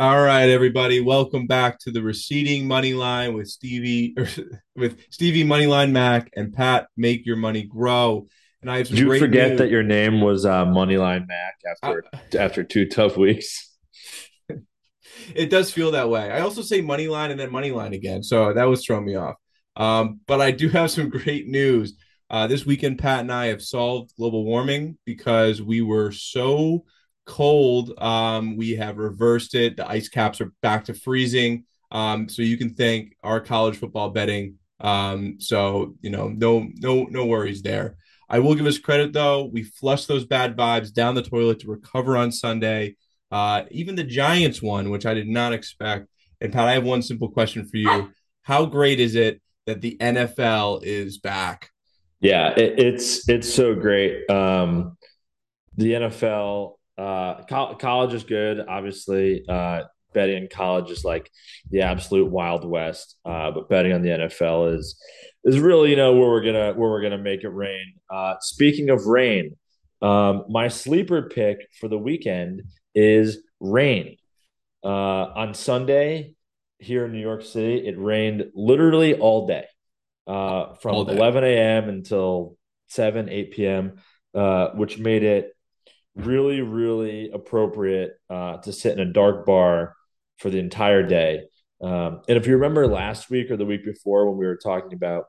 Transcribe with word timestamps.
All 0.00 0.18
right, 0.18 0.48
everybody, 0.48 1.00
welcome 1.00 1.46
back 1.46 1.78
to 1.80 1.90
the 1.90 2.00
receding 2.00 2.66
money 2.66 2.94
line 2.94 3.34
with 3.34 3.48
Stevie 3.48 4.14
with 4.74 4.98
Stevie 5.10 5.44
Moneyline 5.44 5.90
Mac 5.90 6.30
and 6.34 6.54
Pat. 6.54 6.86
Make 6.96 7.26
your 7.26 7.36
money 7.36 7.64
grow. 7.64 8.26
And 8.62 8.70
I 8.70 8.78
have 8.78 8.86
some 8.86 8.96
Did 8.96 9.04
you 9.08 9.18
forget 9.18 9.48
news. 9.50 9.58
that 9.58 9.68
your 9.68 9.82
name 9.82 10.22
was 10.22 10.46
uh, 10.46 10.64
Moneyline 10.64 11.28
Mac 11.28 11.54
after 11.70 12.04
after 12.38 12.64
two 12.64 12.86
tough 12.86 13.18
weeks? 13.18 13.76
it 15.34 15.50
does 15.50 15.70
feel 15.70 15.90
that 15.90 16.08
way. 16.08 16.30
I 16.30 16.40
also 16.40 16.62
say 16.62 16.80
money 16.80 17.06
line 17.06 17.30
and 17.30 17.38
then 17.38 17.52
money 17.52 17.70
line 17.70 17.92
again, 17.92 18.22
so 18.22 18.54
that 18.54 18.64
was 18.64 18.82
throwing 18.82 19.04
me 19.04 19.16
off. 19.16 19.36
Um, 19.76 20.20
but 20.26 20.40
I 20.40 20.50
do 20.50 20.68
have 20.70 20.90
some 20.90 21.10
great 21.10 21.46
news. 21.46 21.92
Uh, 22.30 22.46
this 22.46 22.64
weekend, 22.64 23.00
Pat 23.00 23.20
and 23.20 23.30
I 23.30 23.48
have 23.48 23.60
solved 23.60 24.16
global 24.16 24.46
warming 24.46 24.96
because 25.04 25.60
we 25.60 25.82
were 25.82 26.10
so 26.10 26.86
cold. 27.30 27.92
Um, 27.98 28.56
we 28.56 28.72
have 28.72 28.98
reversed 28.98 29.54
it. 29.54 29.76
The 29.76 29.88
ice 29.88 30.08
caps 30.08 30.40
are 30.40 30.52
back 30.62 30.86
to 30.86 30.94
freezing. 30.94 31.64
Um, 31.92 32.28
so 32.28 32.42
you 32.42 32.58
can 32.58 32.74
thank 32.74 33.16
our 33.22 33.40
college 33.40 33.76
football 33.76 34.10
betting. 34.10 34.56
Um, 34.80 35.36
so 35.38 35.94
you 36.00 36.10
know, 36.10 36.28
no, 36.28 36.66
no, 36.74 37.04
no 37.04 37.26
worries 37.26 37.62
there. 37.62 37.96
I 38.28 38.40
will 38.40 38.54
give 38.54 38.66
us 38.66 38.78
credit 38.78 39.12
though. 39.12 39.44
We 39.44 39.62
flushed 39.62 40.08
those 40.08 40.26
bad 40.26 40.56
vibes 40.56 40.92
down 40.92 41.14
the 41.14 41.22
toilet 41.22 41.60
to 41.60 41.68
recover 41.68 42.16
on 42.16 42.32
Sunday. 42.32 42.96
Uh, 43.30 43.62
even 43.70 43.94
the 43.94 44.04
Giants 44.04 44.60
won, 44.60 44.90
which 44.90 45.06
I 45.06 45.14
did 45.14 45.28
not 45.28 45.52
expect. 45.52 46.08
And 46.40 46.52
Pat, 46.52 46.66
I 46.66 46.72
have 46.72 46.84
one 46.84 47.02
simple 47.02 47.30
question 47.30 47.64
for 47.66 47.76
you: 47.76 48.10
How 48.42 48.66
great 48.66 48.98
is 48.98 49.14
it 49.14 49.40
that 49.66 49.80
the 49.80 49.96
NFL 50.00 50.82
is 50.82 51.18
back? 51.18 51.70
Yeah, 52.20 52.50
it, 52.56 52.78
it's 52.78 53.28
it's 53.28 53.52
so 53.52 53.74
great. 53.74 54.28
Um, 54.28 54.96
the 55.76 55.92
NFL, 55.92 56.74
uh, 56.98 57.42
co- 57.48 57.74
college 57.76 58.14
is 58.14 58.24
good, 58.24 58.64
obviously. 58.66 59.44
Uh, 59.48 59.82
betting 60.12 60.42
in 60.42 60.48
college 60.48 60.90
is 60.90 61.04
like 61.04 61.30
the 61.70 61.82
absolute 61.82 62.30
wild 62.30 62.64
west, 62.64 63.16
uh, 63.24 63.50
but 63.50 63.68
betting 63.68 63.92
on 63.92 64.02
the 64.02 64.08
NFL 64.08 64.76
is 64.76 65.00
is 65.44 65.58
really 65.58 65.90
you 65.90 65.96
know 65.96 66.14
where 66.14 66.28
we're 66.28 66.44
gonna 66.44 66.72
where 66.74 66.90
we're 66.90 67.02
gonna 67.02 67.18
make 67.18 67.44
it 67.44 67.48
rain. 67.48 67.94
Uh, 68.10 68.34
speaking 68.40 68.90
of 68.90 69.06
rain, 69.06 69.56
um, 70.02 70.44
my 70.48 70.68
sleeper 70.68 71.22
pick 71.22 71.58
for 71.80 71.88
the 71.88 71.98
weekend 71.98 72.62
is 72.94 73.38
rain. 73.60 74.16
Uh, 74.82 74.88
on 74.88 75.54
Sunday 75.54 76.34
here 76.78 77.04
in 77.04 77.12
New 77.12 77.20
York 77.20 77.42
City, 77.42 77.86
it 77.86 77.98
rained 77.98 78.46
literally 78.54 79.14
all 79.14 79.46
day, 79.46 79.66
uh, 80.26 80.74
from 80.80 80.94
All 80.94 81.04
day. 81.04 81.14
11 81.14 81.44
a.m. 81.44 81.88
until 81.88 82.56
7, 82.88 83.28
8 83.28 83.52
p.m., 83.52 83.96
uh, 84.34 84.68
which 84.70 84.98
made 84.98 85.22
it 85.22 85.54
really, 86.14 86.60
really 86.60 87.30
appropriate 87.30 88.12
uh, 88.28 88.58
to 88.58 88.72
sit 88.72 88.92
in 88.92 89.00
a 89.00 89.12
dark 89.12 89.46
bar 89.46 89.94
for 90.38 90.50
the 90.50 90.58
entire 90.58 91.02
day. 91.02 91.44
Um, 91.80 92.22
and 92.28 92.36
if 92.36 92.46
you 92.46 92.54
remember 92.54 92.86
last 92.86 93.30
week 93.30 93.50
or 93.50 93.56
the 93.56 93.64
week 93.64 93.84
before 93.84 94.28
when 94.28 94.38
we 94.38 94.46
were 94.46 94.58
talking 94.62 94.92
about 94.92 95.24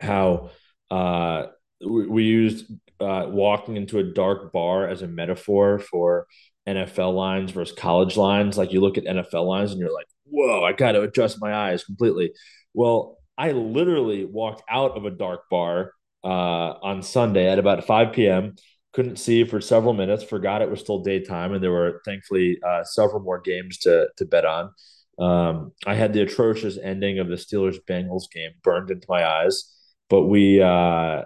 how 0.00 0.50
uh, 0.90 1.46
we, 1.80 2.06
we 2.06 2.24
used 2.24 2.70
uh, 3.00 3.26
walking 3.28 3.76
into 3.76 3.98
a 3.98 4.02
dark 4.02 4.52
bar 4.52 4.88
as 4.88 5.02
a 5.02 5.08
metaphor 5.08 5.78
for 5.78 6.26
NFL 6.68 7.14
lines 7.14 7.50
versus 7.50 7.76
college 7.76 8.16
lines. 8.16 8.58
Like 8.58 8.72
you 8.72 8.80
look 8.80 8.98
at 8.98 9.04
NFL 9.04 9.46
lines 9.46 9.70
and 9.70 9.80
you're 9.80 9.92
like, 9.92 10.06
whoa, 10.24 10.64
I 10.64 10.72
got 10.72 10.92
to 10.92 11.02
adjust 11.02 11.40
my 11.40 11.54
eyes 11.54 11.84
completely. 11.84 12.32
Well, 12.74 13.18
I 13.36 13.52
literally 13.52 14.24
walked 14.24 14.62
out 14.68 14.96
of 14.96 15.04
a 15.04 15.10
dark 15.10 15.48
bar 15.50 15.92
uh, 16.22 16.28
on 16.28 17.02
Sunday 17.02 17.48
at 17.48 17.58
about 17.58 17.84
5 17.84 18.12
p.m. 18.12 18.54
Couldn't 18.92 19.16
see 19.18 19.44
for 19.44 19.60
several 19.60 19.94
minutes, 19.94 20.22
forgot 20.22 20.60
it 20.62 20.70
was 20.70 20.80
still 20.80 20.98
daytime, 21.00 21.52
and 21.54 21.62
there 21.62 21.70
were 21.72 22.02
thankfully 22.04 22.58
uh, 22.66 22.84
several 22.84 23.20
more 23.22 23.40
games 23.40 23.78
to, 23.78 24.08
to 24.18 24.24
bet 24.26 24.44
on. 24.44 24.70
Um, 25.18 25.72
I 25.86 25.94
had 25.94 26.12
the 26.12 26.22
atrocious 26.22 26.76
ending 26.82 27.18
of 27.18 27.28
the 27.28 27.36
Steelers 27.36 27.78
Bengals 27.88 28.30
game 28.30 28.50
burned 28.62 28.90
into 28.90 29.06
my 29.08 29.24
eyes, 29.26 29.64
but 30.10 30.22
we, 30.24 30.60
uh, 30.60 31.22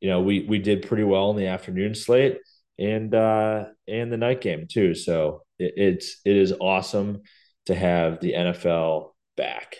you 0.00 0.08
know, 0.08 0.20
we 0.22 0.44
we 0.48 0.58
did 0.58 0.86
pretty 0.86 1.04
well 1.04 1.30
in 1.30 1.36
the 1.36 1.46
afternoon 1.48 1.94
slate 1.94 2.38
and 2.78 3.14
uh, 3.14 3.66
and 3.86 4.10
the 4.10 4.16
night 4.16 4.40
game 4.40 4.66
too. 4.70 4.94
So 4.94 5.42
it, 5.58 5.74
it's 5.76 6.20
it 6.24 6.36
is 6.36 6.54
awesome 6.58 7.20
to 7.66 7.74
have 7.74 8.20
the 8.20 8.32
NFL 8.32 9.10
back. 9.36 9.76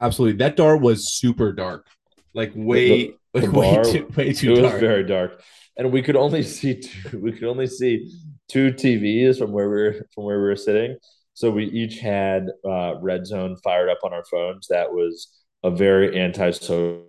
Absolutely, 0.00 0.38
that 0.38 0.56
door 0.56 0.76
was 0.76 1.12
super 1.16 1.52
dark, 1.52 1.86
like 2.34 2.52
way, 2.54 2.88
The- 3.32 3.40
the 3.40 3.46
like 3.46 3.52
way 3.56 3.74
bar- 3.74 3.84
too, 3.84 4.06
way 4.16 4.32
too 4.32 4.52
it 4.54 4.62
was 4.62 4.70
dark. 4.70 4.80
very 4.80 5.04
dark, 5.04 5.42
and 5.76 5.92
we 5.92 6.02
could 6.02 6.16
only 6.16 6.42
see 6.58 6.80
two, 6.80 7.18
we 7.18 7.32
could 7.32 7.44
only 7.44 7.66
see 7.66 8.12
two 8.48 8.72
TVs 8.72 9.38
from 9.38 9.52
where 9.52 9.68
we 9.68 9.76
were 9.76 10.06
from 10.14 10.24
where 10.24 10.40
we 10.40 10.48
were 10.48 10.56
sitting. 10.56 10.96
So 11.34 11.50
we 11.50 11.66
each 11.66 11.98
had 11.98 12.48
uh, 12.64 12.94
Red 13.00 13.26
Zone 13.26 13.56
fired 13.62 13.90
up 13.90 13.98
on 14.04 14.14
our 14.14 14.24
phones. 14.24 14.68
That 14.68 14.92
was 14.92 15.28
a 15.62 15.70
very 15.70 16.18
antisocial, 16.18 17.06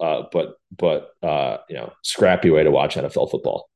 uh, 0.00 0.22
but 0.32 0.54
but 0.76 1.10
uh, 1.22 1.58
you 1.68 1.76
know, 1.76 1.92
scrappy 2.02 2.50
way 2.50 2.62
to 2.64 2.70
watch 2.70 2.96
NFL 2.96 3.30
football. 3.30 3.68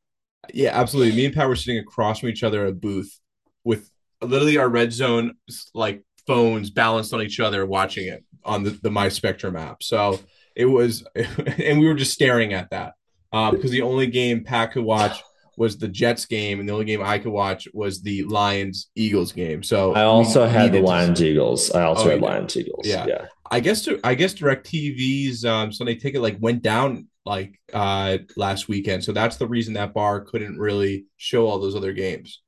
Yeah, 0.54 0.70
absolutely. 0.72 1.16
Me 1.16 1.26
and 1.26 1.34
Pat 1.34 1.48
were 1.48 1.56
sitting 1.56 1.80
across 1.80 2.20
from 2.20 2.30
each 2.30 2.42
other 2.42 2.62
at 2.62 2.70
a 2.70 2.74
booth 2.74 3.18
with 3.64 3.90
literally 4.22 4.56
our 4.56 4.68
red 4.68 4.92
zone 4.92 5.34
like 5.74 6.02
phones 6.26 6.70
balanced 6.70 7.12
on 7.12 7.22
each 7.22 7.40
other, 7.40 7.66
watching 7.66 8.08
it 8.08 8.24
on 8.44 8.62
the, 8.62 8.70
the 8.70 8.90
My 8.90 9.08
Spectrum 9.08 9.56
app. 9.56 9.82
So 9.82 10.18
it 10.56 10.64
was, 10.64 11.04
and 11.14 11.78
we 11.78 11.86
were 11.86 11.94
just 11.94 12.12
staring 12.12 12.54
at 12.54 12.70
that 12.70 12.94
um, 13.32 13.54
because 13.54 13.70
the 13.70 13.82
only 13.82 14.06
game 14.06 14.44
Pat 14.44 14.72
could 14.72 14.84
watch 14.84 15.22
was 15.56 15.76
the 15.76 15.88
Jets 15.88 16.24
game, 16.26 16.58
and 16.60 16.68
the 16.68 16.72
only 16.72 16.86
game 16.86 17.02
I 17.02 17.18
could 17.18 17.32
watch 17.32 17.68
was 17.74 18.02
the 18.02 18.22
Lions 18.24 18.90
Eagles 18.94 19.32
game. 19.32 19.62
So 19.62 19.92
I 19.94 20.04
also 20.04 20.46
had 20.46 20.72
the 20.72 20.80
Lions 20.80 21.22
Eagles. 21.22 21.70
I 21.72 21.82
also 21.82 22.06
Oh, 22.06 22.10
had? 22.10 22.20
Lions 22.22 22.56
Eagles. 22.56 22.86
Yeah. 22.86 23.06
yeah. 23.06 23.26
I 23.50 23.60
guess 23.60 23.82
to, 23.84 24.00
I 24.04 24.14
guess 24.14 24.32
DirecTV's 24.34 25.44
um, 25.44 25.72
Sunday 25.72 25.96
ticket 25.96 26.22
like 26.22 26.36
went 26.40 26.62
down 26.62 27.08
like 27.26 27.60
uh 27.74 28.18
last 28.36 28.68
weekend, 28.68 29.04
so 29.04 29.12
that's 29.12 29.36
the 29.36 29.46
reason 29.46 29.74
that 29.74 29.92
bar 29.92 30.20
couldn't 30.22 30.58
really 30.58 31.04
show 31.18 31.46
all 31.46 31.58
those 31.58 31.76
other 31.76 31.92
games. 31.92 32.40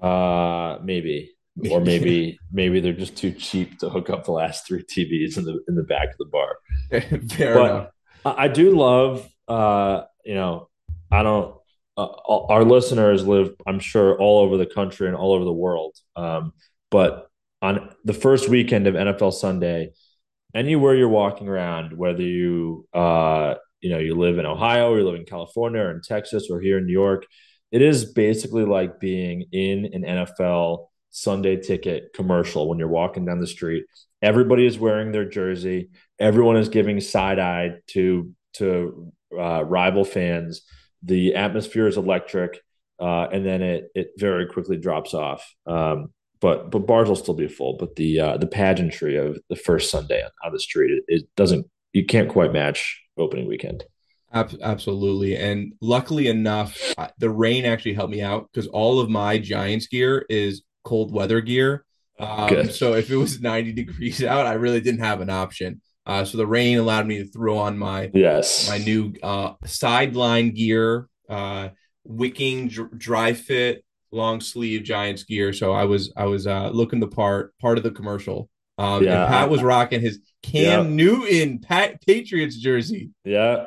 Uh, 0.00 0.78
maybe, 0.82 1.30
or 1.70 1.80
maybe 1.80 2.38
maybe 2.50 2.80
they're 2.80 2.92
just 2.92 3.16
too 3.16 3.32
cheap 3.32 3.78
to 3.80 3.90
hook 3.90 4.08
up 4.10 4.24
the 4.24 4.32
last 4.32 4.66
three 4.66 4.82
TVs 4.82 5.36
in 5.36 5.44
the 5.44 5.60
in 5.68 5.74
the 5.74 5.82
back 5.82 6.08
of 6.10 6.18
the 6.18 6.24
bar. 6.26 6.56
Fair 7.36 7.54
But- 7.54 7.70
enough. 7.70 7.88
I 8.24 8.48
do 8.48 8.76
love, 8.76 9.28
uh, 9.48 10.02
you 10.24 10.34
know, 10.34 10.68
I 11.10 11.22
don't. 11.22 11.56
Uh, 11.96 12.08
our 12.26 12.64
listeners 12.64 13.26
live, 13.26 13.54
I'm 13.66 13.78
sure, 13.78 14.18
all 14.18 14.40
over 14.40 14.56
the 14.56 14.66
country 14.66 15.08
and 15.08 15.16
all 15.16 15.32
over 15.32 15.44
the 15.44 15.52
world. 15.52 15.94
Um, 16.16 16.52
but 16.90 17.28
on 17.60 17.90
the 18.04 18.14
first 18.14 18.48
weekend 18.48 18.86
of 18.86 18.94
NFL 18.94 19.34
Sunday, 19.34 19.92
anywhere 20.54 20.94
you're 20.94 21.08
walking 21.08 21.48
around, 21.48 21.96
whether 21.96 22.22
you, 22.22 22.88
uh, 22.94 23.54
you 23.80 23.90
know, 23.90 23.98
you 23.98 24.14
live 24.14 24.38
in 24.38 24.46
Ohio 24.46 24.90
or 24.90 24.98
you 24.98 25.04
live 25.04 25.16
in 25.20 25.26
California 25.26 25.82
or 25.82 25.90
in 25.90 26.00
Texas 26.00 26.48
or 26.50 26.60
here 26.60 26.78
in 26.78 26.86
New 26.86 26.92
York, 26.92 27.26
it 27.70 27.82
is 27.82 28.04
basically 28.12 28.64
like 28.64 28.98
being 28.98 29.46
in 29.52 29.86
an 29.92 30.02
NFL 30.02 30.86
Sunday 31.12 31.56
ticket 31.56 32.12
commercial 32.14 32.68
when 32.68 32.78
you're 32.78 32.88
walking 32.88 33.24
down 33.26 33.38
the 33.38 33.46
street. 33.46 33.84
Everybody 34.20 34.66
is 34.66 34.78
wearing 34.78 35.12
their 35.12 35.28
jersey. 35.28 35.90
Everyone 36.18 36.56
is 36.56 36.68
giving 36.68 37.00
side 37.00 37.38
eye 37.38 37.74
to 37.88 38.32
to 38.54 39.12
uh, 39.38 39.62
rival 39.64 40.04
fans. 40.04 40.62
The 41.02 41.34
atmosphere 41.34 41.86
is 41.86 41.96
electric, 41.96 42.60
uh, 42.98 43.28
and 43.32 43.44
then 43.44 43.62
it 43.62 43.90
it 43.94 44.10
very 44.16 44.46
quickly 44.46 44.78
drops 44.78 45.12
off. 45.14 45.54
Um, 45.66 46.08
but 46.40 46.70
but 46.70 46.86
bars 46.86 47.08
will 47.08 47.16
still 47.16 47.34
be 47.34 47.46
full. 47.46 47.76
But 47.76 47.96
the 47.96 48.20
uh, 48.20 48.36
the 48.38 48.46
pageantry 48.46 49.16
of 49.16 49.38
the 49.50 49.56
first 49.56 49.90
Sunday 49.90 50.22
on, 50.22 50.30
on 50.44 50.52
the 50.52 50.60
street 50.60 50.90
it, 50.90 51.04
it 51.08 51.28
doesn't 51.36 51.66
you 51.92 52.06
can't 52.06 52.28
quite 52.28 52.52
match 52.52 53.02
opening 53.18 53.46
weekend. 53.46 53.84
Absolutely. 54.34 55.36
And 55.36 55.74
luckily 55.82 56.28
enough, 56.28 56.78
uh, 56.96 57.08
the 57.18 57.28
rain 57.28 57.66
actually 57.66 57.92
helped 57.92 58.12
me 58.12 58.22
out 58.22 58.48
because 58.50 58.66
all 58.66 58.98
of 58.98 59.10
my 59.10 59.36
Giants 59.36 59.88
gear 59.88 60.24
is 60.30 60.62
cold 60.84 61.12
weather 61.12 61.40
gear. 61.40 61.84
Um, 62.18 62.70
so 62.70 62.94
if 62.94 63.10
it 63.10 63.16
was 63.16 63.40
90 63.52 63.72
degrees 63.72 64.22
out, 64.22 64.46
I 64.46 64.54
really 64.54 64.80
didn't 64.80 65.00
have 65.00 65.20
an 65.20 65.30
option. 65.30 65.80
Uh, 66.04 66.24
so 66.24 66.36
the 66.36 66.46
rain 66.46 66.78
allowed 66.78 67.06
me 67.06 67.18
to 67.18 67.24
throw 67.30 67.58
on 67.58 67.78
my 67.78 68.10
Yes, 68.12 68.68
my 68.68 68.78
new 68.78 69.14
uh, 69.22 69.54
sideline 69.64 70.50
gear, 70.52 71.08
uh, 71.28 71.68
wicking 72.04 72.68
dr- 72.68 72.98
dry 72.98 73.32
fit 73.32 73.84
long 74.10 74.40
sleeve 74.40 74.82
Giants 74.82 75.22
gear. 75.22 75.52
So 75.52 75.72
I 75.72 75.84
was 75.84 76.12
I 76.16 76.26
was 76.26 76.46
uh, 76.46 76.70
looking 76.70 77.00
the 77.00 77.06
part 77.08 77.56
part 77.58 77.78
of 77.78 77.84
the 77.84 77.90
commercial. 77.92 78.48
Um, 78.78 79.04
Yeah, 79.04 79.22
and 79.22 79.28
Pat 79.32 79.48
was 79.50 79.62
rocking 79.62 80.00
his 80.00 80.18
Cam 80.42 80.86
Yeah. 80.86 80.90
Newton 80.90 81.60
Pat 81.60 82.00
Patriots 82.04 82.56
jersey. 82.56 83.10
Yeah. 83.24 83.66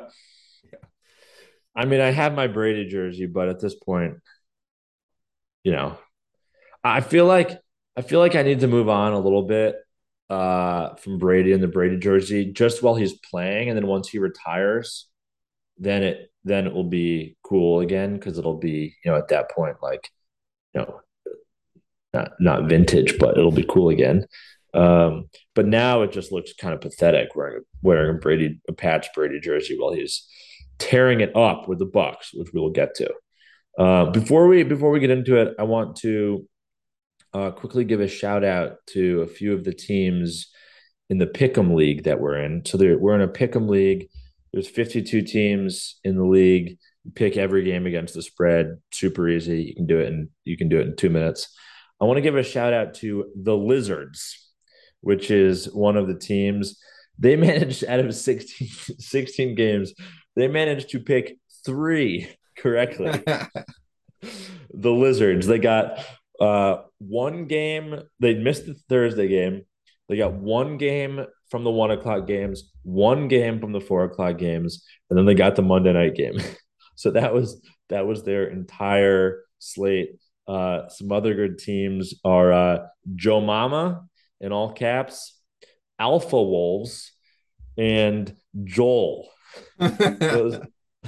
I 1.74 1.84
mean, 1.84 2.00
I 2.00 2.10
have 2.10 2.34
my 2.34 2.46
Brady 2.46 2.86
jersey, 2.88 3.26
but 3.26 3.48
at 3.48 3.60
this 3.60 3.74
point, 3.74 4.14
you 5.62 5.72
know, 5.72 5.98
I 6.86 7.00
feel 7.00 7.26
like 7.26 7.58
I 7.96 8.02
feel 8.02 8.20
like 8.20 8.34
I 8.34 8.42
need 8.42 8.60
to 8.60 8.68
move 8.68 8.88
on 8.88 9.12
a 9.12 9.18
little 9.18 9.42
bit 9.42 9.76
uh 10.28 10.94
from 10.96 11.18
Brady 11.18 11.52
and 11.52 11.62
the 11.62 11.68
Brady 11.68 11.98
jersey 11.98 12.52
just 12.52 12.82
while 12.82 12.96
he's 12.96 13.14
playing 13.14 13.68
and 13.68 13.76
then 13.76 13.86
once 13.86 14.08
he 14.08 14.18
retires, 14.18 15.08
then 15.78 16.02
it 16.02 16.30
then 16.44 16.66
it 16.66 16.72
will 16.72 16.84
be 16.84 17.36
cool 17.42 17.80
again 17.80 18.14
because 18.14 18.38
it'll 18.38 18.58
be, 18.58 18.96
you 19.04 19.10
know, 19.10 19.16
at 19.16 19.28
that 19.28 19.50
point 19.50 19.76
like, 19.82 20.10
you 20.74 20.80
know, 20.80 21.00
not 22.12 22.32
not 22.40 22.68
vintage, 22.68 23.18
but 23.18 23.36
it'll 23.36 23.52
be 23.52 23.66
cool 23.68 23.88
again. 23.90 24.26
Um, 24.74 25.28
but 25.54 25.66
now 25.66 26.02
it 26.02 26.12
just 26.12 26.32
looks 26.32 26.52
kind 26.52 26.74
of 26.74 26.80
pathetic 26.80 27.34
wearing 27.34 27.62
wearing 27.82 28.16
a 28.16 28.18
Brady 28.18 28.60
a 28.68 28.72
patch 28.72 29.08
Brady 29.14 29.40
jersey 29.40 29.76
while 29.78 29.92
he's 29.92 30.26
tearing 30.78 31.20
it 31.20 31.34
up 31.34 31.68
with 31.68 31.78
the 31.78 31.86
Bucs, 31.86 32.28
which 32.34 32.48
we 32.52 32.60
will 32.60 32.70
get 32.70 32.94
to. 32.96 33.12
Uh, 33.78 34.10
before 34.10 34.48
we 34.48 34.62
before 34.62 34.90
we 34.90 35.00
get 35.00 35.10
into 35.10 35.36
it, 35.36 35.54
I 35.58 35.64
want 35.64 35.96
to 35.96 36.46
uh, 37.36 37.50
quickly 37.50 37.84
give 37.84 38.00
a 38.00 38.08
shout 38.08 38.44
out 38.44 38.78
to 38.86 39.20
a 39.20 39.26
few 39.26 39.52
of 39.52 39.62
the 39.62 39.74
teams 39.74 40.48
in 41.10 41.18
the 41.18 41.26
Pick'em 41.26 41.74
League 41.74 42.04
that 42.04 42.18
we're 42.18 42.42
in. 42.42 42.64
So 42.64 42.78
we're 42.78 43.14
in 43.14 43.20
a 43.20 43.28
Pick'em 43.28 43.68
League. 43.68 44.08
There's 44.52 44.68
52 44.68 45.20
teams 45.22 46.00
in 46.02 46.16
the 46.16 46.24
league. 46.24 46.78
You 47.04 47.10
pick 47.12 47.36
every 47.36 47.62
game 47.62 47.84
against 47.86 48.14
the 48.14 48.22
spread. 48.22 48.78
Super 48.90 49.28
easy. 49.28 49.62
You 49.62 49.74
can 49.74 49.86
do 49.86 49.98
it 49.98 50.08
and 50.08 50.28
you 50.44 50.56
can 50.56 50.70
do 50.70 50.78
it 50.78 50.86
in 50.86 50.96
two 50.96 51.10
minutes. 51.10 51.54
I 52.00 52.06
want 52.06 52.16
to 52.16 52.22
give 52.22 52.36
a 52.36 52.42
shout 52.42 52.72
out 52.72 52.94
to 52.94 53.26
the 53.36 53.56
Lizards, 53.56 54.52
which 55.02 55.30
is 55.30 55.66
one 55.66 55.98
of 55.98 56.08
the 56.08 56.18
teams. 56.18 56.78
They 57.18 57.36
managed 57.36 57.84
out 57.84 58.00
of 58.00 58.14
16, 58.14 58.68
16 58.98 59.54
games, 59.54 59.92
they 60.36 60.48
managed 60.48 60.88
to 60.90 61.00
pick 61.00 61.38
three 61.66 62.28
correctly. 62.56 63.22
the 64.72 64.92
Lizards, 64.92 65.46
they 65.46 65.58
got 65.58 66.04
uh, 66.40 66.82
one 66.98 67.46
game, 67.46 68.00
they 68.20 68.34
missed 68.34 68.66
the 68.66 68.74
Thursday 68.88 69.28
game. 69.28 69.62
They 70.08 70.16
got 70.16 70.34
one 70.34 70.76
game 70.76 71.24
from 71.50 71.64
the 71.64 71.70
one 71.70 71.90
o'clock 71.90 72.26
games, 72.26 72.72
one 72.82 73.28
game 73.28 73.60
from 73.60 73.72
the 73.72 73.80
four 73.80 74.04
o'clock 74.04 74.38
games, 74.38 74.84
and 75.10 75.18
then 75.18 75.26
they 75.26 75.34
got 75.34 75.56
the 75.56 75.62
Monday 75.62 75.92
night 75.92 76.14
game. 76.14 76.38
so 76.94 77.10
that 77.12 77.34
was 77.34 77.60
that 77.88 78.06
was 78.06 78.22
their 78.22 78.46
entire 78.46 79.42
slate. 79.58 80.18
Uh, 80.46 80.88
some 80.88 81.10
other 81.10 81.34
good 81.34 81.58
teams 81.58 82.14
are 82.24 82.52
uh, 82.52 82.86
Joe 83.16 83.40
Mama 83.40 84.06
in 84.40 84.52
all 84.52 84.72
caps, 84.72 85.40
Alpha 85.98 86.40
Wolves, 86.42 87.12
and 87.76 88.34
Joel. 88.64 89.28
those, 89.78 90.60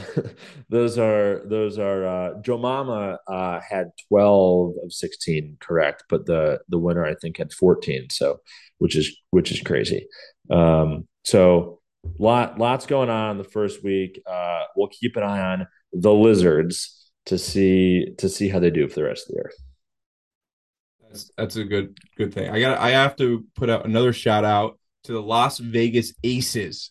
those 0.68 0.98
are 0.98 1.42
those 1.46 1.78
are 1.78 2.06
uh, 2.06 2.40
Joe 2.42 2.58
Mama 2.58 3.18
uh, 3.26 3.60
had 3.60 3.90
twelve 4.08 4.74
of 4.82 4.92
sixteen 4.92 5.56
correct, 5.60 6.04
but 6.08 6.26
the 6.26 6.60
the 6.68 6.78
winner 6.78 7.04
I 7.04 7.14
think 7.14 7.38
had 7.38 7.52
fourteen. 7.52 8.08
So 8.10 8.40
which 8.78 8.96
is 8.96 9.16
which 9.30 9.50
is 9.52 9.60
crazy. 9.60 10.06
Um, 10.50 11.06
so 11.24 11.80
lot 12.18 12.58
lots 12.58 12.86
going 12.86 13.10
on 13.10 13.38
the 13.38 13.44
first 13.44 13.84
week. 13.84 14.20
Uh, 14.26 14.62
we'll 14.76 14.88
keep 14.88 15.16
an 15.16 15.22
eye 15.22 15.40
on 15.40 15.66
the 15.92 16.12
Lizards 16.12 17.10
to 17.26 17.38
see 17.38 18.14
to 18.18 18.28
see 18.28 18.48
how 18.48 18.58
they 18.58 18.70
do 18.70 18.88
for 18.88 18.94
the 18.94 19.04
rest 19.04 19.26
of 19.26 19.28
the 19.28 19.34
year. 19.34 19.52
That's 21.02 21.30
that's 21.36 21.56
a 21.56 21.64
good 21.64 21.96
good 22.16 22.32
thing. 22.32 22.50
I 22.50 22.60
got 22.60 22.78
I 22.78 22.90
have 22.90 23.16
to 23.16 23.44
put 23.54 23.70
out 23.70 23.84
another 23.84 24.12
shout 24.12 24.44
out 24.44 24.78
to 25.04 25.12
the 25.12 25.22
Las 25.22 25.58
Vegas 25.58 26.14
Aces. 26.24 26.90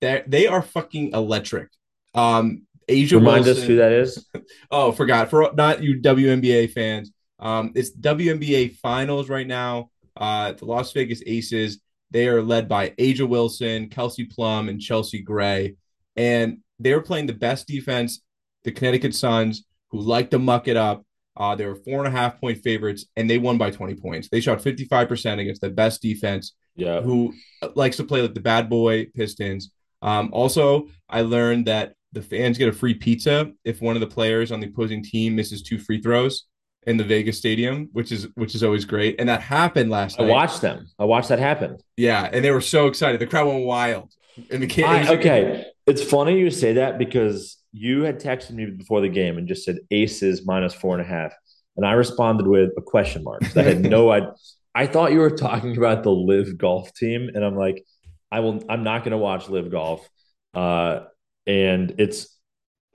That 0.00 0.30
they 0.30 0.46
are 0.46 0.62
fucking 0.62 1.12
electric. 1.12 1.70
Um, 2.18 2.62
A'ja 2.88 3.12
Remind 3.12 3.44
Wilson, 3.44 3.62
us 3.62 3.68
who 3.68 3.76
that 3.76 3.92
is. 3.92 4.26
oh, 4.70 4.92
forgot 4.92 5.30
for 5.30 5.50
not 5.54 5.82
you 5.82 6.00
WNBA 6.00 6.72
fans. 6.72 7.12
Um, 7.38 7.72
it's 7.74 7.94
WNBA 7.96 8.76
finals 8.76 9.28
right 9.28 9.46
now. 9.46 9.90
Uh, 10.16 10.52
the 10.52 10.64
Las 10.64 10.92
Vegas 10.92 11.22
Aces. 11.26 11.80
They 12.10 12.26
are 12.26 12.42
led 12.42 12.68
by 12.68 12.90
A'ja 12.98 13.28
Wilson, 13.28 13.90
Kelsey 13.90 14.24
Plum, 14.24 14.70
and 14.70 14.80
Chelsea 14.80 15.20
Gray, 15.20 15.76
and 16.16 16.58
they're 16.78 17.02
playing 17.02 17.26
the 17.26 17.34
best 17.34 17.66
defense. 17.66 18.22
The 18.64 18.72
Connecticut 18.72 19.14
Suns, 19.14 19.64
who 19.90 20.00
like 20.00 20.30
to 20.30 20.38
muck 20.38 20.68
it 20.68 20.76
up, 20.76 21.04
uh, 21.36 21.54
they 21.54 21.66
were 21.66 21.76
four 21.76 21.98
and 21.98 22.08
a 22.08 22.18
half 22.18 22.40
point 22.40 22.58
favorites, 22.58 23.04
and 23.14 23.28
they 23.28 23.38
won 23.38 23.58
by 23.58 23.70
20 23.70 23.94
points. 23.96 24.28
They 24.28 24.40
shot 24.40 24.60
55% 24.60 25.38
against 25.38 25.60
the 25.60 25.70
best 25.70 26.02
defense, 26.02 26.54
yeah. 26.74 27.02
who 27.02 27.34
likes 27.74 27.98
to 27.98 28.04
play 28.04 28.22
like 28.22 28.34
the 28.34 28.40
bad 28.40 28.68
boy 28.70 29.06
Pistons. 29.14 29.70
Um, 30.00 30.30
also, 30.32 30.88
I 31.08 31.22
learned 31.22 31.66
that 31.66 31.94
the 32.12 32.22
fans 32.22 32.58
get 32.58 32.68
a 32.68 32.72
free 32.72 32.94
pizza 32.94 33.52
if 33.64 33.80
one 33.80 33.96
of 33.96 34.00
the 34.00 34.06
players 34.06 34.50
on 34.50 34.60
the 34.60 34.66
opposing 34.66 35.02
team 35.02 35.36
misses 35.36 35.62
two 35.62 35.78
free 35.78 36.00
throws 36.00 36.44
in 36.86 36.96
the 36.96 37.04
Vegas 37.04 37.36
stadium, 37.36 37.88
which 37.92 38.12
is 38.12 38.28
which 38.34 38.54
is 38.54 38.62
always 38.62 38.84
great. 38.84 39.20
And 39.20 39.28
that 39.28 39.42
happened 39.42 39.90
last 39.90 40.18
I 40.18 40.24
night. 40.24 40.30
I 40.30 40.32
watched 40.32 40.60
them. 40.62 40.86
I 40.98 41.04
watched 41.04 41.28
that 41.28 41.38
happen. 41.38 41.76
Yeah, 41.96 42.28
and 42.32 42.44
they 42.44 42.50
were 42.50 42.60
so 42.60 42.86
excited. 42.86 43.20
The 43.20 43.26
crowd 43.26 43.48
went 43.48 43.64
wild. 43.64 44.12
And 44.50 44.62
the 44.62 44.66
kid, 44.66 44.84
I, 44.84 45.14
okay, 45.16 45.64
it's 45.86 46.02
funny 46.02 46.38
you 46.38 46.50
say 46.50 46.74
that 46.74 46.98
because 46.98 47.58
you 47.72 48.02
had 48.02 48.20
texted 48.20 48.52
me 48.52 48.66
before 48.66 49.00
the 49.00 49.08
game 49.08 49.36
and 49.36 49.46
just 49.46 49.64
said 49.64 49.78
Aces 49.90 50.46
minus 50.46 50.74
four 50.74 50.96
and 50.96 51.04
a 51.04 51.08
half, 51.08 51.32
and 51.76 51.84
I 51.84 51.92
responded 51.92 52.46
with 52.46 52.70
a 52.78 52.82
question 52.82 53.22
mark. 53.24 53.42
I 53.56 53.62
had 53.62 53.80
no 53.80 54.10
idea. 54.12 54.32
I 54.74 54.86
thought 54.86 55.12
you 55.12 55.18
were 55.18 55.30
talking 55.30 55.76
about 55.76 56.04
the 56.04 56.12
LIV 56.12 56.56
Golf 56.56 56.94
team, 56.94 57.30
and 57.34 57.44
I'm 57.44 57.56
like, 57.56 57.84
I 58.30 58.40
will. 58.40 58.62
I'm 58.68 58.84
not 58.84 59.00
going 59.00 59.12
to 59.12 59.18
watch 59.18 59.48
LIV 59.48 59.70
Golf, 59.70 60.08
uh, 60.54 61.00
and 61.48 61.94
it's 61.98 62.38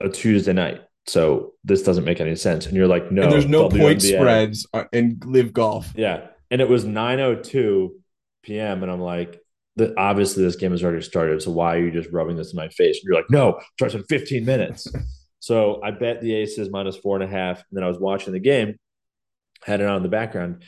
a 0.00 0.08
Tuesday 0.08 0.54
night. 0.54 0.82
So 1.06 1.52
this 1.64 1.82
doesn't 1.82 2.04
make 2.04 2.20
any 2.20 2.36
sense. 2.36 2.64
And 2.64 2.74
you're 2.74 2.86
like, 2.86 3.12
no, 3.12 3.24
and 3.24 3.32
there's 3.32 3.46
no 3.46 3.68
WNBA. 3.68 3.80
point 3.80 4.02
spreads 4.02 4.66
uh, 4.72 4.84
in 4.92 5.20
LIV 5.22 5.52
Golf. 5.52 5.92
Yeah. 5.94 6.28
And 6.50 6.62
it 6.62 6.68
was 6.68 6.86
9:02 6.86 7.90
p.m. 8.42 8.82
And 8.82 8.90
I'm 8.90 9.00
like, 9.00 9.40
that 9.76 9.92
obviously 9.98 10.44
this 10.44 10.56
game 10.56 10.70
has 10.70 10.82
already 10.82 11.02
started. 11.02 11.42
So 11.42 11.50
why 11.50 11.76
are 11.76 11.84
you 11.84 11.90
just 11.90 12.10
rubbing 12.10 12.36
this 12.36 12.52
in 12.52 12.56
my 12.56 12.68
face? 12.68 13.00
And 13.00 13.04
you're 13.04 13.16
like, 13.16 13.30
no, 13.30 13.60
starts 13.76 13.94
in 13.94 14.04
15 14.04 14.44
minutes. 14.44 14.86
so 15.40 15.82
I 15.82 15.90
bet 15.90 16.22
the 16.22 16.34
aces 16.34 16.70
minus 16.70 16.96
four 16.96 17.16
and 17.16 17.24
a 17.24 17.28
half. 17.28 17.58
And 17.58 17.76
then 17.76 17.84
I 17.84 17.88
was 17.88 17.98
watching 17.98 18.32
the 18.32 18.40
game, 18.40 18.76
had 19.64 19.80
it 19.80 19.86
on 19.88 19.96
in 19.96 20.02
the 20.04 20.08
background, 20.08 20.62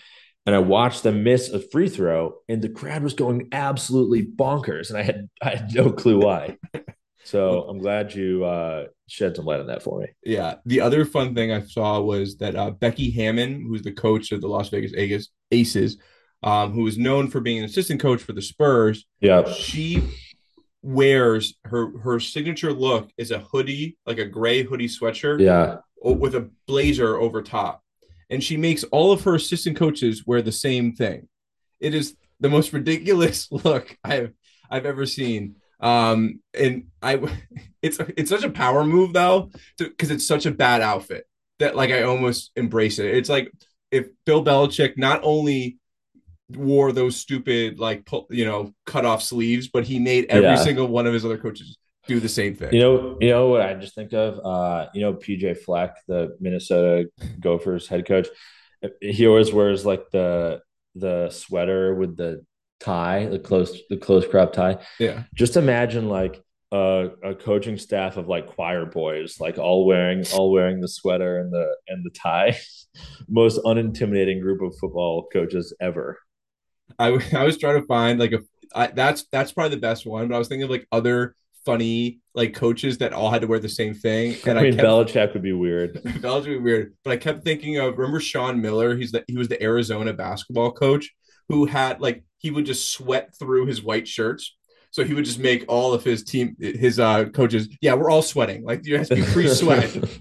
and 0.45 0.55
I 0.55 0.59
watched 0.59 1.03
them 1.03 1.23
miss 1.23 1.49
a 1.51 1.61
free 1.61 1.89
throw, 1.89 2.37
and 2.49 2.63
the 2.63 2.69
crowd 2.69 3.03
was 3.03 3.15
going 3.15 3.49
absolutely 3.53 4.25
bonkers. 4.25 4.91
And 4.91 4.99
I 4.99 5.03
had 5.03 5.29
I 5.41 5.51
had 5.51 5.75
no 5.75 5.93
clue 5.93 6.21
why. 6.21 6.57
So 7.27 7.63
I'm 7.69 7.79
glad 7.79 8.15
you 8.15 8.45
uh, 8.45 8.87
shed 9.09 9.35
some 9.35 9.47
light 9.47 9.59
on 9.59 9.67
that 9.67 9.83
for 9.83 10.01
me. 10.01 10.07
Yeah. 10.25 10.55
The 10.65 10.81
other 10.81 11.05
fun 11.05 11.35
thing 11.35 11.51
I 11.51 11.61
saw 11.61 12.01
was 12.01 12.37
that 12.37 12.55
uh, 12.55 12.71
Becky 12.71 13.11
Hammon, 13.11 13.67
who's 13.67 13.83
the 13.83 13.93
coach 13.93 14.31
of 14.31 14.41
the 14.41 14.47
Las 14.47 14.69
Vegas 14.69 15.29
Aces, 15.51 15.99
um, 16.45 16.73
who 16.73 16.87
is 16.87 16.97
known 16.97 17.29
for 17.29 17.41
being 17.41 17.59
an 17.59 17.65
assistant 17.65 18.01
coach 18.01 18.23
for 18.23 18.33
the 18.33 18.43
Spurs. 18.43 19.05
Yeah. 19.21 19.51
She 19.53 20.05
wears 20.83 21.55
her 21.65 21.99
her 21.99 22.21
signature 22.21 22.73
look 22.73 23.11
is 23.19 23.33
a 23.33 23.41
hoodie, 23.41 23.99
like 24.07 24.19
a 24.19 24.25
gray 24.25 24.63
hoodie 24.63 24.89
sweatshirt. 24.89 25.41
Yeah. 25.41 25.79
With 26.01 26.37
a 26.37 26.49
blazer 26.69 27.17
over 27.17 27.43
top. 27.43 27.83
And 28.31 28.43
she 28.43 28.57
makes 28.57 28.85
all 28.85 29.11
of 29.11 29.23
her 29.23 29.35
assistant 29.35 29.77
coaches 29.77 30.25
wear 30.27 30.43
the 30.43 30.53
same 30.53 30.93
thing. 30.93 31.29
It 31.81 31.93
is 31.93 32.17
the 32.39 32.49
most 32.49 32.73
ridiculous 32.73 33.49
look 33.51 33.97
I've 34.05 34.33
I've 34.71 34.87
ever 34.87 35.07
seen. 35.07 35.57
Um, 35.81 36.41
and 36.59 36.85
I, 37.03 37.21
it's 37.83 37.99
it's 38.17 38.31
such 38.31 38.45
a 38.45 38.51
power 38.51 38.85
move 38.85 39.13
though, 39.13 39.51
because 39.79 40.11
it's 40.11 40.27
such 40.27 40.47
a 40.47 40.51
bad 40.51 40.83
outfit 40.83 41.27
that 41.59 41.77
like 41.77 41.91
I 41.91 42.03
almost 42.03 42.51
embrace 42.57 42.99
it. 42.99 43.15
It's 43.15 43.29
like 43.29 43.51
if 43.91 44.09
Bill 44.25 44.45
Belichick 44.45 44.97
not 44.97 45.21
only 45.23 45.79
wore 46.51 46.93
those 46.93 47.17
stupid 47.17 47.79
like 47.79 48.09
you 48.31 48.45
know 48.45 48.73
cut 48.85 49.05
off 49.05 49.23
sleeves, 49.23 49.69
but 49.69 49.85
he 49.85 49.99
made 49.99 50.27
every 50.29 50.49
yeah. 50.49 50.57
single 50.57 50.87
one 50.87 51.07
of 51.07 51.13
his 51.13 51.25
other 51.25 51.39
coaches 51.39 51.79
do 52.07 52.21
the 52.21 52.29
same 52.29 52.55
thing. 52.55 52.73
You 52.73 52.81
know, 52.81 53.19
you 53.21 53.31
know 53.31 53.49
what 53.49 53.63
I 53.63 53.75
just 53.75 53.95
think 53.95 54.13
of? 54.13 54.39
Uh, 54.45 54.89
you 54.95 55.01
know, 55.01 55.15
PJ 55.15 55.59
Fleck, 55.59 55.97
the 56.07 56.37
Minnesota 56.41 57.09
Gophers 57.41 57.89
head 57.89 58.07
coach. 58.07 58.29
He 59.01 59.27
always 59.27 59.53
wears 59.53 59.85
like 59.85 60.11
the 60.13 60.61
the 60.95 61.31
sweater 61.31 61.95
with 61.95 62.17
the 62.17 62.45
tie, 62.81 63.27
the 63.27 63.39
close 63.39 63.81
the 63.91 63.97
close 63.97 64.27
crop 64.27 64.53
tie. 64.53 64.79
Yeah. 64.99 65.25
Just 65.35 65.57
imagine 65.57 66.09
like 66.09 66.43
a, 66.73 67.11
a 67.23 67.35
coaching 67.35 67.79
staff 67.79 68.17
of 68.17 68.29
like 68.29 68.47
choir 68.47 68.87
boys, 68.87 69.41
like 69.41 69.59
all 69.59 69.87
wearing 69.87 70.25
all 70.33 70.53
wearing 70.53 70.81
the 70.81 70.89
sweater 70.89 71.39
and 71.39 71.53
the 71.53 71.69
and 71.89 72.05
the 72.05 72.11
tie. 72.11 72.59
Most 73.29 73.61
unintimidating 73.65 74.41
group 74.41 74.63
of 74.63 74.77
football 74.79 75.29
coaches 75.33 75.75
ever. 75.81 76.19
I 76.99 77.09
I 77.35 77.45
was 77.45 77.59
trying 77.59 77.81
to 77.81 77.87
find 77.87 78.19
like 78.19 78.33
a 78.33 78.41
I, 78.75 78.89
that's 78.89 79.27
that's 79.33 79.53
probably 79.53 79.77
the 79.77 79.81
best 79.81 80.07
one, 80.07 80.29
but 80.29 80.35
I 80.35 80.39
was 80.39 80.49
thinking 80.49 80.65
of 80.65 80.71
like 80.71 80.87
other 80.93 81.35
funny 81.65 82.21
like 82.33 82.55
coaches 82.55 82.99
that 82.99 83.13
all 83.13 83.31
had 83.31 83.41
to 83.43 83.49
wear 83.49 83.59
the 83.59 83.69
same 83.69 83.95
thing. 83.95 84.37
And 84.47 84.59
I 84.59 84.63
mean, 84.63 84.75
I 84.75 84.77
kept, 84.77 84.87
Belichick 84.87 85.33
would 85.33 85.43
be 85.43 85.53
weird. 85.53 85.95
Belichick 86.05 86.33
would 86.33 86.45
be 86.45 86.59
weird, 86.59 86.95
but 87.05 87.13
I 87.13 87.17
kept 87.17 87.45
thinking 87.45 87.79
of 87.79 87.97
remember 87.99 88.21
Sean 88.21 88.61
Miller? 88.61 88.97
He's 88.97 89.13
the 89.13 89.25
he 89.27 89.37
was 89.37 89.49
the 89.49 89.63
Arizona 89.63 90.13
basketball 90.13 90.73
coach 90.73 91.13
who 91.49 91.67
had 91.67 92.01
like 92.01 92.25
he 92.39 92.51
would 92.51 92.67
just 92.67 92.91
sweat 92.91 93.37
through 93.39 93.67
his 93.67 93.83
white 93.83 94.09
shirts. 94.09 94.57
So 94.91 95.05
he 95.05 95.15
would 95.15 95.25
just 95.25 95.39
make 95.39 95.65
all 95.69 95.93
of 95.93 96.05
his 96.05 96.23
team, 96.23 96.57
his 96.59 96.99
uh, 96.99 97.27
coaches, 97.27 97.69
yeah, 97.83 97.95
we're 97.95 98.11
all 98.11 98.23
sweating. 98.23 98.65
Like 98.65 98.87
you 98.87 98.97
have 98.97 99.09
to 99.09 99.17
be 99.17 99.25
pre-sweat. 99.25 99.95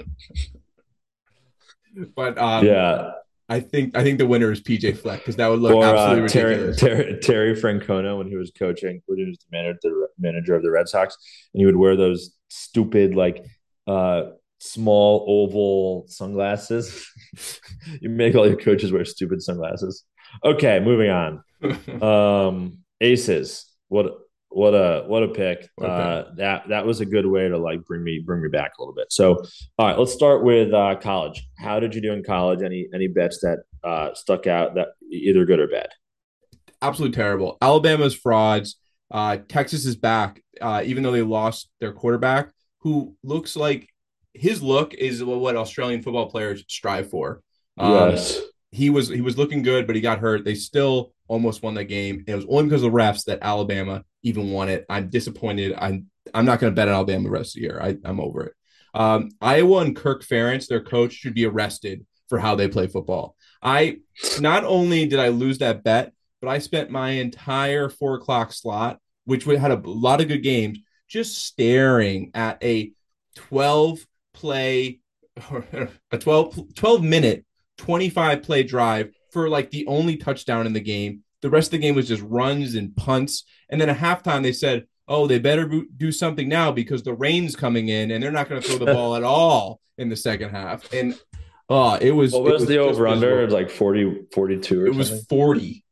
but 2.16 2.38
um, 2.38 2.66
yeah, 2.66 3.12
I 3.48 3.60
think 3.60 3.96
I 3.96 4.04
think 4.04 4.18
the 4.18 4.26
winner 4.26 4.52
is 4.52 4.62
PJ 4.62 4.98
Fleck 4.98 5.20
because 5.20 5.36
that 5.36 5.48
would 5.48 5.60
look 5.60 5.76
or, 5.76 5.84
uh, 5.84 5.94
absolutely 5.94 6.24
uh, 6.24 6.28
Terry, 6.28 6.56
ridiculous. 6.56 6.80
Terry, 6.80 7.20
Terry 7.20 7.56
Francona 7.56 8.18
when 8.18 8.28
he 8.28 8.36
was 8.36 8.52
coaching, 8.52 9.02
when 9.06 9.20
he 9.20 9.26
was 9.26 9.38
the 9.38 9.58
manager, 9.58 9.80
the 9.84 10.08
manager 10.18 10.56
of 10.56 10.64
the 10.64 10.72
Red 10.72 10.90
Sox, 10.90 11.16
and 11.54 11.60
he 11.60 11.66
would 11.66 11.76
wear 11.76 11.96
those 11.96 12.34
stupid 12.50 13.16
like 13.16 13.46
uh, 13.88 14.24
small 14.60 15.26
oval 15.28 16.06
sunglasses. 16.08 17.08
you 18.02 18.10
make 18.10 18.36
all 18.36 18.48
your 18.48 18.58
coaches 18.58 18.92
wear 18.92 19.06
stupid 19.06 19.42
sunglasses. 19.42 20.04
Okay, 20.44 20.80
moving 20.80 21.10
on. 21.10 21.44
um, 22.02 22.80
aces. 23.02 23.66
What 23.88 24.18
what 24.50 24.74
a 24.74 25.04
what 25.06 25.24
a 25.24 25.28
pick. 25.28 25.70
What 25.76 25.90
a 25.90 25.94
uh, 25.94 26.34
that 26.38 26.70
that 26.70 26.86
was 26.86 27.02
a 27.02 27.06
good 27.06 27.26
way 27.26 27.48
to 27.48 27.58
like 27.58 27.84
bring 27.86 28.04
me 28.04 28.20
bring 28.26 28.42
me 28.42 28.50
back 28.50 28.72
a 28.78 28.82
little 28.82 28.96
bit. 28.96 29.12
So, 29.12 29.44
all 29.78 29.88
right, 29.88 30.00
let's 30.00 30.14
start 30.14 30.44
with 30.44 30.74
uh, 30.74 30.96
college. 30.96 31.46
How 31.58 31.80
did 31.80 31.94
you 31.94 32.02
do 32.02 32.14
in 32.14 32.24
college? 32.24 32.62
Any 32.62 32.88
any 32.94 33.08
bets 33.08 33.40
that 33.42 33.64
uh, 33.84 34.14
stuck 34.14 34.48
out 34.48 34.76
that 34.76 34.90
either 35.12 35.46
good 35.46 35.60
or 35.60 35.68
bad? 35.68 35.90
Absolutely 36.82 37.16
terrible. 37.16 37.58
Alabama's 37.62 38.16
frauds. 38.16 38.78
Uh, 39.12 39.38
Texas 39.48 39.86
is 39.86 39.96
back, 39.96 40.42
uh, 40.62 40.82
even 40.86 41.04
though 41.04 41.12
they 41.12 41.22
lost 41.22 41.70
their 41.80 41.94
quarterback, 41.94 42.50
who 42.80 43.16
looks 43.24 43.56
like 43.56 43.90
his 44.34 44.62
look 44.62 44.94
is 44.94 45.24
what 45.24 45.56
Australian 45.56 46.02
football 46.02 46.30
players 46.30 46.64
strive 46.68 47.10
for. 47.10 47.42
Um, 47.78 48.12
yes, 48.12 48.40
he 48.76 48.90
was 48.90 49.08
he 49.08 49.22
was 49.22 49.38
looking 49.38 49.64
good, 49.64 49.88
but 49.88 49.96
he 49.96 50.02
got 50.02 50.20
hurt. 50.20 50.44
They 50.44 50.56
still 50.56 51.14
almost 51.28 51.64
won 51.64 51.74
the 51.74 51.84
game. 51.84 52.24
It 52.28 52.36
was 52.36 52.46
only 52.50 52.66
because 52.66 52.84
of 52.84 52.92
the 52.92 52.98
refs 52.98 53.24
that 53.26 53.40
Alabama 53.42 54.04
even 54.22 54.52
won 54.52 54.70
it. 54.70 54.86
I'm 54.90 55.10
disappointed. 55.10 55.74
I'm 55.78 56.10
I'm 56.34 56.46
not 56.46 56.60
going 56.60 56.72
to 56.72 56.76
bet 56.76 56.88
on 56.90 56.96
Alabama 56.96 57.24
the 57.24 57.30
rest 57.30 57.56
of 57.56 57.62
the 57.62 57.68
year. 57.68 57.80
I, 57.82 57.98
I'm 58.04 58.20
over 58.20 58.44
it. 58.44 58.54
Um, 58.94 59.30
Iowa 59.42 59.80
and 59.80 59.96
Kirk 59.96 60.24
Ferentz, 60.24 60.68
their 60.68 60.84
coach, 60.84 61.14
should 61.14 61.34
be 61.34 61.46
arrested 61.46 62.06
for 62.28 62.40
how 62.40 62.56
they 62.56 62.68
play 62.68 62.88
football. 62.88 63.36
I 63.62 64.00
not 64.40 64.64
only 64.64 65.06
did 65.06 65.20
I 65.20 65.30
lose 65.30 65.60
that 65.60 65.84
bet, 65.84 66.12
but 66.42 66.50
I 66.50 66.60
spent 66.60 66.90
my 66.90 67.12
entire 67.12 67.90
four 67.90 68.16
o'clock 68.16 68.52
slot, 68.52 69.00
which 69.26 69.46
we 69.46 69.58
had 69.58 69.72
a 69.72 69.82
lot 69.84 70.22
of 70.22 70.28
good 70.28 70.44
games, 70.44 70.80
just 71.08 71.46
staring 71.46 72.32
at 72.34 72.62
a 72.64 72.92
12 73.36 74.06
play, 74.34 75.00
a 76.12 76.18
12, 76.18 76.74
12 76.76 77.04
minute, 77.04 77.45
25 77.78 78.44
play 78.44 78.64
drive 78.64 79.12
for 79.32 79.50
like 79.50 79.72
the 79.72 79.86
only 79.88 80.18
touchdown 80.18 80.66
in 80.66 80.74
the 80.74 80.80
game. 80.80 81.24
The 81.42 81.50
rest 81.50 81.68
of 81.68 81.72
the 81.74 81.78
game 81.80 81.96
was 81.96 82.08
just 82.08 82.24
runs 82.24 82.76
and 82.76 82.96
punts. 82.96 83.44
And 83.70 83.80
then 83.80 83.90
at 83.90 83.98
halftime, 83.98 84.44
they 84.44 84.54
said, 84.54 84.86
oh, 85.08 85.28
they 85.28 85.40
better 85.40 85.70
do 85.98 86.12
something 86.12 86.48
now 86.48 86.72
because 86.72 87.04
the 87.04 87.14
rain's 87.14 87.56
coming 87.56 87.90
in 87.90 88.12
and 88.12 88.24
they're 88.24 88.32
not 88.32 88.50
going 88.50 88.62
to 88.62 88.68
throw 88.68 88.78
the 88.78 88.94
ball 88.94 89.16
at 89.16 89.24
all 89.24 89.80
in 89.98 90.10
the 90.10 90.16
second 90.16 90.50
half. 90.50 90.92
And 90.94 91.16
uh, 91.70 91.98
it 92.02 92.12
was. 92.12 92.34
What 92.34 92.44
was, 92.44 92.54
was 92.62 92.68
the 92.68 92.78
over 92.78 93.08
under? 93.08 93.50
Like 93.50 93.70
40, 93.70 94.28
42 94.34 94.88
It 94.88 94.96
was 94.96 95.26
40. 95.26 95.84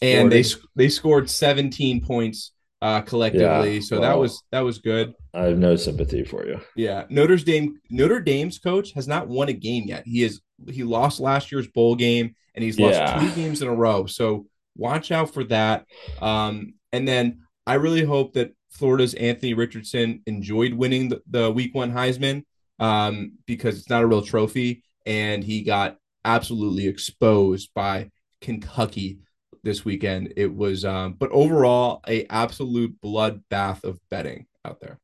And 0.00 0.32
40? 0.32 0.42
they 0.42 0.48
they 0.76 0.88
scored 0.88 1.30
17 1.30 2.04
points 2.04 2.52
uh, 2.82 3.00
collectively. 3.02 3.74
Yeah, 3.74 3.80
so 3.80 4.00
well, 4.00 4.10
that 4.10 4.18
was 4.18 4.42
that 4.50 4.60
was 4.60 4.78
good. 4.78 5.14
I 5.32 5.44
have 5.44 5.58
no 5.58 5.76
sympathy 5.76 6.24
for 6.24 6.46
you. 6.46 6.60
Yeah, 6.74 7.04
Notre 7.08 7.36
Dame 7.36 7.78
Notre 7.90 8.20
Dame's 8.20 8.58
coach 8.58 8.92
has 8.92 9.06
not 9.06 9.28
won 9.28 9.48
a 9.48 9.52
game 9.52 9.84
yet. 9.86 10.02
He 10.04 10.24
is 10.24 10.40
he 10.68 10.84
lost 10.84 11.20
last 11.20 11.52
year's 11.52 11.66
bowl 11.66 11.94
game 11.94 12.34
and 12.54 12.64
he's 12.64 12.78
lost 12.78 12.98
yeah. 12.98 13.18
two 13.18 13.30
games 13.34 13.62
in 13.62 13.68
a 13.68 13.74
row. 13.74 14.06
So 14.06 14.46
watch 14.76 15.10
out 15.10 15.32
for 15.32 15.44
that. 15.44 15.86
Um, 16.20 16.74
and 16.92 17.06
then 17.06 17.42
I 17.66 17.74
really 17.74 18.04
hope 18.04 18.34
that 18.34 18.54
Florida's 18.70 19.14
Anthony 19.14 19.54
Richardson 19.54 20.22
enjoyed 20.26 20.74
winning 20.74 21.08
the, 21.08 21.22
the 21.28 21.50
Week 21.50 21.74
One 21.74 21.92
Heisman 21.92 22.44
um, 22.78 23.32
because 23.46 23.78
it's 23.78 23.90
not 23.90 24.02
a 24.02 24.06
real 24.06 24.22
trophy, 24.22 24.82
and 25.06 25.44
he 25.44 25.62
got 25.62 25.98
absolutely 26.24 26.86
exposed 26.86 27.70
by 27.74 28.10
Kentucky 28.40 29.18
this 29.62 29.84
weekend. 29.84 30.32
It 30.36 30.52
was, 30.54 30.84
um, 30.84 31.14
but 31.14 31.30
overall, 31.30 32.00
a 32.08 32.26
absolute 32.26 33.00
bloodbath 33.00 33.84
of 33.84 34.00
betting 34.10 34.46
out 34.64 34.80
there. 34.80 34.98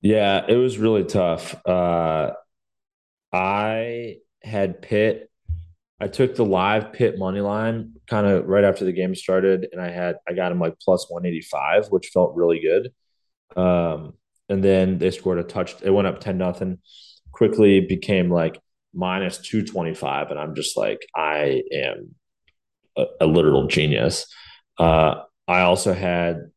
Yeah, 0.00 0.44
it 0.48 0.56
was 0.56 0.78
really 0.78 1.04
tough. 1.04 1.54
Uh, 1.66 2.32
I 3.32 4.16
had 4.42 4.82
Pitt. 4.82 5.30
I 6.00 6.08
took 6.08 6.34
the 6.34 6.44
live 6.44 6.92
Pitt 6.92 7.18
money 7.18 7.40
line 7.40 7.94
kind 8.06 8.26
of 8.26 8.46
right 8.46 8.64
after 8.64 8.84
the 8.84 8.92
game 8.92 9.14
started, 9.14 9.68
and 9.72 9.80
I 9.80 9.90
had 9.90 10.16
I 10.26 10.32
got 10.32 10.52
him 10.52 10.60
like 10.60 10.78
plus 10.80 11.06
one 11.10 11.26
eighty 11.26 11.42
five, 11.42 11.88
which 11.88 12.10
felt 12.12 12.36
really 12.36 12.60
good. 12.60 12.92
Um, 13.60 14.14
and 14.48 14.64
then 14.64 14.98
they 14.98 15.10
scored 15.10 15.38
a 15.38 15.44
touch. 15.44 15.74
It 15.82 15.90
went 15.90 16.08
up 16.08 16.20
ten 16.20 16.38
nothing. 16.38 16.78
Quickly 17.32 17.80
became 17.80 18.30
like 18.30 18.60
minus 18.94 19.38
two 19.38 19.62
twenty 19.62 19.94
five, 19.94 20.30
and 20.30 20.40
I'm 20.40 20.54
just 20.54 20.76
like 20.76 21.00
I 21.14 21.62
am 21.72 22.14
a, 22.96 23.06
a 23.20 23.26
literal 23.26 23.66
genius. 23.66 24.26
Uh, 24.78 25.22
I 25.46 25.60
also 25.60 25.92
had 25.92 26.50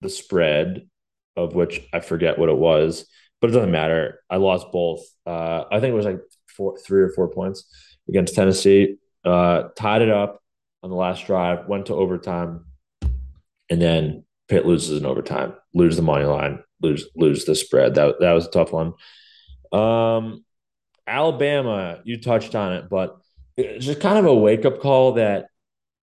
the 0.00 0.08
spread, 0.08 0.88
of 1.36 1.54
which 1.54 1.82
I 1.92 2.00
forget 2.00 2.38
what 2.38 2.48
it 2.48 2.56
was, 2.56 3.06
but 3.40 3.50
it 3.50 3.52
doesn't 3.52 3.70
matter. 3.70 4.20
I 4.28 4.36
lost 4.36 4.72
both. 4.72 5.04
Uh, 5.26 5.64
I 5.70 5.80
think 5.80 5.92
it 5.92 5.96
was 5.96 6.06
like 6.06 6.20
four, 6.58 6.78
three 6.78 7.00
or 7.00 7.08
four 7.10 7.28
points 7.28 7.64
against 8.08 8.34
Tennessee. 8.34 8.96
Uh, 9.24 9.68
tied 9.76 10.02
it 10.02 10.10
up 10.10 10.42
on 10.82 10.90
the 10.90 10.96
last 10.96 11.26
drive, 11.26 11.66
went 11.66 11.86
to 11.86 11.94
overtime, 11.94 12.66
and 13.70 13.80
then 13.80 14.24
Pitt 14.48 14.66
loses 14.66 15.00
in 15.00 15.06
overtime, 15.06 15.54
lose 15.72 15.96
the 15.96 16.02
money 16.02 16.24
line, 16.24 16.62
lose 16.82 17.06
lose 17.16 17.44
the 17.44 17.54
spread. 17.54 17.94
That 17.94 18.20
that 18.20 18.32
was 18.32 18.46
a 18.46 18.50
tough 18.50 18.72
one. 18.72 18.94
Um, 19.72 20.44
Alabama, 21.06 22.00
you 22.04 22.20
touched 22.20 22.54
on 22.54 22.74
it, 22.74 22.88
but 22.90 23.16
it's 23.56 23.86
just 23.86 24.00
kind 24.00 24.18
of 24.18 24.26
a 24.26 24.34
wake 24.34 24.64
up 24.64 24.80
call 24.80 25.12
that 25.12 25.46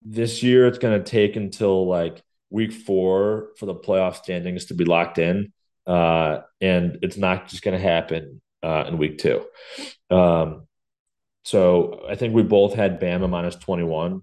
this 0.04 0.42
year 0.42 0.68
it's 0.68 0.78
going 0.78 0.98
to 1.02 1.10
take 1.10 1.36
until 1.36 1.88
like 1.88 2.22
week 2.50 2.72
four 2.72 3.50
for 3.58 3.66
the 3.66 3.76
playoff 3.76 4.16
standings 4.16 4.66
to 4.66 4.74
be 4.74 4.86
locked 4.86 5.18
in. 5.18 5.54
Uh, 5.88 6.42
and 6.60 7.00
it's 7.02 7.18
not 7.18 7.48
just 7.48 7.64
going 7.64 7.76
to 7.76 7.84
happen 7.84 8.42
uh, 8.64 8.86
in 8.88 8.98
week 8.98 9.18
two. 9.18 9.44
Um, 10.10 10.68
so 11.44 12.06
I 12.10 12.16
think 12.16 12.34
we 12.34 12.44
both 12.44 12.74
had 12.74 13.00
Bama 13.00 13.30
minus 13.30 13.56
21, 13.56 14.22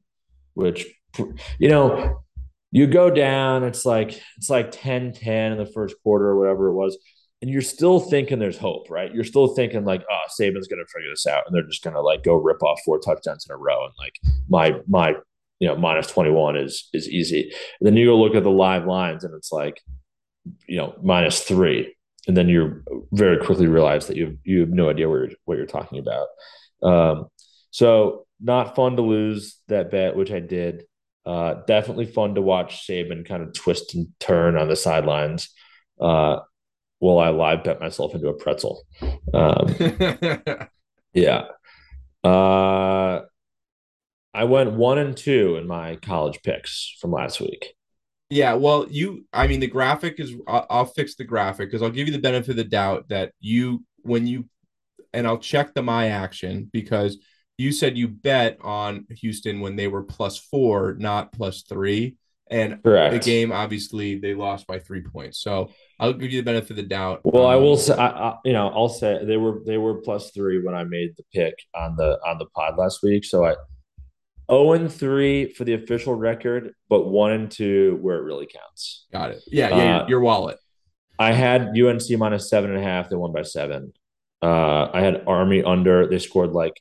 which, 0.54 0.86
you 1.58 1.68
know, 1.68 2.22
you 2.70 2.86
go 2.86 3.10
down, 3.10 3.64
it's 3.64 3.84
like, 3.84 4.20
it's 4.36 4.50
like 4.50 4.70
10 4.70 5.12
10 5.12 5.52
in 5.52 5.58
the 5.58 5.66
first 5.66 5.96
quarter 6.02 6.26
or 6.26 6.38
whatever 6.38 6.68
it 6.68 6.74
was. 6.74 6.98
And 7.40 7.50
you're 7.50 7.62
still 7.62 8.00
thinking 8.00 8.38
there's 8.38 8.58
hope, 8.58 8.90
right? 8.90 9.14
You're 9.14 9.24
still 9.24 9.48
thinking 9.54 9.84
like, 9.84 10.04
oh, 10.10 10.24
Saban's 10.28 10.66
going 10.66 10.84
to 10.84 10.92
figure 10.92 11.10
this 11.10 11.26
out, 11.26 11.44
and 11.46 11.54
they're 11.54 11.62
just 11.62 11.84
going 11.84 11.94
to 11.94 12.02
like 12.02 12.24
go 12.24 12.34
rip 12.34 12.62
off 12.64 12.80
four 12.84 12.98
touchdowns 12.98 13.46
in 13.48 13.54
a 13.54 13.56
row, 13.56 13.84
and 13.84 13.94
like 13.96 14.18
my 14.48 14.80
my 14.88 15.14
you 15.60 15.68
know 15.68 15.76
minus 15.76 16.08
21 16.08 16.56
is 16.56 16.88
is 16.92 17.08
easy 17.08 17.52
and 17.80 17.86
then 17.86 17.96
you 17.96 18.06
go 18.06 18.18
look 18.18 18.34
at 18.34 18.42
the 18.42 18.50
live 18.50 18.86
lines 18.86 19.24
and 19.24 19.34
it's 19.34 19.52
like 19.52 19.80
you 20.66 20.76
know 20.76 20.96
minus 21.02 21.42
three 21.42 21.94
and 22.28 22.36
then 22.36 22.48
you 22.48 22.82
very 23.12 23.44
quickly 23.44 23.66
realize 23.66 24.06
that 24.06 24.16
you 24.16 24.26
have, 24.26 24.36
you 24.44 24.60
have 24.60 24.70
no 24.70 24.88
idea 24.88 25.08
what 25.08 25.16
you're, 25.16 25.28
what 25.46 25.56
you're 25.56 25.66
talking 25.66 25.98
about 25.98 26.28
um, 26.82 27.26
so 27.70 28.26
not 28.40 28.76
fun 28.76 28.94
to 28.94 29.02
lose 29.02 29.58
that 29.66 29.90
bet 29.90 30.14
which 30.14 30.30
i 30.30 30.38
did 30.38 30.84
uh, 31.28 31.60
definitely 31.66 32.06
fun 32.06 32.34
to 32.34 32.40
watch 32.40 32.86
Saban 32.88 33.28
kind 33.28 33.42
of 33.42 33.52
twist 33.52 33.94
and 33.94 34.08
turn 34.18 34.56
on 34.56 34.68
the 34.68 34.76
sidelines 34.76 35.50
uh, 36.00 36.38
while 37.00 37.18
I 37.18 37.28
live 37.28 37.64
bet 37.64 37.80
myself 37.80 38.14
into 38.14 38.28
a 38.28 38.34
pretzel. 38.34 38.82
Um, 39.34 39.76
yeah. 41.12 41.44
Uh, 42.24 43.20
I 44.32 44.44
went 44.44 44.72
one 44.72 44.96
and 44.96 45.14
two 45.14 45.56
in 45.56 45.66
my 45.66 45.96
college 45.96 46.40
picks 46.42 46.96
from 46.98 47.12
last 47.12 47.40
week. 47.42 47.74
Yeah, 48.30 48.54
well, 48.54 48.86
you, 48.90 49.24
I 49.32 49.46
mean, 49.46 49.60
the 49.60 49.66
graphic 49.66 50.20
is, 50.20 50.34
I'll, 50.46 50.66
I'll 50.68 50.84
fix 50.84 51.14
the 51.14 51.24
graphic 51.24 51.70
because 51.70 51.82
I'll 51.82 51.90
give 51.90 52.06
you 52.06 52.12
the 52.12 52.20
benefit 52.20 52.50
of 52.50 52.56
the 52.56 52.64
doubt 52.64 53.08
that 53.08 53.32
you, 53.40 53.84
when 54.02 54.26
you, 54.26 54.48
and 55.14 55.26
I'll 55.26 55.38
check 55.38 55.72
the 55.72 55.82
my 55.82 56.08
action 56.08 56.68
because 56.72 57.18
you 57.56 57.72
said 57.72 57.96
you 57.96 58.06
bet 58.08 58.58
on 58.60 59.06
Houston 59.10 59.60
when 59.60 59.76
they 59.76 59.88
were 59.88 60.02
plus 60.02 60.38
four, 60.38 60.94
not 60.98 61.32
plus 61.32 61.62
three. 61.62 62.16
And 62.50 62.82
Correct. 62.82 63.12
the 63.12 63.18
game, 63.18 63.52
obviously, 63.52 64.18
they 64.18 64.34
lost 64.34 64.66
by 64.66 64.78
three 64.78 65.02
points. 65.02 65.42
So 65.42 65.70
I'll 66.00 66.14
give 66.14 66.32
you 66.32 66.40
the 66.40 66.44
benefit 66.44 66.70
of 66.70 66.76
the 66.76 66.82
doubt. 66.84 67.20
Well, 67.24 67.44
um, 67.44 67.50
I 67.50 67.56
will 67.56 67.76
say, 67.76 67.94
I, 67.94 68.06
I, 68.06 68.36
you 68.44 68.54
know, 68.54 68.68
I'll 68.68 68.88
say 68.88 69.22
they 69.22 69.36
were 69.36 69.60
they 69.66 69.76
were 69.76 70.00
plus 70.00 70.30
three 70.30 70.62
when 70.62 70.74
I 70.74 70.84
made 70.84 71.10
the 71.18 71.24
pick 71.34 71.54
on 71.74 71.96
the 71.96 72.18
on 72.26 72.38
the 72.38 72.46
pod 72.54 72.78
last 72.78 73.02
week. 73.02 73.26
So 73.26 73.44
I 73.44 73.54
0 74.50 74.72
and 74.72 74.92
3 74.92 75.52
for 75.52 75.64
the 75.64 75.74
official 75.74 76.14
record, 76.14 76.74
but 76.88 77.08
1 77.08 77.32
and 77.32 77.50
2 77.50 77.98
where 78.00 78.16
it 78.18 78.22
really 78.22 78.46
counts. 78.46 79.06
Got 79.12 79.32
it. 79.32 79.42
Yeah, 79.46 79.68
yeah, 79.68 79.98
uh, 79.98 80.08
your 80.08 80.20
wallet. 80.20 80.58
I 81.18 81.32
had 81.32 81.76
UNC 81.76 82.08
minus 82.16 82.48
seven 82.48 82.70
and 82.70 82.78
a 82.78 82.82
half. 82.82 83.10
They 83.10 83.16
won 83.16 83.32
by 83.32 83.42
seven. 83.42 83.92
Uh, 84.40 84.88
I 84.92 85.00
had 85.00 85.24
Army 85.26 85.64
under. 85.64 86.06
They 86.06 86.20
scored 86.20 86.52
like 86.52 86.80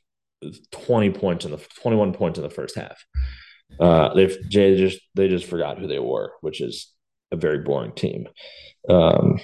20 0.70 1.10
points 1.10 1.44
in 1.44 1.50
the 1.50 1.58
21 1.82 2.12
points 2.12 2.38
in 2.38 2.44
the 2.44 2.50
first 2.50 2.76
half. 2.76 3.04
Uh, 3.80 4.14
they 4.14 4.26
just 4.48 5.00
they 5.14 5.28
just 5.28 5.46
forgot 5.46 5.78
who 5.78 5.86
they 5.86 5.98
were, 5.98 6.32
which 6.40 6.60
is 6.60 6.92
a 7.32 7.36
very 7.36 7.58
boring 7.58 7.92
team. 7.92 8.28
Um, 8.88 9.40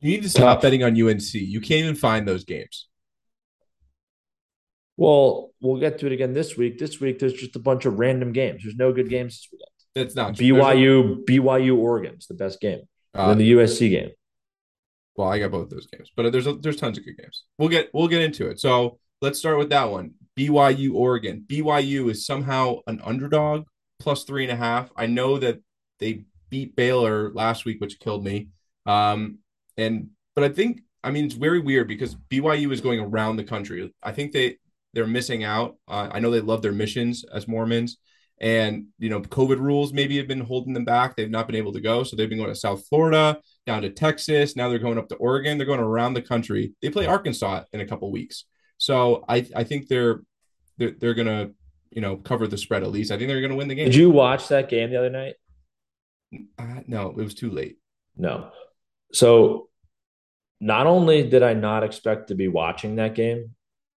you 0.00 0.10
need 0.12 0.22
to 0.22 0.30
stop 0.30 0.56
tough. 0.56 0.62
betting 0.62 0.82
on 0.82 1.00
UNC. 1.00 1.34
You 1.34 1.60
can't 1.60 1.82
even 1.82 1.94
find 1.94 2.26
those 2.26 2.44
games. 2.44 2.88
Well, 4.96 5.50
we'll 5.60 5.80
get 5.80 5.98
to 6.00 6.06
it 6.06 6.12
again 6.12 6.34
this 6.34 6.56
week. 6.56 6.78
This 6.78 7.00
week, 7.00 7.18
there's 7.18 7.32
just 7.32 7.56
a 7.56 7.58
bunch 7.58 7.86
of 7.86 7.98
random 7.98 8.32
games. 8.32 8.62
There's 8.62 8.76
no 8.76 8.92
good 8.92 9.08
games 9.08 9.34
this 9.36 9.48
weekend. 9.50 9.68
That's 9.94 10.16
not 10.16 10.34
BYU. 10.34 11.24
BYU 11.24 11.76
Oregon's 11.76 12.26
the 12.26 12.34
best 12.34 12.60
game. 12.60 12.82
Uh, 13.14 13.28
then 13.28 13.38
the 13.38 13.52
USC 13.52 13.90
game. 13.90 14.10
Well, 15.16 15.28
I 15.28 15.38
got 15.38 15.50
both 15.50 15.68
those 15.68 15.86
games, 15.86 16.10
but 16.16 16.30
there's 16.32 16.46
a, 16.46 16.54
there's 16.54 16.76
tons 16.76 16.96
of 16.96 17.04
good 17.04 17.18
games. 17.18 17.44
We'll 17.58 17.68
get 17.68 17.90
we'll 17.92 18.08
get 18.08 18.22
into 18.22 18.48
it. 18.48 18.60
So 18.60 18.98
let's 19.20 19.38
start 19.38 19.58
with 19.58 19.70
that 19.70 19.90
one. 19.90 20.12
BYU 20.38 20.94
Oregon. 20.94 21.44
BYU 21.46 22.10
is 22.10 22.24
somehow 22.24 22.76
an 22.86 23.00
underdog 23.04 23.66
plus 24.00 24.24
three 24.24 24.44
and 24.44 24.52
a 24.52 24.56
half. 24.56 24.90
I 24.96 25.06
know 25.06 25.38
that 25.38 25.60
they 25.98 26.24
beat 26.48 26.74
Baylor 26.74 27.30
last 27.32 27.64
week, 27.64 27.80
which 27.80 28.00
killed 28.00 28.24
me. 28.24 28.48
Um, 28.86 29.38
and 29.76 30.08
but 30.34 30.44
I 30.44 30.48
think 30.48 30.80
I 31.04 31.10
mean 31.10 31.26
it's 31.26 31.34
very 31.34 31.60
weird 31.60 31.88
because 31.88 32.14
BYU 32.30 32.72
is 32.72 32.80
going 32.80 33.00
around 33.00 33.36
the 33.36 33.44
country. 33.44 33.92
I 34.02 34.12
think 34.12 34.32
they 34.32 34.56
they're 34.94 35.06
missing 35.06 35.44
out. 35.44 35.76
Uh, 35.88 36.08
I 36.10 36.20
know 36.20 36.30
they 36.30 36.40
love 36.40 36.62
their 36.62 36.72
missions 36.72 37.24
as 37.32 37.48
Mormons, 37.48 37.98
and 38.40 38.86
you 38.98 39.08
know 39.08 39.20
COVID 39.20 39.58
rules 39.58 39.92
maybe 39.92 40.16
have 40.18 40.28
been 40.28 40.40
holding 40.40 40.74
them 40.74 40.84
back. 40.84 41.16
They've 41.16 41.30
not 41.30 41.46
been 41.46 41.56
able 41.56 41.72
to 41.72 41.80
go, 41.80 42.02
so 42.02 42.16
they've 42.16 42.28
been 42.28 42.38
going 42.38 42.50
to 42.50 42.56
South 42.56 42.86
Florida, 42.88 43.40
down 43.66 43.82
to 43.82 43.90
Texas. 43.90 44.56
Now 44.56 44.68
they're 44.68 44.78
going 44.78 44.98
up 44.98 45.08
to 45.08 45.16
Oregon. 45.16 45.58
They're 45.58 45.66
going 45.66 45.80
around 45.80 46.14
the 46.14 46.22
country. 46.22 46.74
They 46.82 46.90
play 46.90 47.06
Arkansas 47.06 47.64
in 47.72 47.80
a 47.80 47.86
couple 47.86 48.10
weeks, 48.10 48.44
so 48.78 49.24
I 49.28 49.46
I 49.54 49.64
think 49.64 49.88
they're 49.88 50.20
they're, 50.78 50.92
they're 50.98 51.14
gonna 51.14 51.50
you 51.90 52.00
know 52.00 52.16
cover 52.16 52.46
the 52.46 52.58
spread 52.58 52.82
at 52.82 52.90
least. 52.90 53.10
I 53.10 53.16
think 53.16 53.28
they're 53.28 53.40
gonna 53.40 53.56
win 53.56 53.68
the 53.68 53.74
game. 53.74 53.86
Did 53.86 53.94
you 53.94 54.10
watch 54.10 54.48
that 54.48 54.68
game 54.68 54.90
the 54.90 54.98
other 54.98 55.10
night? 55.10 55.34
Uh, 56.58 56.80
no, 56.86 57.10
it 57.10 57.16
was 57.16 57.34
too 57.34 57.50
late. 57.50 57.78
No. 58.16 58.50
So 59.12 59.68
not 60.60 60.86
only 60.86 61.28
did 61.28 61.42
I 61.42 61.54
not 61.54 61.82
expect 61.82 62.28
to 62.28 62.34
be 62.34 62.48
watching 62.48 62.96
that 62.96 63.14
game 63.14 63.54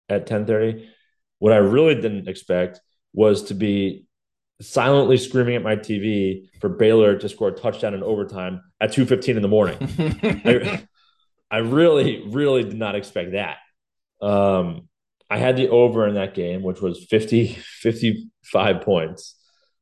at 0.09 0.27
10:30, 0.27 0.87
what 1.39 1.53
I 1.53 1.57
really 1.57 1.95
didn't 1.95 2.27
expect 2.27 2.81
was 3.13 3.43
to 3.43 3.53
be 3.53 4.05
silently 4.61 5.17
screaming 5.17 5.55
at 5.55 5.63
my 5.63 5.75
TV 5.75 6.49
for 6.61 6.69
Baylor 6.69 7.17
to 7.17 7.29
score 7.29 7.49
a 7.49 7.51
touchdown 7.51 7.93
in 7.93 8.03
overtime 8.03 8.61
at 8.79 8.91
2:15 8.91 9.35
in 9.35 9.41
the 9.41 9.47
morning. 9.47 9.77
I, 10.45 10.85
I, 11.51 11.57
really, 11.57 12.23
really 12.27 12.63
did 12.63 12.77
not 12.77 12.95
expect 12.95 13.33
that. 13.33 13.57
Um, 14.21 14.87
I 15.29 15.37
had 15.37 15.57
the 15.57 15.69
over 15.69 16.07
in 16.07 16.15
that 16.15 16.35
game, 16.35 16.61
which 16.63 16.81
was 16.81 17.05
50, 17.09 17.47
55 17.47 18.81
points 18.81 19.35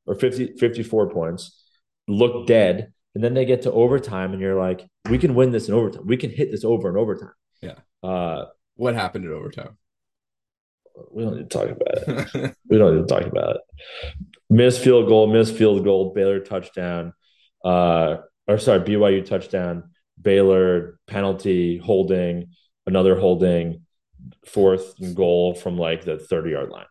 or 0.05 0.15
50, 0.15 0.57
54 0.57 1.09
points, 1.09 1.63
looked 2.07 2.47
dead. 2.47 2.93
And 3.15 3.23
then 3.23 3.35
they 3.35 3.45
get 3.45 3.61
to 3.63 3.71
overtime, 3.71 4.31
and 4.31 4.41
you're 4.41 4.59
like, 4.59 4.87
we 5.07 5.19
can 5.19 5.35
win 5.35 5.51
this 5.51 5.67
in 5.67 5.75
overtime. 5.75 6.07
We 6.07 6.17
can 6.17 6.31
hit 6.31 6.49
this 6.49 6.63
over 6.63 6.89
in 6.89 6.97
overtime. 6.97 7.33
Yeah. 7.61 7.75
Uh, 8.01 8.45
what 8.75 8.95
happened 8.95 9.25
in 9.25 9.31
overtime? 9.31 9.77
We 11.11 11.23
don't 11.23 11.37
need 11.37 11.49
to 11.49 11.57
talk 11.57 11.69
about 11.69 12.35
it. 12.35 12.55
we 12.69 12.77
don't 12.77 12.95
need 12.95 13.07
to 13.07 13.13
talk 13.13 13.25
about 13.25 13.55
it. 13.55 13.61
Miss 14.49 14.77
field 14.77 15.07
goal, 15.07 15.27
miss 15.27 15.51
field 15.51 15.83
goal, 15.83 16.13
Baylor 16.13 16.39
touchdown. 16.39 17.13
Uh, 17.63 18.17
or 18.47 18.57
sorry, 18.57 18.81
BYU 18.81 19.25
touchdown, 19.25 19.91
Baylor 20.21 20.99
penalty, 21.07 21.77
holding, 21.77 22.49
another 22.85 23.15
holding, 23.15 23.85
fourth 24.45 24.93
goal 25.15 25.53
from 25.55 25.77
like 25.77 26.03
the 26.03 26.17
30 26.17 26.51
yard 26.51 26.69
line. 26.69 26.85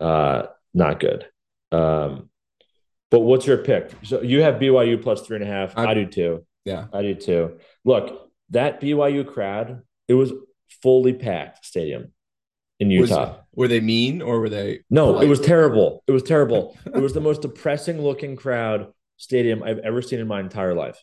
Uh, 0.00 0.46
not 0.74 0.98
good. 0.98 1.26
Um, 1.72 2.30
but 3.10 3.20
what's 3.20 3.46
your 3.46 3.58
pick? 3.58 3.92
So 4.02 4.22
you 4.22 4.42
have 4.42 4.54
BYU 4.56 5.02
plus 5.02 5.22
three 5.22 5.36
and 5.36 5.44
a 5.44 5.48
half. 5.48 5.76
I, 5.76 5.86
I 5.86 5.94
do 5.94 6.06
too. 6.06 6.46
Yeah, 6.64 6.86
I 6.92 7.02
do 7.02 7.14
too. 7.14 7.58
Look, 7.84 8.30
that 8.50 8.80
BYU 8.80 9.26
crowd, 9.26 9.82
it 10.08 10.14
was 10.14 10.32
fully 10.82 11.12
packed 11.12 11.64
stadium 11.64 12.12
in 12.80 12.90
Utah. 12.90 13.28
Was, 13.28 13.36
were 13.54 13.68
they 13.68 13.80
mean 13.80 14.22
or 14.22 14.40
were 14.40 14.48
they? 14.48 14.80
No, 14.90 15.12
polite? 15.12 15.26
it 15.26 15.28
was 15.28 15.40
terrible. 15.40 16.02
It 16.06 16.12
was 16.12 16.22
terrible. 16.22 16.76
it 16.86 16.98
was 16.98 17.12
the 17.12 17.20
most 17.20 17.42
depressing 17.42 18.00
looking 18.02 18.34
crowd 18.34 18.92
stadium 19.18 19.62
I've 19.62 19.78
ever 19.78 20.02
seen 20.02 20.18
in 20.18 20.26
my 20.26 20.40
entire 20.40 20.74
life. 20.74 21.00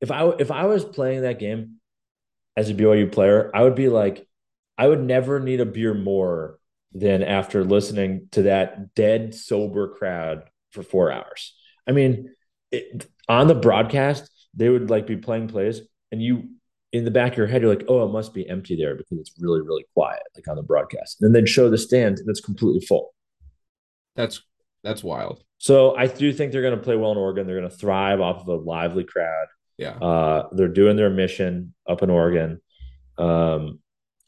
If 0.00 0.10
I 0.12 0.28
if 0.38 0.50
I 0.50 0.66
was 0.66 0.84
playing 0.84 1.22
that 1.22 1.40
game 1.40 1.80
as 2.56 2.70
a 2.70 2.74
BYU 2.74 3.10
player, 3.10 3.50
I 3.54 3.62
would 3.62 3.74
be 3.74 3.88
like, 3.88 4.28
I 4.76 4.86
would 4.86 5.02
never 5.02 5.40
need 5.40 5.60
a 5.60 5.66
beer 5.66 5.94
more 5.94 6.58
than 6.92 7.22
after 7.22 7.64
listening 7.64 8.28
to 8.32 8.42
that 8.42 8.94
dead 8.94 9.34
sober 9.34 9.88
crowd 9.88 10.44
for 10.70 10.82
four 10.82 11.10
hours. 11.10 11.54
I 11.86 11.92
mean, 11.92 12.34
it, 12.70 13.06
on 13.28 13.46
the 13.46 13.54
broadcast, 13.54 14.30
they 14.54 14.68
would 14.68 14.90
like 14.90 15.06
be 15.06 15.16
playing 15.16 15.48
plays, 15.48 15.80
and 16.12 16.22
you 16.22 16.50
in 16.92 17.04
the 17.04 17.10
back 17.10 17.32
of 17.32 17.38
your 17.38 17.46
head, 17.46 17.62
you're 17.62 17.74
like, 17.74 17.84
oh, 17.88 18.04
it 18.04 18.12
must 18.12 18.32
be 18.32 18.48
empty 18.48 18.76
there 18.76 18.94
because 18.94 19.18
it's 19.18 19.34
really, 19.38 19.60
really 19.60 19.84
quiet, 19.94 20.22
like 20.34 20.48
on 20.48 20.56
the 20.56 20.62
broadcast. 20.62 21.22
And 21.22 21.34
then 21.34 21.46
show 21.46 21.68
the 21.68 21.78
stand 21.78 22.18
and 22.18 22.28
it's 22.28 22.40
completely 22.40 22.80
full. 22.80 23.14
That's 24.16 24.42
that's 24.82 25.04
wild. 25.04 25.42
So 25.58 25.96
I 25.96 26.06
do 26.06 26.32
think 26.32 26.52
they're 26.52 26.62
going 26.62 26.76
to 26.76 26.82
play 26.82 26.96
well 26.96 27.12
in 27.12 27.18
Oregon. 27.18 27.46
They're 27.46 27.58
going 27.58 27.70
to 27.70 27.76
thrive 27.76 28.20
off 28.20 28.42
of 28.42 28.48
a 28.48 28.54
lively 28.54 29.04
crowd. 29.04 29.46
Yeah. 29.76 29.90
Uh, 29.90 30.48
they're 30.52 30.68
doing 30.68 30.96
their 30.96 31.10
mission 31.10 31.74
up 31.88 32.02
in 32.02 32.10
Oregon. 32.10 32.60
Um, 33.18 33.80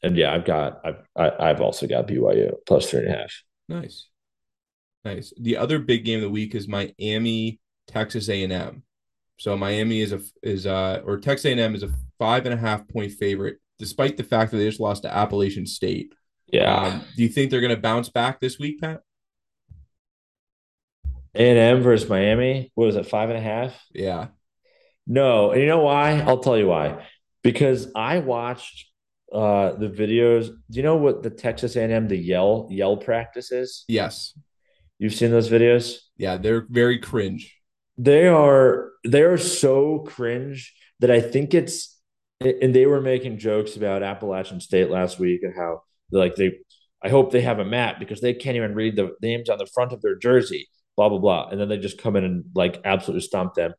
and 0.03 0.17
yeah, 0.17 0.33
I've 0.33 0.45
got 0.45 0.81
I've 0.83 1.03
I, 1.15 1.23
have 1.23 1.33
i 1.39 1.47
have 1.47 1.61
also 1.61 1.87
got 1.87 2.07
BYU 2.07 2.53
plus 2.65 2.89
three 2.89 3.01
and 3.01 3.09
a 3.09 3.17
half. 3.17 3.43
Nice, 3.69 4.07
nice. 5.05 5.33
The 5.39 5.57
other 5.57 5.79
big 5.79 6.05
game 6.05 6.17
of 6.17 6.23
the 6.23 6.29
week 6.29 6.55
is 6.55 6.67
Miami 6.67 7.59
Texas 7.87 8.29
A 8.29 8.43
and 8.43 8.53
M. 8.53 8.83
So 9.41 9.57
Miami 9.57 10.01
is 10.01 10.13
a 10.13 10.21
is 10.43 10.67
uh 10.67 11.01
or 11.03 11.17
Texas 11.17 11.45
A&M 11.45 11.73
is 11.73 11.81
a 11.81 11.89
five 12.21 12.45
and 12.45 12.53
a 12.53 12.57
half 12.57 12.87
point 12.87 13.11
favorite, 13.13 13.57
despite 13.79 14.15
the 14.15 14.23
fact 14.23 14.51
that 14.51 14.57
they 14.57 14.67
just 14.67 14.79
lost 14.79 15.01
to 15.01 15.11
Appalachian 15.11 15.65
State. 15.65 16.13
Yeah. 16.53 16.75
Um, 16.75 17.01
do 17.15 17.23
you 17.23 17.29
think 17.29 17.49
they're 17.49 17.61
going 17.61 17.75
to 17.75 17.81
bounce 17.81 18.09
back 18.09 18.39
this 18.39 18.59
week, 18.59 18.79
Pat? 18.79 19.01
A&M 21.33 21.81
versus 21.81 22.07
Miami. 22.07 22.71
What 22.75 22.85
was 22.85 22.95
it? 22.95 23.07
Five 23.07 23.29
and 23.29 23.39
a 23.39 23.41
half. 23.41 23.73
Yeah. 23.91 24.27
No, 25.07 25.49
and 25.49 25.61
you 25.61 25.67
know 25.67 25.79
why? 25.79 26.19
I'll 26.19 26.39
tell 26.39 26.59
you 26.59 26.67
why. 26.67 27.07
Because 27.41 27.91
I 27.95 28.19
watched 28.19 28.85
uh 29.33 29.71
the 29.73 29.87
videos. 29.87 30.47
Do 30.47 30.77
you 30.77 30.83
know 30.83 30.97
what 30.97 31.23
the 31.23 31.29
Texas 31.31 31.75
A&M 31.75 32.07
the 32.07 32.17
yell 32.17 32.67
yell 32.69 32.97
practice 32.97 33.51
is? 33.51 33.83
Yes. 33.87 34.37
You've 34.99 35.15
seen 35.15 35.31
those 35.31 35.49
videos? 35.49 35.95
Yeah, 36.17 36.37
they're 36.37 36.67
very 36.69 36.99
cringe 36.99 37.61
they 37.97 38.27
are 38.27 38.91
they 39.05 39.21
are 39.21 39.37
so 39.37 39.99
cringe 39.99 40.73
that 40.99 41.11
I 41.11 41.21
think 41.21 41.53
it's 41.53 42.00
and 42.45 42.75
they 42.75 42.85
were 42.85 43.01
making 43.01 43.37
jokes 43.37 43.75
about 43.75 44.03
Appalachian 44.03 44.59
State 44.59 44.89
last 44.89 45.19
week 45.19 45.43
and 45.43 45.55
how 45.55 45.83
like 46.11 46.35
they 46.35 46.59
I 47.03 47.09
hope 47.09 47.31
they 47.31 47.41
have 47.41 47.59
a 47.59 47.65
map 47.65 47.99
because 47.99 48.21
they 48.21 48.33
can't 48.33 48.57
even 48.57 48.75
read 48.75 48.95
the 48.95 49.15
names 49.21 49.49
on 49.49 49.57
the 49.57 49.65
front 49.65 49.91
of 49.91 50.01
their 50.01 50.15
jersey, 50.15 50.67
blah 50.95 51.09
blah 51.09 51.19
blah, 51.19 51.49
and 51.49 51.59
then 51.59 51.69
they 51.69 51.77
just 51.77 51.97
come 51.97 52.15
in 52.15 52.23
and 52.23 52.45
like 52.55 52.79
absolutely 52.85 53.21
stomp 53.21 53.55
them. 53.55 53.73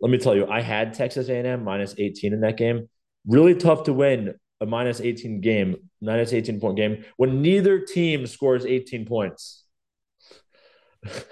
Let 0.00 0.10
me 0.10 0.18
tell 0.18 0.34
you, 0.34 0.46
I 0.48 0.60
had 0.60 0.94
Texas 0.94 1.28
A&M 1.28 1.64
minus 1.64 1.94
18 1.96 2.32
in 2.32 2.40
that 2.40 2.56
game. 2.56 2.88
Really 3.26 3.54
tough 3.54 3.84
to 3.84 3.92
win 3.92 4.34
a 4.60 4.66
minus 4.66 5.00
18 5.00 5.40
game, 5.40 5.76
minus 6.00 6.32
18 6.32 6.60
point 6.60 6.76
game 6.76 7.04
when 7.16 7.42
neither 7.42 7.80
team 7.80 8.26
scores 8.26 8.64
18 8.64 9.06
points. 9.06 9.64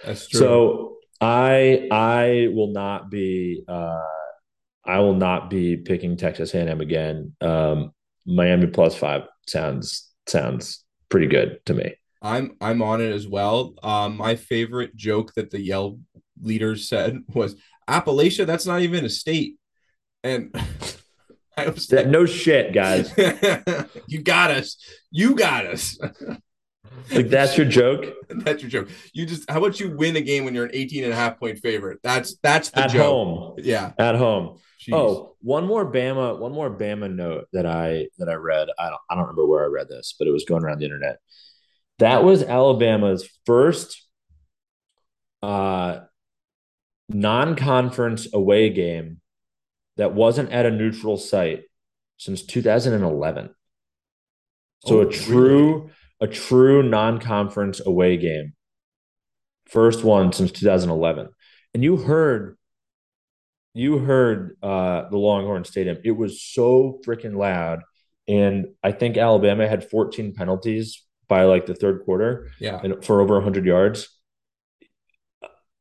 That's 0.04 0.28
true. 0.28 0.40
So 0.40 0.96
I 1.20 1.88
I 1.90 2.48
will 2.52 2.72
not 2.72 3.10
be 3.10 3.64
uh, 3.68 4.02
I 4.84 4.98
will 5.00 5.14
not 5.14 5.50
be 5.50 5.76
picking 5.76 6.16
Texas 6.16 6.54
A&M 6.54 6.80
again. 6.80 7.34
Um, 7.40 7.92
Miami 8.26 8.66
plus 8.66 8.94
five 8.94 9.22
sounds 9.46 10.10
sounds 10.26 10.84
pretty 11.08 11.26
good 11.26 11.60
to 11.66 11.74
me. 11.74 11.94
I'm 12.22 12.56
I'm 12.60 12.82
on 12.82 13.00
it 13.00 13.12
as 13.12 13.26
well. 13.26 13.74
Um, 13.82 14.16
my 14.16 14.36
favorite 14.36 14.94
joke 14.96 15.34
that 15.34 15.50
the 15.50 15.60
Yell 15.60 15.98
leaders 16.42 16.88
said 16.88 17.22
was 17.34 17.56
Appalachia. 17.88 18.46
That's 18.46 18.66
not 18.66 18.80
even 18.82 19.04
a 19.04 19.08
state, 19.08 19.56
and 20.22 20.54
I 21.56 21.68
was 21.68 21.90
like, 21.92 22.06
no 22.06 22.26
shit, 22.26 22.72
guys. 22.72 23.12
you 24.06 24.22
got 24.22 24.50
us. 24.50 24.76
You 25.10 25.34
got 25.34 25.66
us. 25.66 25.98
Like 27.10 27.28
that's 27.28 27.56
your 27.56 27.66
joke. 27.66 28.06
that's 28.28 28.62
your 28.62 28.70
joke. 28.70 28.88
You 29.12 29.26
just 29.26 29.50
how 29.50 29.58
about 29.58 29.80
you 29.80 29.96
win 29.96 30.16
a 30.16 30.20
game 30.20 30.44
when 30.44 30.54
you're 30.54 30.66
an 30.66 30.70
18 30.74 31.04
and 31.04 31.12
a 31.12 31.16
half 31.16 31.38
point 31.38 31.58
favorite? 31.58 31.98
That's 32.02 32.36
that's 32.42 32.70
the 32.70 32.80
at 32.80 32.90
joke. 32.90 33.02
home. 33.02 33.54
Yeah. 33.58 33.92
At 33.98 34.16
home. 34.16 34.58
Jeez. 34.80 34.94
Oh, 34.94 35.36
one 35.42 35.66
more 35.66 35.90
Bama, 35.90 36.38
one 36.38 36.52
more 36.52 36.70
Bama 36.70 37.12
note 37.12 37.48
that 37.52 37.66
I 37.66 38.08
that 38.18 38.30
I 38.30 38.34
read. 38.34 38.68
I 38.78 38.88
don't 38.88 39.00
I 39.10 39.14
don't 39.14 39.24
remember 39.24 39.46
where 39.46 39.64
I 39.64 39.68
read 39.68 39.88
this, 39.88 40.14
but 40.18 40.26
it 40.26 40.30
was 40.30 40.44
going 40.44 40.64
around 40.64 40.78
the 40.78 40.86
internet. 40.86 41.18
That 41.98 42.24
was 42.24 42.42
Alabama's 42.42 43.28
first 43.44 44.06
uh 45.42 46.00
non-conference 47.08 48.32
away 48.32 48.70
game 48.70 49.20
that 49.96 50.14
wasn't 50.14 50.50
at 50.50 50.64
a 50.64 50.70
neutral 50.70 51.18
site 51.18 51.64
since 52.16 52.42
2011. 52.42 53.50
So 54.86 54.98
oh, 54.98 55.00
a 55.02 55.12
true 55.12 55.72
really? 55.72 55.92
a 56.22 56.26
true 56.26 56.82
non-conference 56.82 57.84
away 57.84 58.16
game. 58.16 58.54
First 59.66 60.04
one 60.04 60.32
since 60.32 60.52
2011. 60.52 61.28
And 61.74 61.84
you 61.84 61.98
heard 61.98 62.56
you 63.74 63.98
heard 63.98 64.56
uh, 64.62 65.08
the 65.10 65.16
Longhorn 65.18 65.64
Stadium. 65.64 65.98
It 66.04 66.12
was 66.12 66.42
so 66.42 67.00
freaking 67.06 67.36
loud. 67.36 67.80
And 68.28 68.66
I 68.82 68.92
think 68.92 69.16
Alabama 69.16 69.68
had 69.68 69.88
14 69.88 70.34
penalties 70.34 71.04
by 71.28 71.44
like 71.44 71.66
the 71.66 71.74
third 71.74 72.02
quarter. 72.04 72.50
Yeah. 72.58 72.80
And 72.82 73.04
for 73.04 73.20
over 73.20 73.34
100 73.34 73.64
yards. 73.64 74.08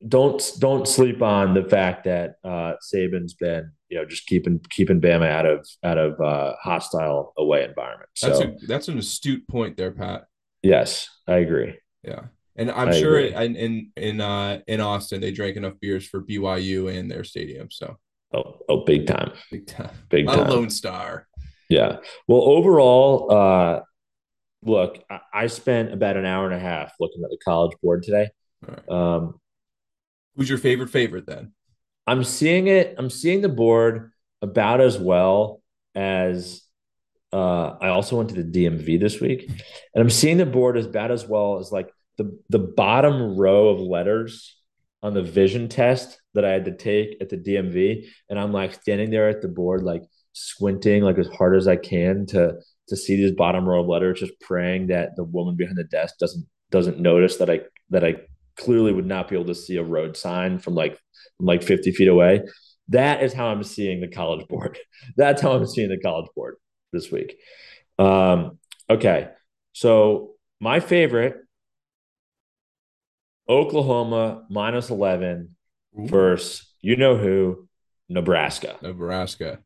don't 0.07 0.41
don't 0.59 0.87
sleep 0.87 1.21
on 1.21 1.53
the 1.53 1.63
fact 1.63 2.05
that 2.05 2.35
uh, 2.43 2.73
Saban's 2.81 3.33
been 3.33 3.71
you 3.89 3.97
know 3.97 4.05
just 4.05 4.25
keeping 4.27 4.61
keeping 4.69 5.01
Bama 5.01 5.29
out 5.29 5.45
of 5.45 5.67
out 5.83 5.97
of 5.97 6.19
uh, 6.21 6.53
hostile 6.61 7.33
away 7.37 7.63
environment. 7.65 8.09
So 8.15 8.29
That's 8.29 8.39
a, 8.39 8.67
that's 8.67 8.87
an 8.87 8.97
astute 8.97 9.47
point 9.47 9.75
there, 9.75 9.91
Pat. 9.91 10.25
yes, 10.63 11.09
I 11.27 11.37
agree. 11.37 11.77
Yeah. 12.03 12.21
And 12.59 12.69
I'm 12.71 12.89
I 12.89 12.99
sure 12.99 13.19
in 13.19 13.55
in 13.55 13.91
in 13.95 14.21
uh 14.21 14.59
in 14.67 14.81
Austin 14.81 15.21
they 15.21 15.31
drank 15.31 15.55
enough 15.57 15.73
beers 15.79 16.05
for 16.05 16.21
BYU 16.21 16.93
and 16.95 17.09
their 17.09 17.23
stadium. 17.23 17.71
So 17.71 17.97
Oh, 18.31 18.59
oh, 18.69 18.83
big 18.85 19.07
time, 19.07 19.31
big 19.51 19.65
time. 19.65 19.89
big 20.09 20.27
time. 20.27 20.39
a 20.39 20.49
Lone 20.51 20.69
Star. 20.69 21.27
Yeah. 21.67 21.97
Well, 22.27 22.41
overall, 22.41 23.31
uh, 23.31 23.79
look, 24.61 25.03
I, 25.09 25.19
I 25.33 25.47
spent 25.47 25.91
about 25.93 26.15
an 26.15 26.25
hour 26.25 26.45
and 26.45 26.53
a 26.53 26.59
half 26.59 26.93
looking 26.99 27.23
at 27.23 27.31
the 27.31 27.39
college 27.43 27.75
board 27.81 28.03
today. 28.03 28.29
Right. 28.61 28.89
Um, 28.89 29.39
Who's 30.35 30.47
your 30.47 30.59
favorite 30.59 30.89
favorite 30.91 31.25
then? 31.25 31.53
I'm 32.05 32.23
seeing 32.23 32.67
it. 32.67 32.95
I'm 32.97 33.09
seeing 33.09 33.41
the 33.41 33.49
board 33.49 34.11
about 34.41 34.79
as 34.79 34.97
well 34.97 35.61
as 35.95 36.61
uh, 37.33 37.77
I 37.81 37.89
also 37.89 38.15
went 38.17 38.29
to 38.29 38.43
the 38.43 38.65
DMV 38.65 38.99
this 38.99 39.19
week, 39.19 39.47
and 39.49 40.01
I'm 40.01 40.09
seeing 40.09 40.37
the 40.37 40.45
board 40.45 40.77
as 40.77 40.87
bad 40.87 41.09
as 41.11 41.25
well 41.25 41.57
as 41.59 41.71
like 41.71 41.91
the 42.19 42.37
the 42.49 42.59
bottom 42.59 43.37
row 43.37 43.69
of 43.69 43.79
letters 43.79 44.57
on 45.01 45.13
the 45.13 45.23
vision 45.23 45.69
test 45.69 46.19
that 46.33 46.43
I 46.43 46.51
had 46.51 46.65
to 46.65 46.75
take 46.75 47.17
at 47.21 47.29
the 47.29 47.37
DMV, 47.37 48.05
and 48.29 48.37
I'm 48.37 48.51
like 48.51 48.73
standing 48.73 49.09
there 49.09 49.29
at 49.29 49.41
the 49.41 49.47
board, 49.47 49.83
like 49.83 50.03
squinting 50.33 51.01
like 51.01 51.17
as 51.17 51.29
hard 51.29 51.55
as 51.55 51.67
I 51.67 51.77
can 51.77 52.25
to 52.27 52.55
to 52.89 52.97
see 52.97 53.15
these 53.15 53.31
bottom 53.31 53.67
row 53.67 53.81
of 53.81 53.87
letters, 53.87 54.19
just 54.19 54.39
praying 54.41 54.87
that 54.87 55.15
the 55.15 55.23
woman 55.23 55.55
behind 55.55 55.77
the 55.77 55.85
desk 55.85 56.15
doesn't 56.19 56.45
doesn't 56.71 56.99
notice 56.99 57.37
that 57.37 57.49
I 57.49 57.61
that 57.89 58.03
I 58.03 58.17
clearly 58.57 58.91
would 58.91 59.05
not 59.05 59.29
be 59.29 59.35
able 59.35 59.45
to 59.45 59.55
see 59.55 59.77
a 59.77 59.83
road 59.83 60.17
sign 60.17 60.59
from 60.59 60.75
like 60.75 60.99
from 61.37 61.45
like 61.45 61.63
50 61.63 61.91
feet 61.93 62.09
away. 62.09 62.41
That 62.89 63.23
is 63.23 63.31
how 63.31 63.47
I'm 63.47 63.63
seeing 63.63 64.01
the 64.01 64.09
college 64.09 64.45
board. 64.49 64.77
That's 65.15 65.41
how 65.41 65.53
I'm 65.53 65.65
seeing 65.65 65.89
the 65.89 65.99
college 65.99 66.27
board 66.35 66.55
this 66.91 67.09
week. 67.09 67.37
Um, 67.97 68.59
okay. 68.89 69.29
So 69.71 70.31
my 70.59 70.81
favorite 70.81 71.37
Oklahoma 73.49 74.45
minus 74.49 74.89
11 74.89 75.55
versus 75.95 76.71
you 76.81 76.95
know 76.95 77.17
who, 77.17 77.67
Nebraska. 78.07 78.77
Nebraska. 78.81 79.59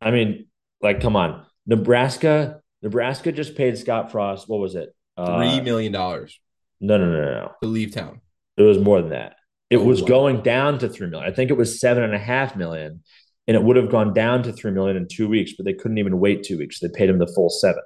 I 0.00 0.10
mean, 0.10 0.46
like, 0.82 1.00
come 1.00 1.16
on. 1.16 1.46
Nebraska, 1.66 2.60
Nebraska 2.82 3.32
just 3.32 3.54
paid 3.56 3.78
Scott 3.78 4.10
Frost. 4.12 4.48
What 4.48 4.60
was 4.60 4.74
it? 4.74 4.90
Three 5.16 5.24
Uh, 5.58 5.62
million 5.62 5.92
dollars 5.92 6.38
no, 6.80 6.96
no, 6.98 7.06
no, 7.06 7.12
no, 7.24 7.30
no. 7.32 7.52
to 7.62 7.68
leave 7.68 7.92
town. 7.92 8.20
It 8.56 8.62
was 8.62 8.78
more 8.78 9.00
than 9.00 9.10
that. 9.10 9.36
It 9.70 9.78
Oh, 9.78 9.84
was 9.84 10.00
wow. 10.02 10.08
going 10.08 10.42
down 10.42 10.78
to 10.80 10.88
three 10.88 11.08
million. 11.08 11.30
I 11.30 11.34
think 11.34 11.50
it 11.50 11.56
was 11.56 11.80
seven 11.80 12.02
and 12.04 12.14
a 12.14 12.18
half 12.18 12.54
million, 12.56 13.02
and 13.46 13.56
it 13.56 13.62
would 13.62 13.76
have 13.76 13.90
gone 13.90 14.12
down 14.14 14.42
to 14.44 14.52
three 14.52 14.70
million 14.70 14.96
in 14.96 15.06
two 15.08 15.28
weeks, 15.28 15.52
but 15.56 15.64
they 15.64 15.74
couldn't 15.74 15.98
even 15.98 16.20
wait 16.20 16.42
two 16.44 16.58
weeks. 16.58 16.80
They 16.80 16.88
paid 16.88 17.08
him 17.10 17.18
the 17.18 17.26
full 17.34 17.50
seven. 17.50 17.82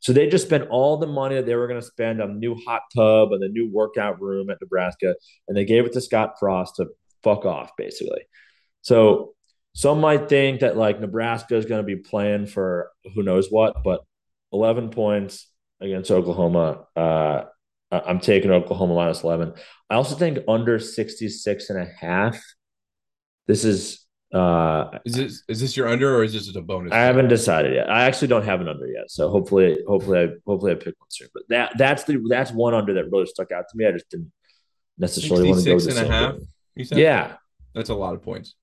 So 0.00 0.12
they 0.12 0.28
just 0.28 0.46
spent 0.46 0.68
all 0.68 0.98
the 0.98 1.06
money 1.06 1.36
that 1.36 1.46
they 1.46 1.54
were 1.54 1.66
going 1.66 1.80
to 1.80 1.86
spend 1.86 2.20
on 2.20 2.34
the 2.34 2.38
new 2.38 2.54
hot 2.66 2.82
tub 2.94 3.32
and 3.32 3.42
the 3.42 3.48
new 3.48 3.70
workout 3.72 4.20
room 4.20 4.50
at 4.50 4.58
Nebraska, 4.60 5.14
and 5.48 5.56
they 5.56 5.64
gave 5.64 5.84
it 5.84 5.92
to 5.94 6.00
Scott 6.00 6.34
Frost 6.38 6.76
to 6.76 6.86
fuck 7.22 7.44
off, 7.44 7.70
basically. 7.76 8.22
So 8.82 9.34
some 9.74 10.00
might 10.00 10.28
think 10.28 10.60
that 10.60 10.76
like 10.76 11.00
Nebraska 11.00 11.56
is 11.56 11.66
going 11.66 11.82
to 11.82 11.86
be 11.86 11.96
playing 11.96 12.46
for 12.46 12.90
who 13.14 13.22
knows 13.22 13.48
what, 13.50 13.82
but 13.84 14.00
11 14.52 14.90
points 14.90 15.50
against 15.80 16.10
Oklahoma. 16.10 16.86
Uh, 16.96 17.44
I'm 17.90 18.20
taking 18.20 18.50
Oklahoma 18.50 18.94
minus 18.94 19.22
11. 19.22 19.54
I 19.90 19.94
also 19.94 20.16
think 20.16 20.38
under 20.48 20.78
66 20.78 21.70
and 21.70 21.80
a 21.80 21.90
half. 22.00 22.42
This 23.46 23.64
is, 23.64 24.05
uh, 24.32 24.98
Is 25.04 25.14
this 25.14 25.42
is 25.48 25.60
this 25.60 25.76
your 25.76 25.88
under 25.88 26.16
or 26.16 26.24
is 26.24 26.32
this 26.32 26.44
just 26.46 26.56
a 26.56 26.62
bonus? 26.62 26.92
I 26.92 26.98
haven't 26.98 27.28
decided 27.28 27.74
yet. 27.74 27.88
I 27.90 28.04
actually 28.04 28.28
don't 28.28 28.44
have 28.44 28.60
an 28.60 28.68
under 28.68 28.86
yet. 28.86 29.10
So 29.10 29.28
hopefully, 29.30 29.78
hopefully, 29.86 30.18
I, 30.20 30.28
hopefully 30.46 30.72
I 30.72 30.74
pick 30.74 30.94
one 30.98 31.10
soon. 31.10 31.28
But 31.32 31.44
that, 31.48 31.78
that's 31.78 32.04
the, 32.04 32.22
that's 32.28 32.50
one 32.50 32.74
under 32.74 32.94
that 32.94 33.10
really 33.10 33.26
stuck 33.26 33.52
out 33.52 33.64
to 33.70 33.76
me. 33.76 33.86
I 33.86 33.92
just 33.92 34.10
didn't 34.10 34.32
necessarily 34.98 35.48
want 35.48 35.60
to 35.62 35.66
go 35.70 35.74
with 35.76 35.84
the 35.84 35.90
66 35.92 35.98
and 35.98 36.08
a 36.08 36.16
half? 36.16 36.34
You 36.74 36.84
said? 36.84 36.98
Yeah. 36.98 37.34
That's 37.74 37.90
a 37.90 37.94
lot 37.94 38.14
of 38.14 38.22
points. 38.22 38.54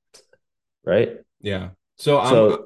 Right. 0.85 1.17
Yeah. 1.39 1.69
So 1.97 2.19
I'm 2.19 2.29
So 2.29 2.65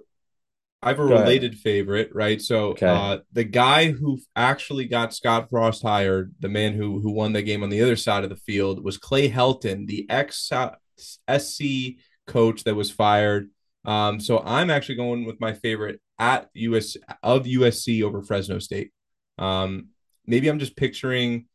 I 0.81 0.89
have 0.89 0.99
a 0.99 1.03
ahead. 1.03 1.19
related 1.19 1.55
favorite, 1.59 2.11
right? 2.13 2.41
So 2.41 2.69
Okay. 2.69 2.87
uh, 2.87 3.19
the 3.33 3.43
guy 3.43 3.91
who 3.91 4.19
actually 4.35 4.85
got 4.85 5.13
Scott 5.13 5.49
Frost 5.49 5.83
hired, 5.83 6.33
the 6.39 6.49
man 6.49 6.73
who 6.73 6.99
who 6.99 7.11
won 7.11 7.33
the 7.33 7.41
game 7.41 7.63
on 7.63 7.69
the 7.69 7.81
other 7.81 7.95
side 7.95 8.23
of 8.23 8.29
the 8.29 8.35
field, 8.37 8.83
was 8.83 8.97
Clay 8.97 9.29
Helton, 9.29 9.87
the 9.87 10.09
ex 10.09 10.51
SC 11.29 11.63
coach 12.27 12.63
that 12.65 12.75
was 12.75 12.91
fired. 12.91 13.49
Um, 13.85 14.19
so 14.19 14.39
I'm 14.39 14.69
actually 14.69 14.95
going 14.95 15.25
with 15.25 15.39
my 15.39 15.53
favorite 15.53 16.01
at 16.19 16.49
US 16.53 16.97
of 17.23 17.45
USC 17.45 18.03
over 18.03 18.21
Fresno 18.21 18.59
State. 18.59 18.91
Um, 19.37 19.89
maybe 20.25 20.49
I'm 20.49 20.59
just 20.59 20.75
picturing 20.75 21.45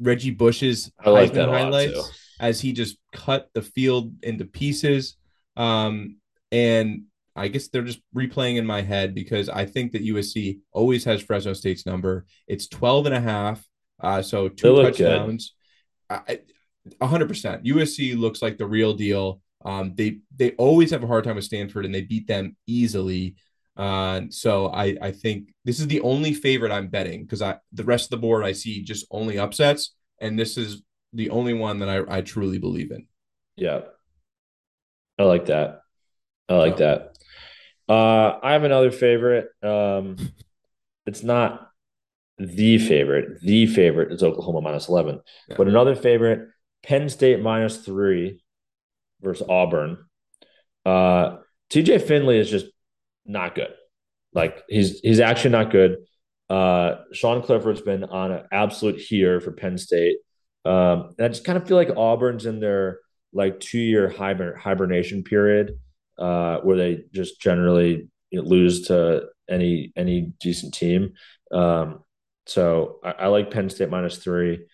Reggie 0.00 0.30
Bush's 0.30 0.90
like 1.04 1.32
that 1.34 1.48
a 1.48 1.52
lot 1.52 1.60
highlights 1.60 2.10
as 2.40 2.60
he 2.60 2.72
just 2.72 2.96
cut 3.12 3.48
the 3.54 3.62
field 3.62 4.14
into 4.22 4.44
pieces. 4.44 5.16
Um, 5.56 6.16
and 6.50 7.04
I 7.36 7.48
guess 7.48 7.68
they're 7.68 7.82
just 7.82 8.00
replaying 8.14 8.56
in 8.56 8.66
my 8.66 8.82
head 8.82 9.14
because 9.14 9.48
I 9.48 9.66
think 9.66 9.92
that 9.92 10.04
USC 10.04 10.60
always 10.72 11.04
has 11.04 11.22
Fresno 11.22 11.52
State's 11.52 11.86
number. 11.86 12.26
It's 12.46 12.66
12 12.68 13.06
and 13.06 13.14
a 13.14 13.20
half. 13.20 13.66
Uh, 14.00 14.22
so 14.22 14.48
two 14.48 14.74
good. 14.74 14.84
touchdowns. 14.84 15.54
I, 16.10 16.20
I- 16.28 16.40
100%. 17.00 17.64
USC 17.64 18.18
looks 18.18 18.42
like 18.42 18.58
the 18.58 18.66
real 18.66 18.94
deal. 18.94 19.40
Um, 19.64 19.94
they 19.94 20.20
they 20.36 20.52
always 20.52 20.90
have 20.90 21.02
a 21.02 21.06
hard 21.06 21.24
time 21.24 21.36
with 21.36 21.44
Stanford 21.44 21.84
and 21.84 21.94
they 21.94 22.02
beat 22.02 22.26
them 22.26 22.56
easily. 22.66 23.36
Uh, 23.76 24.22
so 24.30 24.68
I 24.68 24.96
I 25.00 25.12
think 25.12 25.54
this 25.64 25.80
is 25.80 25.86
the 25.86 26.00
only 26.00 26.34
favorite 26.34 26.72
I'm 26.72 26.88
betting 26.88 27.22
because 27.22 27.42
I 27.42 27.58
the 27.72 27.84
rest 27.84 28.06
of 28.06 28.10
the 28.10 28.26
board 28.26 28.44
I 28.44 28.52
see 28.52 28.82
just 28.82 29.06
only 29.10 29.38
upsets 29.38 29.94
and 30.20 30.38
this 30.38 30.56
is 30.56 30.82
the 31.12 31.30
only 31.30 31.52
one 31.52 31.78
that 31.80 31.88
I, 31.88 32.18
I 32.18 32.20
truly 32.22 32.58
believe 32.58 32.90
in. 32.90 33.06
Yeah. 33.56 33.82
I 35.18 35.24
like 35.24 35.46
that. 35.46 35.82
I 36.48 36.54
like 36.54 36.78
that. 36.78 37.16
Uh, 37.88 38.38
I 38.42 38.52
have 38.52 38.64
another 38.64 38.90
favorite. 38.90 39.48
Um, 39.62 40.16
it's 41.06 41.22
not 41.22 41.68
the 42.38 42.78
favorite. 42.78 43.40
The 43.42 43.66
favorite 43.66 44.12
is 44.12 44.22
Oklahoma 44.22 44.60
minus 44.60 44.88
11. 44.88 45.20
Yeah. 45.48 45.56
But 45.56 45.68
another 45.68 45.94
favorite, 45.94 46.48
Penn 46.82 47.08
State 47.08 47.40
minus 47.40 47.78
three 47.78 48.41
versus 49.22 49.46
Auburn. 49.48 49.98
Uh, 50.84 51.38
TJ 51.70 52.02
Finley 52.02 52.38
is 52.38 52.50
just 52.50 52.66
not 53.24 53.54
good. 53.54 53.72
Like 54.34 54.62
he's 54.68 55.00
he's 55.00 55.20
actually 55.20 55.50
not 55.50 55.70
good. 55.70 55.98
Uh, 56.50 56.96
Sean 57.12 57.42
Clifford's 57.42 57.80
been 57.80 58.04
on 58.04 58.32
an 58.32 58.44
absolute 58.52 59.00
here 59.00 59.40
for 59.40 59.52
Penn 59.52 59.78
State. 59.78 60.18
Um, 60.64 61.14
and 61.16 61.26
I 61.26 61.28
just 61.28 61.44
kind 61.44 61.56
of 61.56 61.66
feel 61.66 61.76
like 61.76 61.90
Auburn's 61.96 62.46
in 62.46 62.60
their 62.60 63.00
like 63.32 63.60
two 63.60 63.78
year 63.78 64.08
hiber- 64.08 64.56
hibernation 64.56 65.24
period, 65.24 65.78
uh, 66.18 66.58
where 66.58 66.76
they 66.76 67.04
just 67.12 67.40
generally 67.40 68.08
you 68.30 68.42
know, 68.42 68.48
lose 68.48 68.88
to 68.88 69.28
any 69.48 69.92
any 69.96 70.32
decent 70.40 70.74
team. 70.74 71.14
Um, 71.50 72.00
so 72.46 73.00
I, 73.04 73.12
I 73.12 73.26
like 73.28 73.50
Penn 73.50 73.70
State 73.70 73.90
minus 73.90 74.18
three. 74.18 74.66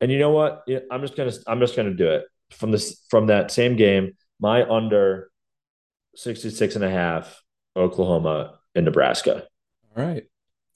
And 0.00 0.10
you 0.10 0.18
know 0.18 0.30
what? 0.30 0.64
I'm 0.90 1.02
just 1.02 1.16
gonna 1.16 1.32
I'm 1.46 1.60
just 1.60 1.76
gonna 1.76 1.94
do 1.94 2.08
it 2.08 2.24
from 2.52 2.70
this 2.70 3.04
from 3.08 3.26
that 3.26 3.50
same 3.50 3.76
game. 3.76 4.12
My 4.40 4.64
under 4.68 5.30
66 6.16 6.74
and 6.76 6.84
a 6.84 6.90
half, 6.90 7.42
Oklahoma 7.76 8.58
and 8.74 8.84
Nebraska. 8.84 9.46
All 9.96 10.04
right. 10.04 10.24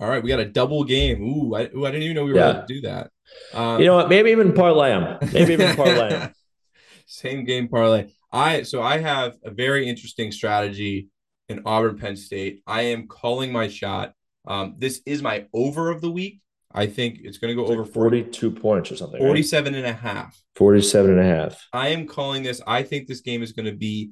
All 0.01 0.09
right. 0.09 0.23
We 0.23 0.29
got 0.29 0.41
a 0.41 0.45
double 0.45 0.85
game. 0.85 1.23
Ooh, 1.23 1.55
I, 1.55 1.69
ooh, 1.75 1.85
I 1.87 1.91
didn't 1.91 2.03
even 2.05 2.17
know 2.17 2.25
we 2.25 2.33
were 2.33 2.39
Yeah. 2.39 2.51
able 2.51 2.67
to 2.67 2.75
do 2.75 2.81
that. 2.83 3.11
Uh, 3.53 3.79
You 3.81 3.87
know 3.87 3.97
what? 3.97 4.09
Maybe 4.09 4.31
even 4.31 4.53
parlay 4.53 4.91
them. 4.91 5.19
Maybe 5.33 5.53
even 5.55 5.75
parlay 5.77 6.11
them. 6.11 6.31
Same 7.07 7.45
game 7.45 7.69
parlay. 7.69 8.09
I 8.33 8.63
so 8.63 8.83
I 8.83 8.99
have 8.99 9.37
a 9.45 9.51
very 9.51 9.89
interesting 9.89 10.33
strategy 10.33 11.09
in 11.49 11.63
Auburn 11.65 11.99
Penn 11.99 12.17
State. 12.17 12.63
I 12.67 12.83
am 12.83 13.07
calling 13.09 13.53
my 13.53 13.69
shot. 13.69 14.13
Um, 14.47 14.75
this 14.79 15.01
is 15.07 15.23
my 15.23 15.47
over 15.53 15.91
of 15.91 16.01
the 16.01 16.11
week. 16.11 16.41
I 16.77 16.87
think 16.87 17.21
it's 17.23 17.39
going 17.39 17.57
to 17.57 17.61
go 17.61 17.67
over 17.73 17.85
40, 17.85 18.23
42 18.25 18.51
points 18.51 18.93
or 18.93 18.97
something. 18.97 19.21
right? 19.21 19.27
47 19.27 19.75
and 19.75 19.87
a 19.87 19.95
half. 19.95 20.39
47 20.57 21.11
and 21.13 21.21
a 21.21 21.25
half. 21.25 21.67
I 21.73 21.89
am 21.89 22.07
calling 22.07 22.43
this. 22.43 22.61
I 22.67 22.83
think 22.83 23.09
this 23.09 23.23
game 23.23 23.43
is 23.43 23.53
going 23.53 23.65
to 23.67 23.77
be 23.77 24.11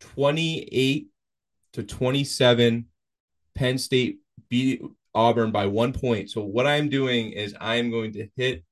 28 0.00 1.08
to 1.74 1.82
27. 1.82 2.86
Penn 3.54 3.78
State 3.78 4.20
beat 4.48 4.80
Auburn 5.14 5.50
by 5.50 5.66
one 5.66 5.92
point. 5.92 6.30
So 6.30 6.42
what 6.42 6.66
I'm 6.66 6.88
doing 6.88 7.32
is 7.32 7.54
I 7.60 7.76
am 7.76 7.90
going 7.90 8.12
to 8.12 8.28
hit 8.36 8.64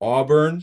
Auburn 0.00 0.62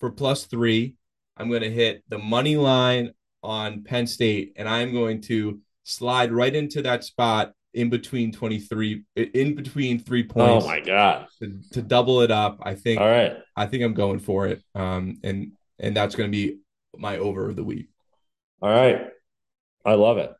for 0.00 0.10
plus 0.10 0.44
three. 0.44 0.96
I'm 1.36 1.48
going 1.48 1.62
to 1.62 1.70
hit 1.70 2.04
the 2.08 2.18
money 2.18 2.56
line 2.56 3.12
on 3.42 3.84
Penn 3.84 4.06
State, 4.06 4.52
and 4.56 4.68
I'm 4.68 4.92
going 4.92 5.22
to 5.22 5.60
slide 5.84 6.32
right 6.32 6.54
into 6.54 6.82
that 6.82 7.04
spot 7.04 7.52
in 7.74 7.90
between 7.90 8.32
23, 8.32 9.04
in 9.16 9.54
between 9.54 9.98
three 9.98 10.22
points 10.22 10.64
Oh 10.64 10.68
my 10.68 10.80
God. 10.80 11.26
to, 11.42 11.60
to 11.72 11.82
double 11.82 12.20
it 12.20 12.30
up. 12.30 12.58
I 12.62 12.74
think 12.74 13.00
All 13.00 13.08
right. 13.08 13.36
I 13.56 13.66
think 13.66 13.82
I'm 13.82 13.94
going 13.94 14.20
for 14.20 14.46
it. 14.46 14.62
Um, 14.74 15.18
and 15.22 15.52
and 15.78 15.96
that's 15.96 16.14
going 16.14 16.30
to 16.30 16.36
be 16.36 16.58
my 16.96 17.18
over 17.18 17.48
of 17.48 17.56
the 17.56 17.64
week. 17.64 17.88
All 18.62 18.70
right. 18.70 19.08
I 19.84 19.94
love 19.94 20.18
it. 20.18 20.32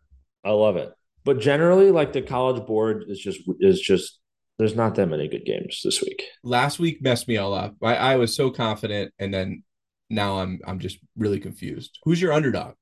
I 0.44 0.50
love 0.50 0.76
it. 0.76 0.92
But 1.24 1.40
generally, 1.40 1.90
like 1.90 2.12
the 2.12 2.22
college 2.22 2.64
board 2.66 3.04
is 3.08 3.18
just 3.18 3.40
is 3.60 3.80
just 3.80 4.20
there's 4.58 4.76
not 4.76 4.94
that 4.94 5.08
many 5.08 5.26
good 5.28 5.44
games 5.44 5.80
this 5.84 6.00
week. 6.00 6.22
Last 6.42 6.78
week 6.78 7.02
messed 7.02 7.26
me 7.26 7.36
all 7.36 7.52
up. 7.52 7.74
I, 7.82 7.96
I 7.96 8.16
was 8.16 8.36
so 8.36 8.50
confident, 8.50 9.12
and 9.18 9.34
then 9.34 9.64
now 10.10 10.38
I'm 10.38 10.60
I'm 10.66 10.78
just 10.78 10.98
really 11.16 11.40
confused. 11.40 11.98
Who's 12.04 12.22
your 12.22 12.32
underdog? 12.32 12.74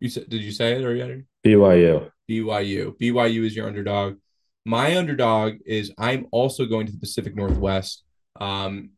You 0.00 0.08
said 0.08 0.28
did 0.28 0.42
you 0.42 0.52
say 0.52 0.72
it 0.72 0.84
already? 0.84 1.24
BYU. 1.44 2.10
BYU. 2.28 2.98
BYU 2.98 3.44
is 3.44 3.56
your 3.56 3.66
underdog. 3.66 4.16
My 4.64 4.96
underdog 4.96 5.54
is 5.64 5.92
I'm 5.96 6.26
also 6.32 6.66
going 6.66 6.86
to 6.86 6.92
the 6.92 6.98
Pacific 6.98 7.36
Northwest. 7.36 8.04
Um, 8.40 8.90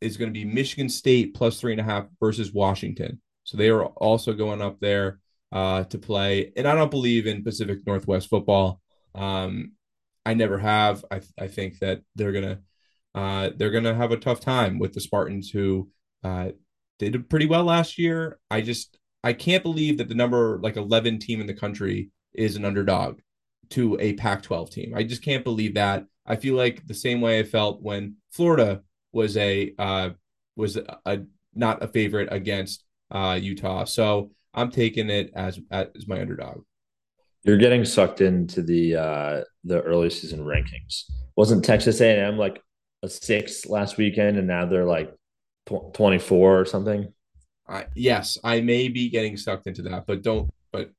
is 0.00 0.16
going 0.16 0.32
to 0.32 0.38
be 0.38 0.44
Michigan 0.44 0.88
State 0.88 1.34
plus 1.34 1.60
three 1.60 1.72
and 1.72 1.80
a 1.80 1.84
half 1.84 2.06
versus 2.20 2.52
Washington. 2.52 3.20
So 3.44 3.56
they 3.56 3.68
are 3.70 3.84
also 3.86 4.32
going 4.32 4.62
up 4.62 4.80
there 4.80 5.20
uh, 5.52 5.84
to 5.84 5.98
play. 5.98 6.52
And 6.56 6.66
I 6.66 6.74
don't 6.74 6.90
believe 6.90 7.26
in 7.26 7.44
Pacific 7.44 7.80
Northwest 7.86 8.28
football. 8.28 8.80
Um, 9.14 9.72
I 10.26 10.34
never 10.34 10.58
have. 10.58 11.04
I, 11.10 11.20
I 11.38 11.48
think 11.48 11.78
that 11.80 12.02
they're 12.14 12.32
gonna 12.32 12.60
uh, 13.14 13.50
they're 13.56 13.70
gonna 13.70 13.94
have 13.94 14.10
a 14.10 14.16
tough 14.16 14.40
time 14.40 14.78
with 14.78 14.92
the 14.92 15.00
Spartans, 15.00 15.50
who 15.50 15.90
uh, 16.22 16.50
did 16.98 17.28
pretty 17.28 17.46
well 17.46 17.64
last 17.64 17.98
year. 17.98 18.38
I 18.50 18.62
just 18.62 18.98
I 19.24 19.32
can't 19.32 19.62
believe 19.62 19.98
that 19.98 20.08
the 20.08 20.14
number 20.14 20.60
like 20.62 20.76
eleven 20.76 21.18
team 21.18 21.40
in 21.40 21.46
the 21.46 21.54
country 21.54 22.10
is 22.34 22.56
an 22.56 22.64
underdog 22.64 23.20
to 23.70 23.98
a 23.98 24.12
Pac-12 24.12 24.70
team. 24.70 24.94
I 24.94 25.02
just 25.02 25.22
can't 25.22 25.42
believe 25.42 25.74
that. 25.74 26.04
I 26.26 26.36
feel 26.36 26.54
like 26.54 26.86
the 26.86 26.94
same 26.94 27.22
way 27.22 27.38
I 27.38 27.42
felt 27.42 27.82
when 27.82 28.16
Florida 28.30 28.82
was 29.12 29.36
a 29.38 29.72
uh, 29.78 30.10
was 30.56 30.76
a, 30.76 30.98
a 31.06 31.20
not 31.54 31.82
a 31.82 31.88
favorite 31.88 32.28
against 32.30 32.84
uh, 33.10 33.38
Utah. 33.40 33.84
So 33.84 34.30
I'm 34.52 34.70
taking 34.70 35.08
it 35.08 35.32
as 35.34 35.58
as 35.70 36.06
my 36.06 36.20
underdog. 36.20 36.62
You're 37.44 37.56
getting 37.56 37.86
sucked 37.86 38.20
into 38.20 38.62
the 38.62 38.96
uh, 38.96 39.40
the 39.64 39.80
early 39.80 40.10
season 40.10 40.40
rankings. 40.40 41.04
Wasn't 41.34 41.64
Texas 41.64 42.00
A&M 42.02 42.36
like 42.36 42.62
a 43.02 43.08
six 43.08 43.64
last 43.66 43.96
weekend, 43.96 44.36
and 44.36 44.46
now 44.46 44.66
they're 44.66 44.84
like 44.84 45.14
tw- 45.66 45.94
24 45.94 46.60
or 46.60 46.64
something? 46.66 47.12
I, 47.66 47.86
yes, 47.94 48.38
I 48.44 48.60
may 48.60 48.88
be 48.88 49.08
getting 49.08 49.36
sucked 49.36 49.66
into 49.66 49.82
that, 49.82 50.06
but 50.06 50.22
don't. 50.22 50.52
But 50.72 50.90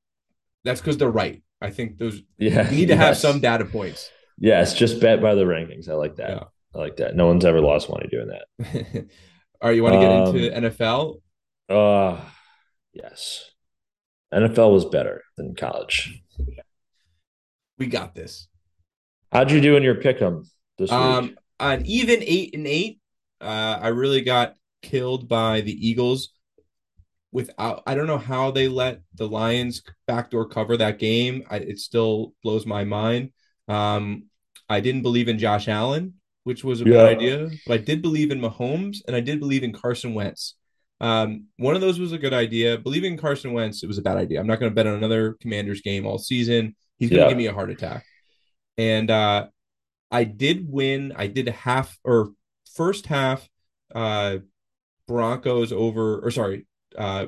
that's 0.64 0.82
because 0.82 0.98
they're 0.98 1.10
right. 1.10 1.44
I 1.62 1.70
think 1.70 1.98
those. 1.98 2.22
Yeah, 2.38 2.70
you 2.70 2.78
need 2.78 2.88
to 2.88 2.96
yes. 2.96 3.00
have 3.00 3.18
some 3.18 3.40
data 3.40 3.66
points. 3.66 4.10
Yes, 4.38 4.74
just 4.74 5.00
bet 5.00 5.22
by 5.22 5.36
the 5.36 5.44
rankings. 5.44 5.90
I 5.90 5.94
like 5.94 6.16
that. 6.18 6.30
Yeah. 6.30 6.44
I 6.74 6.78
like 6.78 6.98
that. 6.98 7.16
No 7.16 7.28
one's 7.28 7.46
ever 7.46 7.62
lost 7.62 7.90
money 7.90 8.08
doing 8.10 8.28
that. 8.28 9.08
All 9.62 9.70
right, 9.70 9.76
you 9.76 9.84
want 9.84 9.94
to 9.94 10.00
get 10.00 10.12
um, 10.12 10.36
into 10.36 10.70
NFL? 10.70 11.22
Uh 11.70 12.20
yes. 12.94 13.52
NFL 14.34 14.74
was 14.74 14.86
better 14.86 15.24
than 15.38 15.56
college. 15.56 16.22
We 17.78 17.88
got 17.88 18.16
this. 18.16 18.48
How'd 19.32 19.52
you 19.52 19.62
do 19.62 19.76
in 19.76 19.84
your 19.84 19.96
pick'em 19.96 20.46
this 20.78 20.92
um, 20.92 21.28
week? 21.28 21.36
An 21.60 21.86
even 21.86 22.20
eight 22.22 22.56
and 22.56 22.68
eight. 22.68 23.00
Uh, 23.40 23.80
I 23.82 23.88
really 23.90 24.22
got 24.22 24.56
killed 24.82 25.28
by 25.28 25.62
the 25.62 25.88
Eagles. 25.88 26.30
Without, 27.36 27.84
I 27.86 27.96
don't 27.96 28.08
know 28.08 28.18
how 28.18 28.52
they 28.52 28.70
let 28.70 29.02
the 29.14 29.28
Lions 29.28 29.82
backdoor 30.08 30.48
cover 30.48 30.78
that 30.78 31.00
game. 31.00 31.44
I, 31.50 31.58
it 31.58 31.80
still 31.80 32.34
blows 32.42 32.66
my 32.66 32.86
mind. 32.86 33.34
Um, 33.68 34.28
I 34.70 34.80
didn't 34.80 35.02
believe 35.02 35.28
in 35.28 35.38
Josh 35.38 35.68
Allen, 35.68 36.14
which 36.46 36.64
was 36.64 36.80
a 36.80 36.86
yeah. 36.86 36.92
bad 36.94 37.18
idea, 37.18 37.50
but 37.68 37.74
I 37.74 37.84
did 37.84 38.02
believe 38.02 38.32
in 38.32 38.40
Mahomes 38.40 39.00
and 39.06 39.18
I 39.18 39.20
did 39.20 39.42
believe 39.42 39.64
in 39.64 39.74
Carson 39.74 40.14
Wentz. 40.14 40.56
Um, 41.02 41.48
one 41.58 41.76
of 41.76 41.82
those 41.82 42.00
was 42.00 42.14
a 42.14 42.18
good 42.18 42.34
idea. 42.34 42.78
Believing 42.78 43.14
in 43.14 43.20
Carson 43.20 43.52
Wentz, 43.52 43.84
it 43.84 43.88
was 43.88 43.98
a 43.98 44.02
bad 44.02 44.16
idea. 44.16 44.40
I'm 44.40 44.48
not 44.48 44.62
going 44.62 44.72
to 44.72 44.76
bet 44.76 44.88
on 44.88 44.94
another 44.94 45.34
Commanders 45.42 45.82
game 45.82 46.06
all 46.06 46.18
season. 46.18 46.74
He's 47.00 47.10
going 47.10 47.20
to 47.20 47.24
yeah. 47.26 47.30
give 47.30 47.38
me 47.38 47.48
a 47.48 47.54
heart 47.54 47.70
attack. 47.70 48.06
And 48.78 49.12
uh, 49.12 49.48
I 50.10 50.24
did 50.24 50.72
win. 50.72 51.12
I 51.18 51.28
did 51.28 51.50
half 51.50 51.98
or 52.06 52.30
first 52.76 53.08
half 53.08 53.46
uh, 53.94 54.38
Broncos 55.06 55.74
over, 55.74 56.20
or 56.20 56.32
sorry, 56.32 56.66
uh, 56.98 57.28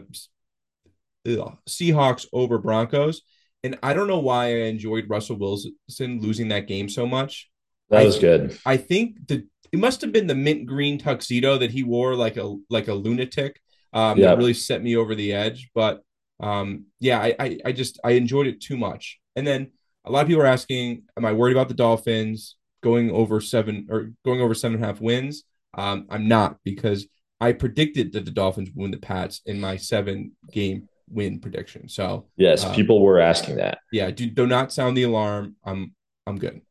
Seahawks 1.26 2.26
over 2.32 2.58
Broncos. 2.58 3.22
And 3.64 3.78
I 3.84 3.94
don't 3.94 4.08
know 4.08 4.20
why 4.20 4.46
I 4.46 4.68
enjoyed 4.68 5.10
Russell 5.10 5.38
Wilson 5.38 6.22
losing 6.22 6.50
that 6.50 6.68
game 6.68 6.90
so 6.90 7.06
much. 7.08 7.50
That 7.90 8.06
was 8.06 8.18
I, 8.18 8.22
good. 8.22 8.60
I 8.66 8.78
think 8.78 9.28
the 9.28 9.48
it 9.72 9.80
must 9.80 10.02
have 10.02 10.12
been 10.12 10.28
the 10.28 10.36
mint 10.36 10.66
green 10.66 10.98
tuxedo 10.98 11.58
that 11.58 11.72
he 11.72 11.84
wore 11.84 12.16
like 12.16 12.38
a 12.38 12.56
like 12.70 12.88
a 12.88 12.94
lunatic 12.94 13.60
um, 13.94 14.18
yep. 14.18 14.30
that 14.30 14.38
really 14.38 14.54
set 14.54 14.82
me 14.82 14.96
over 14.96 15.16
the 15.16 15.34
edge. 15.34 15.70
But 15.74 16.02
um, 16.40 16.86
yeah, 17.00 17.20
I, 17.20 17.36
I, 17.40 17.60
I 17.66 17.72
just 17.72 18.00
I 18.04 18.12
enjoyed 18.12 18.48
it 18.48 18.62
too 18.62 18.78
much. 18.78 19.20
And 19.36 19.46
then 19.46 19.72
a 20.06 20.12
lot 20.12 20.22
of 20.22 20.28
people 20.28 20.44
are 20.44 20.48
asking, 20.48 21.04
am 21.18 21.26
I 21.26 21.34
worried 21.34 21.54
about 21.54 21.68
the 21.68 21.74
Dolphins 21.74 22.56
going 22.82 23.12
over 23.12 23.42
seven 23.42 23.88
or 23.90 24.12
going 24.24 24.40
over 24.40 24.54
seven 24.54 24.76
and 24.76 24.84
a 24.84 24.88
half 24.88 25.02
wins? 25.02 25.44
Um, 25.74 26.08
I'm 26.10 26.28
not 26.28 26.58
because 26.64 27.08
I 27.40 27.54
predicted 27.54 28.14
that 28.14 28.26
the 28.26 28.32
Dolphins 28.32 28.70
would 28.70 28.82
win 28.82 28.92
the 28.92 28.98
Pats 28.98 29.42
in 29.46 29.60
my 29.60 29.78
seven 29.78 30.32
game 30.52 30.90
win 31.10 31.40
prediction. 31.40 31.88
So 31.88 32.28
yes, 32.36 32.66
um, 32.66 32.76
people 32.76 33.02
were 33.02 33.20
asking 33.20 33.58
that. 33.58 33.80
Yeah, 33.92 34.12
do, 34.12 34.30
do 34.30 34.48
not 34.48 34.74
sound 34.74 34.98
the 34.98 35.04
alarm. 35.04 35.56
I'm 35.64 35.94
I'm 36.26 36.38
good. 36.38 36.62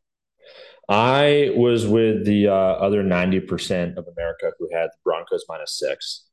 I 0.89 1.53
was 1.57 1.87
with 1.87 2.25
the 2.25 2.49
uh, 2.49 2.53
other 2.53 3.03
90% 3.03 3.97
of 3.97 4.07
America 4.07 4.53
who 4.59 4.69
had 4.73 4.87
the 4.87 4.99
Broncos 5.03 5.45
minus 5.49 5.77
six, 5.77 6.27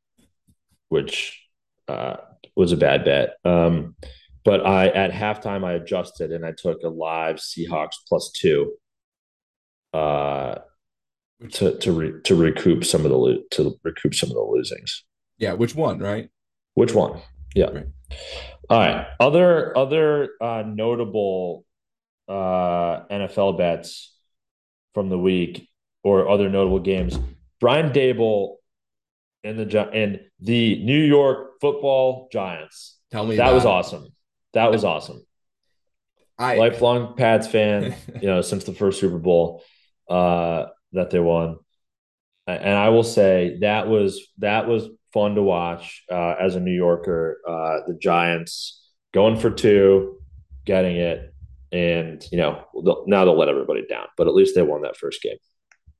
which 0.89 1.41
uh, 1.87 2.17
was 2.55 2.71
a 2.71 2.77
bad 2.77 3.03
bet. 3.03 3.37
Um, 3.43 3.95
but 4.45 4.65
I 4.65 4.89
at 4.89 5.11
halftime 5.11 5.63
I 5.63 5.73
adjusted 5.73 6.31
and 6.31 6.45
I 6.45 6.51
took 6.51 6.83
a 6.83 6.89
live 6.89 7.37
Seahawks 7.37 7.95
plus 8.07 8.31
two 8.31 8.73
uh, 9.93 10.55
to 11.51 11.77
to 11.77 11.91
re, 11.91 12.21
to 12.23 12.35
recoup 12.35 12.85
some 12.85 13.05
of 13.05 13.11
the 13.11 13.43
to 13.51 13.79
recoup 13.83 14.15
some 14.15 14.29
of 14.29 14.35
the 14.35 14.41
losings. 14.41 15.01
Yeah, 15.37 15.53
which 15.53 15.75
one, 15.75 15.99
right? 15.99 16.29
Which 16.73 16.93
one? 16.93 17.19
Yeah. 17.55 17.69
Right. 17.69 17.87
All 18.69 18.79
right. 18.79 19.07
Other 19.19 19.77
other 19.77 20.29
uh, 20.41 20.63
notable 20.65 21.65
uh, 22.27 23.05
NFL 23.11 23.57
bets 23.57 24.15
from 24.93 25.09
the 25.09 25.19
week 25.19 25.69
or 26.03 26.29
other 26.29 26.49
notable 26.49 26.79
games. 26.79 27.19
Brian 27.59 27.91
Daboll 27.91 28.55
and 29.43 29.59
the 29.59 29.89
and 29.91 30.21
the 30.39 30.83
New 30.83 31.01
York 31.01 31.59
Football 31.61 32.29
Giants. 32.31 32.97
Tell 33.11 33.25
me 33.25 33.37
that 33.37 33.53
was 33.53 33.65
awesome. 33.65 34.07
That 34.53 34.71
was 34.71 34.83
awesome. 34.83 35.25
I 36.37 36.55
lifelong 36.55 37.15
Pats 37.15 37.47
fan, 37.47 37.95
you 38.21 38.27
know, 38.27 38.41
since 38.41 38.63
the 38.63 38.73
first 38.73 38.99
Super 38.99 39.19
Bowl 39.19 39.63
uh, 40.09 40.65
that 40.93 41.09
they 41.09 41.19
won, 41.19 41.57
and 42.47 42.75
I 42.75 42.89
will 42.89 43.03
say 43.03 43.57
that 43.61 43.87
was 43.87 44.27
that 44.39 44.67
was 44.67 44.87
fun 45.13 45.35
to 45.35 45.43
watch 45.43 46.03
uh, 46.11 46.35
as 46.39 46.55
a 46.55 46.59
New 46.59 46.75
Yorker. 46.75 47.39
Uh, 47.47 47.87
the 47.87 47.97
Giants 47.99 48.81
going 49.13 49.37
for 49.37 49.51
two, 49.51 50.19
getting 50.65 50.97
it, 50.97 51.33
and 51.73 52.23
you 52.31 52.37
know 52.37 52.63
now 53.07 53.25
they'll 53.25 53.37
let 53.37 53.49
everybody 53.49 53.85
down 53.89 54.05
but 54.15 54.27
at 54.27 54.35
least 54.35 54.55
they 54.55 54.61
won 54.61 54.83
that 54.83 54.95
first 54.95 55.21
game. 55.21 55.37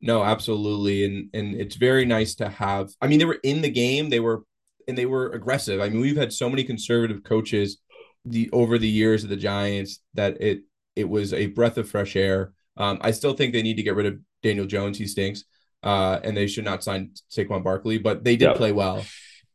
No 0.02 0.24
absolutely. 0.24 1.04
And 1.04 1.30
and 1.34 1.56
it's 1.60 1.76
very 1.76 2.06
nice 2.06 2.36
to 2.36 2.48
have 2.48 2.92
i 3.02 3.08
mean 3.08 3.20
they 3.20 3.26
were 3.26 3.40
in 3.44 3.62
the 3.62 3.72
game 3.72 4.10
they 4.10 4.20
were 4.20 4.44
and 4.88 4.98
they 4.98 5.08
were 5.08 5.32
aggressive. 5.32 5.82
I 5.82 5.90
mean 5.90 6.00
we've 6.00 6.16
had 6.16 6.32
so 6.32 6.50
many 6.50 6.64
conservative 6.64 7.24
coaches 7.24 7.80
the 8.26 8.50
over 8.54 8.78
the 8.78 8.88
years 8.88 9.24
of 9.24 9.30
the 9.30 9.36
giants 9.36 10.00
that 10.14 10.40
it 10.42 10.62
it 10.96 11.10
was 11.10 11.34
a 11.34 11.48
breath 11.48 11.78
of 11.78 11.90
fresh 11.90 12.16
air. 12.16 12.54
Um, 12.78 13.00
i 13.02 13.12
still 13.12 13.34
think 13.34 13.54
they 13.54 13.62
need 13.64 13.78
to 13.78 13.84
get 13.84 13.96
rid 13.96 14.06
of 14.06 14.20
daniel 14.44 14.66
jones 14.66 14.98
he 14.98 15.08
stinks 15.08 15.46
uh, 15.84 16.20
and 16.24 16.36
they 16.36 16.48
should 16.48 16.66
not 16.66 16.84
sign 16.84 17.12
Saquon 17.30 17.64
Barkley, 17.64 17.98
but 17.98 18.24
they 18.24 18.36
did 18.36 18.46
yep. 18.46 18.56
play 18.56 18.72
well, 18.72 19.04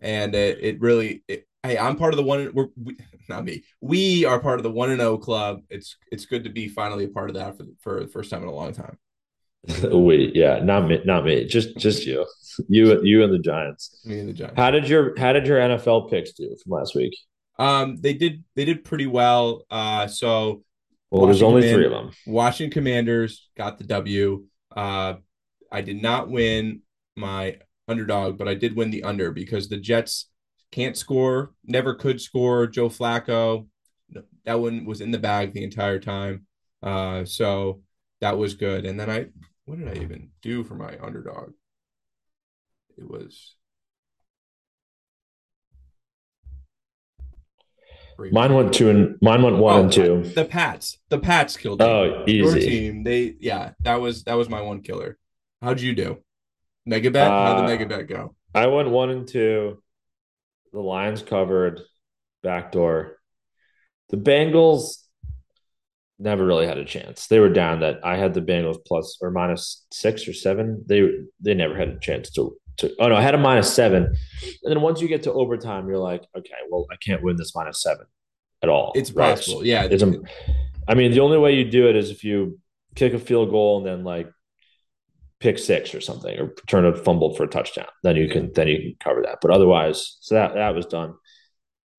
and 0.01 0.35
it, 0.35 0.59
it 0.61 0.81
really 0.81 1.23
it, 1.27 1.49
hey, 1.63 1.79
I'm 1.79 1.97
part 1.97 2.13
of 2.13 2.19
the 2.19 2.23
one. 2.23 2.51
We're 2.53 2.69
we, 2.77 2.97
not 3.29 3.45
me. 3.45 3.65
We 3.81 4.25
are 4.25 4.39
part 4.39 4.59
of 4.59 4.63
the 4.63 4.71
one 4.71 4.91
and 4.91 5.01
zero 5.01 5.13
oh 5.13 5.19
club. 5.19 5.63
It's 5.71 5.97
it's 6.13 6.27
good 6.27 6.45
to 6.45 6.51
be 6.51 6.69
finally 6.69 7.05
a 7.05 7.09
part 7.09 7.31
of 7.31 7.37
that 7.37 7.57
for 7.57 7.65
for 7.81 8.01
the 8.01 8.09
first 8.09 8.31
time 8.31 8.43
in 8.43 8.49
a 8.49 8.55
long 8.55 8.73
time. 8.73 8.99
we 9.93 10.31
yeah, 10.35 10.61
not 10.61 10.87
me, 10.87 11.01
not 11.05 11.25
me. 11.25 11.47
Just 11.47 11.79
just 11.79 12.05
you, 12.05 12.27
you 12.69 13.03
you 13.03 13.25
and 13.25 13.33
the 13.33 13.39
Giants. 13.39 14.03
Me 14.05 14.21
and 14.21 14.29
the 14.29 14.35
Giants. 14.35 14.57
How 14.57 14.71
did 14.71 14.87
your 14.87 15.19
how 15.19 15.33
did 15.33 15.47
your 15.47 15.59
NFL 15.59 16.11
picks 16.11 16.33
do 16.33 16.55
from 16.63 16.73
last 16.73 16.95
week? 16.95 17.17
Um, 17.59 17.97
they 17.97 18.13
did 18.13 18.45
they 18.55 18.67
did 18.67 18.85
pretty 18.85 19.07
well. 19.07 19.65
Uh, 19.71 20.07
so 20.09 20.63
well, 21.11 21.25
there's 21.25 21.43
only 21.43 21.73
three 21.73 21.87
of 21.87 21.91
them. 21.91 22.11
Washington 22.27 22.71
Commanders 22.71 23.49
got 23.57 23.79
the 23.79 23.85
W. 23.85 24.45
Uh, 24.75 25.15
I 25.71 25.81
did 25.81 26.01
not 26.03 26.31
win 26.31 26.83
my 27.17 27.59
underdog, 27.87 28.39
but 28.39 28.49
I 28.49 28.55
did 28.55 28.77
win 28.77 28.91
the 28.91 29.03
under 29.03 29.31
because 29.31 29.69
the 29.69 29.79
Jets 29.79 30.31
can't 30.71 30.97
score, 30.97 31.53
never 31.65 31.95
could 31.95 32.21
score. 32.21 32.67
Joe 32.67 32.89
Flacco, 32.89 33.67
that 34.45 34.61
one 34.61 34.85
was 34.85 35.01
in 35.01 35.11
the 35.11 35.19
bag 35.19 35.53
the 35.53 35.65
entire 35.65 35.99
time. 35.99 36.47
Uh, 36.83 37.25
so 37.25 37.83
that 38.21 38.39
was 38.39 38.55
good. 38.55 38.85
And 38.87 38.99
then 38.99 39.11
I, 39.11 39.27
what 39.65 39.79
did 39.79 39.89
I 39.89 40.03
even 40.03 40.31
do 40.43 40.65
for 40.65 40.75
my 40.75 40.97
underdog? 41.03 41.53
It 42.97 43.09
was, 43.09 43.55
Mine 48.19 48.55
went 48.55 48.73
two 48.75 48.91
and 48.91 49.17
mine 49.23 49.43
went 49.43 49.59
one 49.59 49.75
Oh, 49.77 49.83
and 49.85 49.93
two. 49.93 50.23
The 50.35 50.45
Pats. 50.45 50.99
The 51.09 51.19
Pats 51.19 51.57
killed 51.57 51.81
you. 51.81 51.87
Oh, 51.87 52.25
Your 52.27 52.57
easy. 52.57 52.69
team. 52.69 53.05
They 53.05 53.37
yeah, 53.39 53.73
that 53.81 54.01
was 54.01 54.25
that 54.25 54.35
was 54.35 54.49
my 54.49 54.61
one 54.61 54.81
killer. 54.83 55.17
How'd 55.63 55.81
you 55.81 55.95
do? 55.95 56.19
Mega 56.85 57.11
bet? 57.11 57.29
How'd 57.31 57.59
the 57.59 57.65
Uh, 57.65 57.67
mega 57.67 57.87
bet 57.87 58.09
go? 58.09 58.35
I 58.55 58.67
went 58.67 58.91
one 58.91 59.11
and 59.11 59.29
two. 59.29 59.83
The 60.73 60.81
Lions 60.81 61.23
covered 61.23 61.81
backdoor. 62.43 63.19
The 64.11 64.17
Bengals 64.17 64.97
never 66.19 66.45
really 66.45 66.67
had 66.67 66.79
a 66.79 66.85
chance. 66.85 67.27
They 67.29 67.39
were 67.39 67.49
down 67.51 67.81
that 67.81 68.05
I 68.05 68.17
had 68.17 68.35
the 68.35 68.41
Bengals 68.43 68.79
plus 68.87 69.19
or 69.21 69.31
minus 69.31 69.87
six 69.93 70.27
or 70.27 70.33
seven. 70.33 70.85
They 70.87 71.09
they 71.41 71.55
never 71.55 71.77
had 71.77 71.89
a 71.89 71.99
chance 72.01 72.31
to 72.33 72.57
to 72.79 72.95
oh 72.99 73.09
no, 73.09 73.17
I 73.17 73.23
had 73.23 73.35
a 73.35 73.39
minus 73.39 73.73
seven. 73.73 74.05
And 74.05 74.17
then 74.73 74.81
once 74.81 75.01
you 75.01 75.09
get 75.09 75.25
to 75.25 75.33
overtime, 75.33 75.89
you're 75.89 75.99
like, 75.99 76.25
okay, 76.37 76.55
well, 76.71 76.87
I 76.91 76.97
can't 76.97 77.23
win 77.23 77.37
this 77.37 77.55
minus 77.55 77.83
seven 77.83 78.07
at 78.63 78.69
all. 78.69 78.93
It's 78.95 79.11
right? 79.13 79.35
possible. 79.35 79.65
Yeah. 79.65 79.85
It's 79.85 80.03
a, 80.03 80.15
I 80.87 80.95
mean, 80.95 81.13
the 81.13 81.21
only 81.21 81.39
way 81.39 81.55
you 81.55 81.65
do 81.71 81.89
it 81.89 81.97
is 81.97 82.11
if 82.11 82.25
you 82.25 82.59
kick 82.95 83.15
a 83.15 83.19
field 83.19 83.51
goal 83.51 83.79
and 83.79 83.87
then 83.87 84.05
like 84.05 84.29
pick 85.41 85.59
six 85.59 85.95
or 85.95 86.01
something, 86.01 86.39
or 86.39 86.55
turn 86.67 86.85
a 86.85 86.97
fumble 86.97 87.35
for 87.35 87.45
a 87.45 87.49
touchdown. 87.49 87.87
Then 88.03 88.17
you 88.17 88.29
can 88.29 88.53
then 88.55 88.69
you 88.69 88.79
can 88.79 88.97
cover 89.01 89.23
that. 89.23 89.39
But 89.41 89.51
otherwise, 89.51 90.17
so 90.21 90.35
that 90.35 90.55
that 90.55 90.75
was 90.75 90.87
done. 90.87 91.15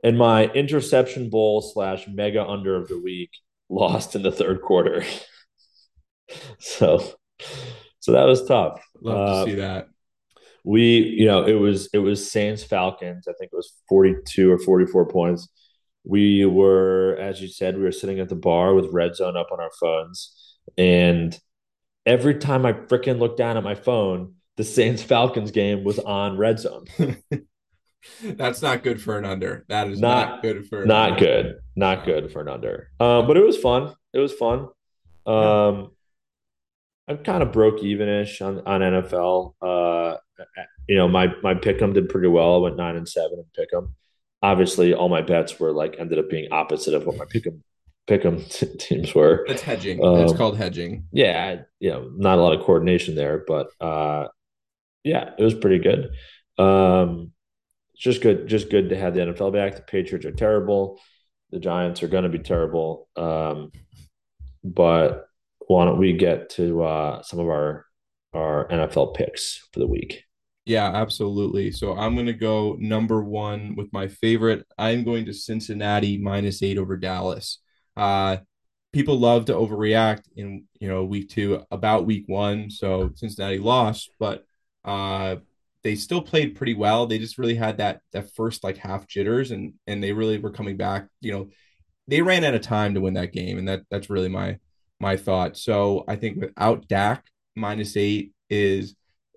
And 0.04 0.18
my 0.18 0.46
interception 0.48 1.30
bowl 1.30 1.62
slash 1.62 2.08
mega 2.08 2.46
under 2.46 2.76
of 2.76 2.88
the 2.88 3.00
week 3.00 3.32
lost 3.70 4.15
in 4.15 4.24
the 4.24 4.32
third 4.32 4.62
quarter. 4.62 5.04
so 6.60 7.04
so 8.00 8.12
that 8.13 8.26
was 8.26 8.46
tough. 8.46 8.82
Love 9.02 9.18
Uh, 9.18 9.46
to 9.46 9.52
see 9.52 9.58
that. 9.58 9.88
We 10.63 11.00
you 11.00 11.26
know 11.26 11.43
it 11.45 11.54
was 11.54 11.89
it 11.93 12.00
was 12.00 12.30
Saints 12.32 12.63
Falcons. 12.63 13.28
I 13.28 13.34
think 13.34 13.52
it 13.54 13.56
was 13.56 13.74
forty 13.88 14.15
two 14.26 14.52
or 14.52 14.60
forty 14.60 14.86
four 14.86 15.06
points. 15.08 15.48
We 16.06 16.45
were, 16.45 17.17
as 17.19 17.41
you 17.41 17.48
said, 17.50 17.78
we 17.78 17.84
were 17.84 17.91
sitting 17.91 18.19
at 18.19 18.30
the 18.30 18.36
bar 18.36 18.74
with 18.74 18.91
Red 18.91 19.15
Zone 19.15 19.36
up 19.38 19.52
on 19.52 19.60
our 19.60 19.72
phones, 19.80 20.58
and 20.78 21.38
every 22.06 22.36
time 22.36 22.65
I 22.65 22.74
freaking 22.74 23.19
looked 23.19 23.38
down 23.38 23.58
at 23.58 23.63
my 23.63 23.76
phone, 23.76 24.36
the 24.58 24.63
Saints 24.63 25.04
Falcons 25.04 25.52
game 25.52 25.84
was 25.84 26.00
on 26.00 26.38
Red 26.38 26.60
Zone. 26.60 26.86
That's 28.24 28.62
not 28.62 28.82
good 28.84 29.02
for 29.02 29.17
an 29.17 29.26
under. 29.26 29.65
That 29.67 29.89
is 29.89 30.00
Not- 30.00 30.30
not, 30.30 30.41
good 30.41 30.67
for 30.67 30.86
Not 30.86 31.19
good, 31.19 31.60
not 31.76 32.06
good 32.06 32.32
for 32.32 32.41
an 32.41 32.48
under. 32.48 32.89
Um, 33.00 33.28
but 33.28 33.36
it 33.36 33.45
was 33.45 33.58
fun. 33.58 33.93
It 34.13 34.19
was 34.19 34.32
fun. 34.34 34.69
Um, 35.26 35.91
I'm 37.10 37.17
kind 37.19 37.41
of 37.43 37.52
broke 37.52 37.80
evenish 37.80 38.41
on 38.45 38.60
on 38.67 38.82
NFL. 38.82 39.56
Uh, 39.62 40.17
you 40.88 40.95
know, 40.95 41.08
my 41.08 41.34
my 41.41 41.56
pick'em 41.56 41.93
did 41.93 42.08
pretty 42.10 42.28
well. 42.28 42.56
I 42.56 42.58
went 42.60 42.78
nine 42.78 42.95
and 42.95 43.10
seven 43.10 43.39
in 43.39 43.65
pick'em. 43.65 43.89
Obviously, 44.41 44.93
all 44.93 45.10
my 45.10 45.22
bets 45.22 45.60
were 45.60 45.72
like 45.72 45.95
ended 46.00 46.19
up 46.19 46.30
being 46.30 46.48
opposite 46.52 46.93
of 46.93 47.06
what 47.06 47.17
my 47.17 47.26
pick'em 47.26 47.62
pick'em 48.08 48.48
t- 48.54 48.78
teams 48.78 49.13
were. 49.15 49.43
That's 49.48 49.62
hedging. 49.62 50.00
That's 50.00 50.32
Um, 50.32 50.38
called 50.38 50.58
hedging. 50.58 51.06
Yeah, 51.12 51.63
you 51.80 51.89
know, 51.89 52.12
not 52.15 52.38
a 52.38 52.41
lot 52.41 52.58
of 52.58 52.63
coordination 52.65 53.15
there, 53.15 53.43
but 53.48 53.69
uh, 53.82 54.28
yeah, 55.04 55.32
it 55.38 55.43
was 55.43 55.56
pretty 55.56 55.80
good. 55.80 56.12
Um, 56.63 57.32
it's 57.93 58.04
just 58.04 58.22
good, 58.22 58.48
just 58.48 58.69
good 58.69 58.89
to 58.89 58.98
have 58.98 59.13
the 59.13 59.22
NFL 59.22 59.52
back. 59.54 59.76
The 59.76 59.82
Patriots 59.82 60.26
are 60.26 60.32
terrible. 60.32 61.00
The 61.52 61.60
Giants 61.60 62.04
are 62.04 62.08
going 62.08 62.24
to 62.24 62.30
be 62.30 62.39
terrible. 62.39 63.10
Um, 63.15 63.72
but 64.63 65.29
why 65.69 65.86
don't 65.86 65.99
we 65.99 66.13
get 66.13 66.49
to 66.49 66.82
uh, 66.82 67.21
some 67.21 67.38
of 67.39 67.47
our 67.47 67.86
our 68.34 68.67
NFL 68.69 69.15
picks 69.15 69.67
for 69.71 69.79
the 69.79 69.88
week? 69.88 70.23
Yeah, 70.65 70.88
absolutely. 70.88 71.71
So 71.71 71.95
I'm 71.95 72.15
going 72.15 72.25
to 72.25 72.34
go 72.34 72.75
number 72.79 73.23
one 73.23 73.75
with 73.75 73.93
my 73.93 74.08
favorite. 74.08 74.65
I'm 74.79 75.03
going 75.03 75.25
to 75.25 75.34
Cincinnati 75.34 76.17
minus 76.17 76.63
eight 76.63 76.79
over 76.79 76.97
Dallas. 76.97 77.60
Uh, 77.95 78.38
people 78.93 79.19
love 79.19 79.45
to 79.45 79.53
overreact 79.53 80.23
in 80.36 80.65
you 80.79 80.89
know 80.89 81.03
week 81.03 81.29
two 81.29 81.63
about 81.69 82.08
week 82.08 82.23
one. 82.25 82.71
So 82.71 83.12
Cincinnati 83.13 83.60
lost, 83.60 84.10
but 84.17 84.45
uh, 84.84 85.36
they 85.84 85.93
still 85.93 86.21
played 86.23 86.55
pretty 86.55 86.73
well. 86.73 87.05
They 87.05 87.19
just 87.19 87.38
really 87.38 87.55
had 87.55 87.77
that 87.77 88.01
that 88.13 88.34
first 88.34 88.63
like 88.63 88.77
half 88.77 89.08
jitters, 89.08 89.51
and 89.51 89.73
and 89.86 90.03
they 90.03 90.13
really 90.13 90.39
were 90.39 90.51
coming 90.51 90.77
back. 90.77 91.08
You 91.21 91.32
know, 91.32 91.49
they 92.08 92.23
ran 92.23 92.43
out 92.43 92.55
of 92.55 92.62
time 92.62 92.95
to 92.95 93.01
win 93.01 93.13
that 93.13 93.34
game, 93.34 93.60
and 93.60 93.67
that 93.67 93.84
that's 93.91 94.10
really 94.10 94.29
my 94.29 94.58
my 94.99 95.17
thought. 95.17 95.57
So 95.57 96.03
I 96.07 96.15
think 96.15 96.39
without 96.41 96.88
Dak, 96.88 97.25
minus 97.55 97.95
eight 97.97 98.33
is 98.49 98.95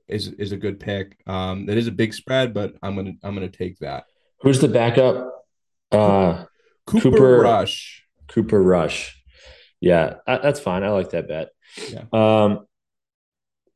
is 0.08 0.28
is 0.28 0.52
a 0.52 0.56
good 0.56 0.80
pick. 0.80 1.16
Um, 1.26 1.66
that 1.66 1.78
is 1.78 1.86
a 1.86 1.92
big 1.92 2.14
spread, 2.14 2.52
but 2.54 2.74
I'm 2.82 2.96
gonna 2.96 3.12
I'm 3.22 3.34
gonna 3.34 3.48
take 3.48 3.78
that. 3.78 4.04
Who's 4.40 4.60
the 4.60 4.68
backup? 4.68 5.30
Uh, 5.90 6.44
Cooper, 6.86 7.10
Cooper- 7.10 7.40
Rush. 7.40 8.04
Cooper 8.28 8.62
Rush. 8.62 9.22
Yeah, 9.80 10.14
that's 10.26 10.60
fine. 10.60 10.84
I 10.84 10.90
like 10.90 11.10
that 11.10 11.28
bet. 11.28 11.48
Yeah. 11.88 12.04
Um, 12.12 12.66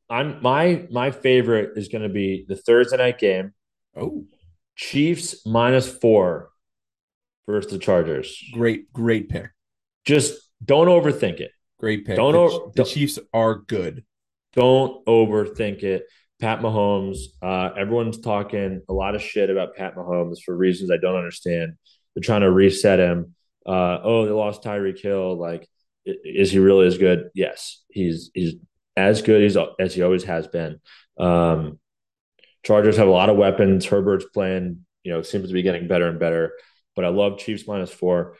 I'm 0.09 0.41
my 0.41 0.87
my 0.89 1.11
favorite 1.11 1.77
is 1.77 1.89
going 1.89 2.03
to 2.03 2.09
be 2.09 2.45
the 2.47 2.55
Thursday 2.55 2.97
night 2.97 3.19
game. 3.19 3.53
Oh, 3.95 4.25
Chiefs 4.75 5.45
minus 5.45 5.91
four 5.91 6.49
versus 7.45 7.71
the 7.71 7.77
Chargers. 7.77 8.41
great 8.53 8.91
great 8.93 9.27
pick. 9.29 9.49
Just 10.05 10.39
don't 10.63 10.87
overthink 10.87 11.39
it. 11.41 11.51
Great 11.79 12.05
pick. 12.05 12.15
Don't 12.15 12.33
the, 12.33 12.59
the 12.75 12.83
don't- 12.83 12.87
Chiefs 12.87 13.19
are 13.33 13.55
good. 13.55 14.03
Don't 14.53 15.05
overthink 15.05 15.83
it. 15.83 16.05
Pat 16.39 16.59
Mahomes. 16.59 17.17
Uh, 17.41 17.71
everyone's 17.77 18.19
talking 18.19 18.81
a 18.89 18.93
lot 18.93 19.15
of 19.15 19.21
shit 19.21 19.49
about 19.49 19.75
Pat 19.75 19.95
Mahomes 19.95 20.41
for 20.43 20.55
reasons 20.55 20.91
I 20.91 20.97
don't 20.97 21.15
understand. 21.15 21.73
They're 22.15 22.23
trying 22.23 22.41
to 22.41 22.51
reset 22.51 22.99
him. 22.99 23.35
Uh, 23.65 23.99
oh, 24.03 24.25
they 24.25 24.31
lost 24.31 24.63
Tyreek 24.63 24.99
Hill. 24.99 25.37
Like, 25.37 25.67
is 26.05 26.51
he 26.51 26.59
really 26.59 26.87
as 26.87 26.97
good? 26.97 27.29
Yes, 27.35 27.83
he's 27.89 28.31
he's 28.33 28.55
as 28.95 29.21
good 29.21 29.43
as 29.43 29.57
as 29.79 29.93
he 29.93 30.01
always 30.03 30.23
has 30.23 30.47
been. 30.47 30.79
Um, 31.19 31.79
Chargers 32.63 32.97
have 32.97 33.07
a 33.07 33.11
lot 33.11 33.29
of 33.29 33.37
weapons. 33.37 33.85
Herbert's 33.85 34.25
playing, 34.33 34.85
you 35.03 35.11
know, 35.11 35.21
seems 35.21 35.47
to 35.47 35.53
be 35.53 35.61
getting 35.63 35.87
better 35.87 36.07
and 36.07 36.19
better. 36.19 36.53
But 36.95 37.05
I 37.05 37.09
love 37.09 37.39
Chiefs 37.39 37.67
minus 37.67 37.91
four. 37.91 38.35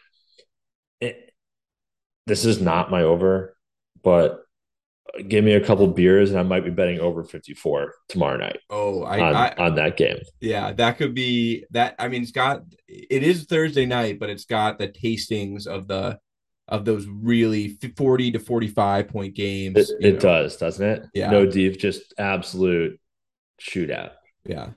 This 2.27 2.45
is 2.45 2.61
not 2.61 2.91
my 2.91 3.01
over, 3.03 3.55
but 4.03 4.43
give 5.27 5.43
me 5.43 5.53
a 5.53 5.65
couple 5.65 5.87
beers 5.87 6.29
and 6.29 6.37
I 6.39 6.43
might 6.43 6.65
be 6.65 6.69
betting 6.69 6.99
over 6.99 7.23
54 7.23 7.93
tomorrow 8.09 8.37
night 8.37 8.59
Oh, 8.69 9.01
I, 9.03 9.19
on, 9.21 9.35
I 9.35 9.53
on 9.57 9.75
that 9.75 9.97
game. 9.97 10.19
yeah, 10.41 10.73
that 10.73 10.97
could 10.97 11.15
be 11.15 11.65
that. 11.71 11.95
I 11.97 12.09
mean, 12.09 12.21
it's 12.21 12.31
got 12.31 12.63
it 12.87 13.23
is 13.23 13.45
Thursday 13.45 13.85
night, 13.85 14.19
but 14.19 14.29
it's 14.29 14.45
got 14.45 14.77
the 14.77 14.89
tastings 14.89 15.65
of 15.65 15.87
the 15.87 16.19
of 16.67 16.83
those 16.83 17.07
really 17.07 17.79
40 17.95 18.31
to 18.33 18.39
45 18.39 19.07
point 19.07 19.33
games. 19.33 19.77
It, 19.77 19.89
it 20.01 20.19
does, 20.19 20.57
doesn't 20.57 20.85
it? 20.85 21.05
Yeah. 21.13 21.31
No 21.31 21.45
deep, 21.45 21.79
just 21.79 22.13
absolute 22.17 22.99
shootout. 23.61 24.11
Yeah. 24.45 24.71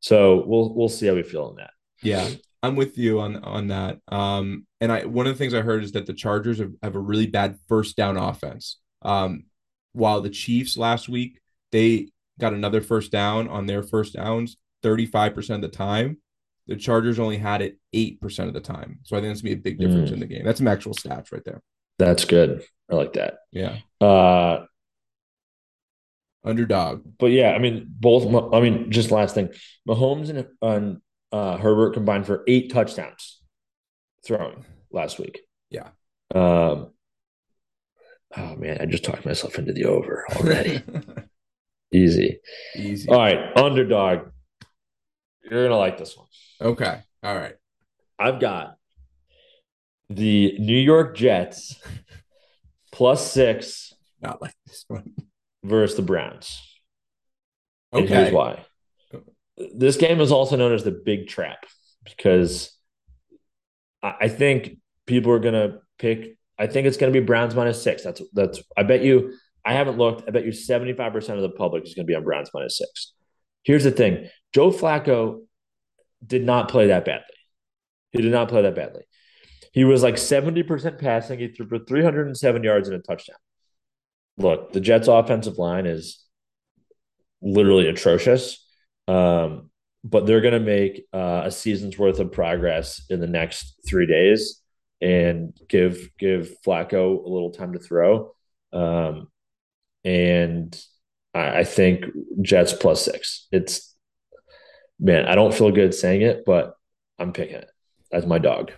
So 0.00 0.44
we'll 0.46 0.72
we'll 0.72 0.88
see 0.88 1.06
how 1.08 1.14
we 1.14 1.22
feel 1.24 1.46
on 1.46 1.56
that. 1.56 1.70
Yeah, 2.02 2.28
I'm 2.62 2.76
with 2.76 2.96
you 2.98 3.20
on 3.20 3.36
on 3.42 3.68
that. 3.68 3.98
Um, 4.08 4.66
and 4.84 4.92
I 4.92 5.04
one 5.06 5.26
of 5.26 5.32
the 5.32 5.38
things 5.38 5.54
I 5.54 5.62
heard 5.62 5.82
is 5.82 5.92
that 5.92 6.04
the 6.06 6.12
Chargers 6.12 6.58
have, 6.58 6.72
have 6.82 6.94
a 6.94 7.00
really 7.00 7.26
bad 7.26 7.58
first 7.68 7.96
down 7.96 8.16
offense. 8.18 8.78
Um, 9.02 9.44
while 9.92 10.20
the 10.20 10.30
Chiefs 10.30 10.76
last 10.76 11.08
week 11.08 11.40
they 11.72 12.10
got 12.38 12.52
another 12.52 12.80
first 12.82 13.10
down 13.10 13.48
on 13.48 13.64
their 13.66 13.82
first 13.82 14.14
downs 14.14 14.56
35% 14.82 15.54
of 15.56 15.60
the 15.62 15.68
time. 15.68 16.18
The 16.66 16.76
Chargers 16.76 17.18
only 17.18 17.36
had 17.38 17.62
it 17.62 17.78
8% 17.94 18.48
of 18.48 18.52
the 18.54 18.60
time. 18.60 18.98
So 19.04 19.16
I 19.16 19.20
think 19.20 19.30
that's 19.30 19.40
gonna 19.42 19.54
be 19.54 19.60
a 19.60 19.62
big 19.62 19.78
difference 19.78 20.10
Mm. 20.10 20.14
in 20.14 20.20
the 20.20 20.26
game. 20.26 20.44
That's 20.44 20.58
some 20.58 20.68
actual 20.68 20.94
stats 20.94 21.32
right 21.32 21.44
there. 21.44 21.62
That's 21.98 22.24
good. 22.24 22.62
I 22.90 22.94
like 22.96 23.12
that. 23.14 23.38
Yeah. 23.52 23.78
Uh, 24.00 24.66
Underdog. 26.44 27.02
but 27.18 27.30
yeah, 27.30 27.52
I 27.52 27.58
mean, 27.58 27.86
both. 27.88 28.26
I 28.52 28.60
mean, 28.60 28.90
just 28.90 29.10
last 29.10 29.34
thing, 29.34 29.48
Mahomes 29.88 30.28
and, 30.28 30.46
and 30.60 31.00
uh, 31.32 31.56
Herbert 31.56 31.94
combined 31.94 32.26
for 32.26 32.44
eight 32.46 32.70
touchdowns 32.70 33.40
throwing 34.26 34.64
last 34.94 35.18
week. 35.18 35.40
Yeah. 35.70 35.88
Um. 36.34 36.90
Oh 38.36 38.56
man, 38.56 38.78
I 38.80 38.86
just 38.86 39.04
talked 39.04 39.26
myself 39.26 39.58
into 39.58 39.72
the 39.72 39.84
over 39.84 40.24
already. 40.36 40.82
Easy. 41.92 42.38
Easy. 42.74 43.08
All 43.08 43.18
right, 43.18 43.56
underdog. 43.56 44.30
You're 45.48 45.64
gonna 45.68 45.78
like 45.78 45.98
this 45.98 46.16
one. 46.16 46.26
Okay. 46.60 47.00
All 47.22 47.34
right. 47.36 47.54
I've 48.18 48.40
got 48.40 48.76
the 50.08 50.56
New 50.58 50.76
York 50.78 51.16
Jets 51.16 51.76
plus 52.92 53.30
six 53.30 53.92
Not 54.20 54.40
like 54.42 54.54
this 54.66 54.84
one. 54.88 55.14
versus 55.62 55.96
the 55.96 56.02
Browns. 56.02 56.60
And 57.92 58.04
Okay. 58.04 58.14
here's 58.14 58.32
why. 58.32 58.64
This 59.56 59.96
game 59.96 60.20
is 60.20 60.32
also 60.32 60.56
known 60.56 60.72
as 60.72 60.82
the 60.84 60.90
Big 61.04 61.28
Trap 61.28 61.64
because 62.04 62.76
I 64.02 64.28
think 64.28 64.78
people 65.06 65.32
are 65.32 65.38
gonna 65.38 65.78
pick. 65.98 66.36
I 66.58 66.66
think 66.66 66.86
it's 66.86 66.96
gonna 66.96 67.12
be 67.12 67.20
Browns 67.20 67.54
minus 67.54 67.82
six. 67.82 68.02
That's 68.02 68.22
that's. 68.32 68.62
I 68.76 68.82
bet 68.82 69.02
you. 69.02 69.34
I 69.64 69.72
haven't 69.72 69.96
looked. 69.96 70.28
I 70.28 70.30
bet 70.30 70.44
you 70.44 70.52
seventy 70.52 70.92
five 70.92 71.12
percent 71.12 71.38
of 71.38 71.42
the 71.42 71.56
public 71.56 71.84
is 71.84 71.94
gonna 71.94 72.06
be 72.06 72.14
on 72.14 72.24
Browns 72.24 72.50
minus 72.52 72.78
six. 72.78 73.12
Here's 73.62 73.84
the 73.84 73.90
thing: 73.90 74.28
Joe 74.54 74.70
Flacco 74.70 75.40
did 76.24 76.44
not 76.44 76.68
play 76.68 76.88
that 76.88 77.04
badly. 77.04 77.26
He 78.12 78.22
did 78.22 78.32
not 78.32 78.48
play 78.48 78.62
that 78.62 78.74
badly. 78.74 79.02
He 79.72 79.84
was 79.84 80.04
like 80.04 80.14
70% 80.14 81.00
passing. 81.00 81.40
He 81.40 81.48
threw 81.48 81.66
for 81.66 81.80
307 81.80 82.62
yards 82.62 82.88
and 82.88 82.96
a 82.96 83.02
touchdown. 83.02 83.36
Look, 84.38 84.72
the 84.72 84.80
Jets' 84.80 85.08
offensive 85.08 85.58
line 85.58 85.84
is 85.86 86.24
literally 87.42 87.88
atrocious. 87.88 88.64
Um, 89.08 89.70
but 90.04 90.26
they're 90.26 90.40
going 90.40 90.54
to 90.54 90.60
make 90.60 91.06
uh, 91.12 91.42
a 91.46 91.50
season's 91.50 91.98
worth 91.98 92.20
of 92.20 92.30
progress 92.30 93.02
in 93.10 93.20
the 93.20 93.26
next 93.26 93.80
three 93.88 94.06
days 94.06 94.60
and 95.04 95.52
give 95.68 96.08
give 96.18 96.56
Flacco 96.66 97.22
a 97.22 97.28
little 97.28 97.50
time 97.50 97.74
to 97.74 97.78
throw. 97.78 98.34
Um, 98.72 99.28
and 100.02 100.74
I, 101.34 101.58
I 101.58 101.64
think 101.64 102.06
Jets 102.40 102.72
plus 102.72 103.04
six. 103.04 103.46
It's 103.52 103.94
man, 104.98 105.26
I 105.26 105.34
don't 105.34 105.52
feel 105.52 105.70
good 105.70 105.92
saying 105.94 106.22
it, 106.22 106.44
but 106.46 106.74
I'm 107.18 107.34
picking 107.34 107.56
it 107.56 107.68
as 108.10 108.24
my 108.24 108.38
dog. 108.38 108.72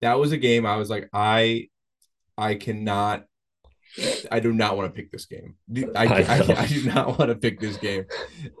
That 0.00 0.20
was 0.20 0.30
a 0.30 0.36
game 0.36 0.64
I 0.64 0.76
was 0.76 0.90
like, 0.90 1.10
I 1.12 1.70
I 2.38 2.54
cannot 2.54 3.24
I 4.30 4.38
do 4.38 4.52
not 4.52 4.76
want 4.76 4.92
to 4.92 4.96
pick 4.96 5.10
this 5.10 5.26
game. 5.26 5.56
I, 5.96 6.06
I, 6.06 6.22
I, 6.22 6.62
I, 6.62 6.66
do 6.66 6.84
not 6.84 7.18
want 7.18 7.30
to 7.30 7.36
pick 7.36 7.60
this 7.60 7.76
game, 7.76 8.06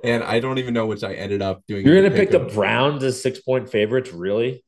and 0.04 0.22
I 0.22 0.38
don't 0.38 0.58
even 0.58 0.74
know 0.74 0.86
which 0.86 1.02
I 1.02 1.14
ended 1.14 1.42
up 1.42 1.62
doing. 1.66 1.84
You're 1.84 2.00
going 2.00 2.10
to 2.10 2.16
pick 2.16 2.30
the 2.30 2.52
Browns 2.54 3.02
as 3.02 3.20
six 3.20 3.40
point 3.40 3.68
favorites, 3.68 4.12
really? 4.12 4.64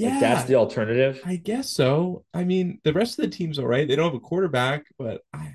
Yeah, 0.00 0.10
like 0.10 0.20
that's 0.20 0.44
the 0.48 0.54
alternative. 0.54 1.20
I 1.24 1.36
guess 1.36 1.70
so. 1.70 2.24
I 2.32 2.44
mean, 2.44 2.80
the 2.84 2.92
rest 2.92 3.18
of 3.18 3.24
the 3.24 3.36
team's 3.36 3.58
all 3.58 3.66
right. 3.66 3.86
They 3.86 3.96
don't 3.96 4.06
have 4.06 4.14
a 4.14 4.20
quarterback, 4.20 4.84
but 4.98 5.22
I, 5.32 5.54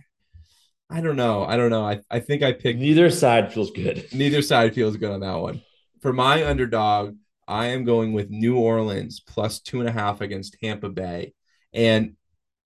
I 0.90 1.02
don't 1.02 1.16
know. 1.16 1.44
I 1.44 1.58
don't 1.58 1.72
know. 1.72 1.84
I, 1.84 2.02
I 2.12 2.20
think 2.20 2.44
I 2.44 2.52
picked. 2.52 2.80
Neither 2.80 3.10
side 3.10 3.52
feels 3.54 3.72
good. 3.72 4.08
Neither 4.14 4.42
side 4.42 4.76
feels 4.76 4.98
good 4.98 5.12
on 5.12 5.22
that 5.22 5.36
one. 5.36 5.62
For 6.02 6.14
my 6.14 6.46
underdog, 6.46 7.16
I 7.48 7.68
am 7.68 7.86
going 7.86 8.14
with 8.14 8.30
New 8.30 8.58
Orleans 8.58 9.20
plus 9.20 9.60
two 9.60 9.80
and 9.80 9.90
a 9.90 9.92
half 9.92 10.22
against 10.22 10.58
Tampa 10.62 10.90
Bay, 10.90 11.34
and 11.74 12.16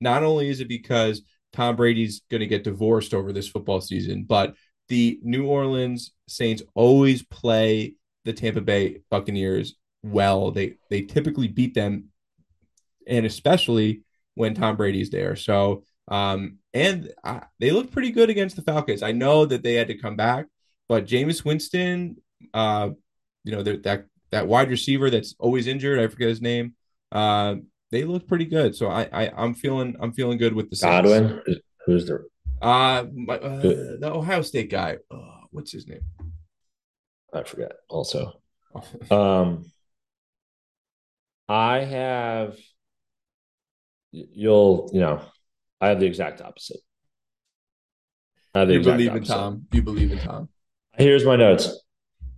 not 0.01 0.23
only 0.23 0.49
is 0.49 0.59
it 0.59 0.67
because 0.67 1.21
Tom 1.53 1.75
Brady's 1.75 2.21
going 2.29 2.41
to 2.41 2.47
get 2.47 2.63
divorced 2.63 3.13
over 3.13 3.33
this 3.33 3.47
football 3.47 3.81
season, 3.81 4.25
but 4.27 4.55
the 4.87 5.19
New 5.23 5.45
Orleans 5.45 6.11
Saints 6.27 6.61
always 6.75 7.23
play 7.23 7.95
the 8.25 8.33
Tampa 8.33 8.61
Bay 8.61 9.01
Buccaneers 9.09 9.75
well. 10.03 10.51
They 10.51 10.75
they 10.89 11.01
typically 11.03 11.47
beat 11.47 11.73
them, 11.73 12.05
and 13.07 13.25
especially 13.25 14.03
when 14.35 14.53
Tom 14.53 14.77
Brady's 14.77 15.09
there. 15.09 15.35
So, 15.35 15.83
um, 16.07 16.57
and 16.73 17.11
I, 17.23 17.43
they 17.59 17.71
look 17.71 17.91
pretty 17.91 18.11
good 18.11 18.29
against 18.29 18.55
the 18.55 18.61
Falcons. 18.61 19.03
I 19.03 19.11
know 19.11 19.45
that 19.45 19.63
they 19.63 19.73
had 19.73 19.87
to 19.87 19.97
come 19.97 20.15
back, 20.15 20.45
but 20.87 21.05
Jameis 21.05 21.43
Winston, 21.43 22.17
uh, 22.53 22.89
you 23.43 23.51
know 23.51 23.63
that 23.63 24.05
that 24.31 24.47
wide 24.47 24.69
receiver 24.69 25.09
that's 25.09 25.35
always 25.39 25.67
injured, 25.67 25.99
I 25.99 26.07
forget 26.07 26.29
his 26.29 26.41
name. 26.41 26.75
Uh, 27.11 27.55
they 27.91 28.03
look 28.03 28.27
pretty 28.27 28.45
good. 28.45 28.75
So 28.75 28.87
I, 28.87 29.09
I 29.11 29.31
I'm 29.35 29.53
feeling 29.53 29.95
I'm 29.99 30.13
feeling 30.13 30.37
good 30.37 30.53
with 30.53 30.69
the 30.69 30.75
Saints. 30.75 31.09
Godwin. 31.09 31.41
Who's 31.85 32.05
the 32.05 32.25
uh, 32.61 33.05
my, 33.13 33.35
uh 33.35 33.61
the 33.61 34.11
Ohio 34.11 34.41
State 34.41 34.69
guy? 34.69 34.97
Oh, 35.11 35.41
what's 35.51 35.71
his 35.71 35.87
name? 35.87 36.01
I 37.33 37.43
forget. 37.43 37.73
Also, 37.89 38.41
um, 39.11 39.65
I 41.49 41.79
have. 41.79 42.57
You'll 44.11 44.89
you 44.93 45.01
know, 45.01 45.21
I 45.81 45.89
have 45.89 45.99
the 45.99 46.05
exact 46.05 46.41
opposite. 46.41 46.79
I 48.53 48.59
have 48.59 48.69
you 48.69 48.81
believe 48.81 49.09
opposite. 49.09 49.33
in 49.33 49.37
Tom. 49.37 49.65
You 49.71 49.81
believe 49.81 50.11
in 50.11 50.19
Tom. 50.19 50.49
Here's 50.97 51.25
my 51.25 51.35
notes. 51.35 51.83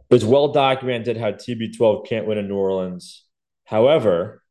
It's 0.09 0.23
well 0.23 0.49
documented 0.49 1.17
how 1.17 1.31
TB12 1.31 2.07
can't 2.07 2.27
win 2.27 2.37
in 2.37 2.47
New 2.47 2.57
Orleans. 2.57 3.25
However, 3.65 4.43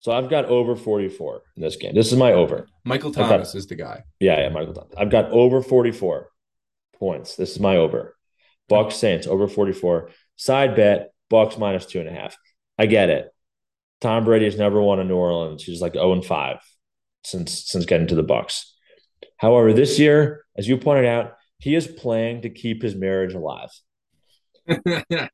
so 0.00 0.12
I've 0.12 0.28
got 0.28 0.46
over 0.46 0.76
44 0.76 1.42
in 1.56 1.62
this 1.62 1.76
game. 1.76 1.94
This 1.94 2.10
is 2.10 2.18
my 2.18 2.32
over. 2.32 2.66
Michael 2.84 3.12
Thomas 3.12 3.52
got, 3.52 3.58
is 3.58 3.66
the 3.68 3.76
guy. 3.76 4.02
Yeah, 4.18 4.40
yeah, 4.40 4.48
Michael 4.48 4.74
Thomas. 4.74 4.92
I've 4.98 5.10
got 5.10 5.30
over 5.30 5.62
44 5.62 6.28
points. 6.98 7.36
This 7.36 7.52
is 7.52 7.60
my 7.60 7.76
over. 7.76 8.16
Bucs 8.70 8.94
Saints 8.94 9.26
over 9.26 9.46
44. 9.46 10.10
Side 10.36 10.74
bet, 10.74 11.12
Bucs 11.30 11.58
minus 11.58 11.86
two 11.86 12.00
and 12.00 12.08
a 12.08 12.12
half. 12.12 12.36
I 12.78 12.86
get 12.86 13.08
it. 13.08 13.33
Tom 14.04 14.26
Brady 14.26 14.44
has 14.44 14.58
never 14.58 14.82
won 14.82 15.00
in 15.00 15.08
New 15.08 15.16
Orleans. 15.16 15.64
He's 15.64 15.80
like 15.80 15.94
0 15.94 16.12
and 16.12 16.24
5 16.24 16.58
since 17.24 17.64
since 17.70 17.86
getting 17.86 18.06
to 18.08 18.14
the 18.14 18.22
Bucs. 18.22 18.64
However, 19.38 19.72
this 19.72 19.98
year, 19.98 20.44
as 20.58 20.68
you 20.68 20.76
pointed 20.76 21.06
out, 21.06 21.32
he 21.58 21.74
is 21.74 21.86
playing 21.86 22.42
to 22.42 22.50
keep 22.50 22.82
his 22.82 22.94
marriage 22.94 23.32
alive. 23.32 23.70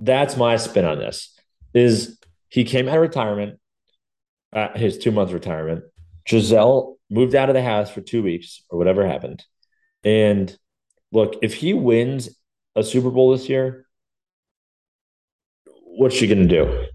That's 0.00 0.38
my 0.38 0.56
spin 0.56 0.86
on 0.86 0.98
this. 0.98 1.38
Is 1.74 2.18
he 2.48 2.64
came 2.64 2.88
out 2.88 2.96
of 2.96 3.02
retirement 3.02 3.60
at 4.54 4.78
his 4.78 4.96
two 4.96 5.10
month 5.10 5.30
retirement. 5.30 5.84
Gisele 6.24 6.96
moved 7.10 7.34
out 7.34 7.50
of 7.50 7.54
the 7.54 7.62
house 7.62 7.90
for 7.90 8.00
two 8.00 8.22
weeks 8.22 8.62
or 8.70 8.78
whatever 8.78 9.06
happened. 9.06 9.44
And 10.02 10.56
look, 11.12 11.34
if 11.42 11.52
he 11.52 11.74
wins 11.74 12.30
a 12.74 12.82
Super 12.82 13.10
Bowl 13.10 13.32
this 13.32 13.50
year, 13.50 13.86
what's 15.66 16.14
she 16.14 16.26
gonna 16.26 16.46
do? 16.46 16.86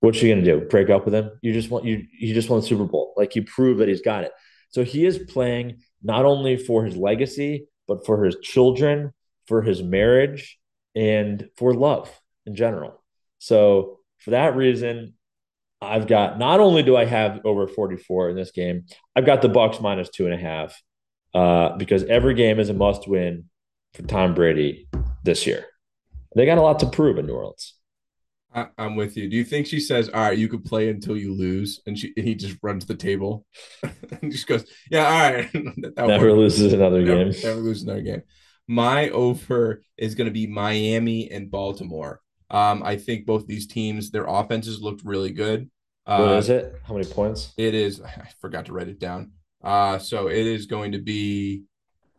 What's 0.00 0.18
she 0.18 0.28
gonna 0.28 0.42
do? 0.42 0.60
Break 0.60 0.90
up 0.90 1.04
with 1.04 1.14
him? 1.14 1.30
You 1.42 1.52
just 1.52 1.70
want 1.70 1.84
you 1.84 2.06
you 2.18 2.34
just 2.34 2.48
want 2.48 2.62
the 2.62 2.68
Super 2.68 2.84
Bowl. 2.84 3.14
Like 3.16 3.34
you 3.34 3.42
prove 3.42 3.78
that 3.78 3.88
he's 3.88 4.02
got 4.02 4.24
it. 4.24 4.32
So 4.70 4.84
he 4.84 5.06
is 5.06 5.18
playing 5.18 5.80
not 6.02 6.24
only 6.24 6.56
for 6.56 6.84
his 6.84 6.96
legacy, 6.96 7.66
but 7.86 8.06
for 8.06 8.24
his 8.24 8.36
children, 8.42 9.12
for 9.46 9.62
his 9.62 9.82
marriage, 9.82 10.58
and 10.94 11.48
for 11.56 11.74
love 11.74 12.10
in 12.46 12.54
general. 12.54 13.02
So 13.38 13.98
for 14.18 14.30
that 14.30 14.56
reason, 14.56 15.14
I've 15.80 16.06
got 16.06 16.38
not 16.38 16.60
only 16.60 16.82
do 16.82 16.96
I 16.96 17.04
have 17.04 17.40
over 17.44 17.66
44 17.68 18.30
in 18.30 18.36
this 18.36 18.50
game, 18.50 18.86
I've 19.14 19.26
got 19.26 19.42
the 19.42 19.48
Bucs 19.48 19.80
minus 19.80 20.08
two 20.10 20.26
and 20.26 20.34
a 20.34 20.38
half 20.38 20.80
uh, 21.34 21.76
because 21.76 22.04
every 22.04 22.34
game 22.34 22.58
is 22.58 22.68
a 22.68 22.74
must 22.74 23.08
win 23.08 23.44
for 23.94 24.02
Tom 24.02 24.34
Brady 24.34 24.88
this 25.24 25.46
year. 25.46 25.66
They 26.34 26.46
got 26.46 26.58
a 26.58 26.62
lot 26.62 26.80
to 26.80 26.86
prove 26.86 27.18
in 27.18 27.26
New 27.26 27.34
Orleans. 27.34 27.74
I, 28.54 28.68
am 28.78 28.96
with 28.96 29.16
you. 29.16 29.28
Do 29.28 29.36
you 29.36 29.44
think 29.44 29.66
she 29.66 29.80
says, 29.80 30.08
"All 30.08 30.22
right, 30.22 30.38
you 30.38 30.48
could 30.48 30.64
play 30.64 30.88
until 30.88 31.16
you 31.16 31.34
lose," 31.34 31.80
and 31.86 31.98
she 31.98 32.12
and 32.16 32.26
he 32.26 32.34
just 32.34 32.56
runs 32.62 32.86
the 32.86 32.94
table 32.94 33.44
and 33.82 34.32
just 34.32 34.46
goes, 34.46 34.64
"Yeah, 34.90 35.06
all 35.06 35.34
right." 35.34 35.54
never 35.96 36.28
worked. 36.28 36.38
loses 36.38 36.72
another 36.72 37.02
never, 37.02 37.30
game. 37.30 37.42
Never 37.42 37.60
loses 37.60 37.82
another 37.84 38.02
game. 38.02 38.22
My 38.66 39.10
over 39.10 39.82
is 39.96 40.14
going 40.14 40.26
to 40.26 40.32
be 40.32 40.46
Miami 40.46 41.30
and 41.30 41.50
Baltimore. 41.50 42.20
Um, 42.50 42.82
I 42.82 42.96
think 42.96 43.26
both 43.26 43.46
these 43.46 43.66
teams, 43.66 44.10
their 44.10 44.24
offenses 44.26 44.80
looked 44.80 45.04
really 45.04 45.30
good. 45.30 45.70
Uh, 46.06 46.18
what 46.18 46.36
is 46.36 46.48
it? 46.48 46.74
How 46.86 46.94
many 46.94 47.06
points? 47.06 47.52
It 47.58 47.74
is. 47.74 48.00
I 48.02 48.28
forgot 48.40 48.66
to 48.66 48.72
write 48.72 48.88
it 48.88 48.98
down. 48.98 49.32
Uh, 49.62 49.98
so 49.98 50.28
it 50.28 50.46
is 50.46 50.66
going 50.66 50.92
to 50.92 50.98
be 50.98 51.64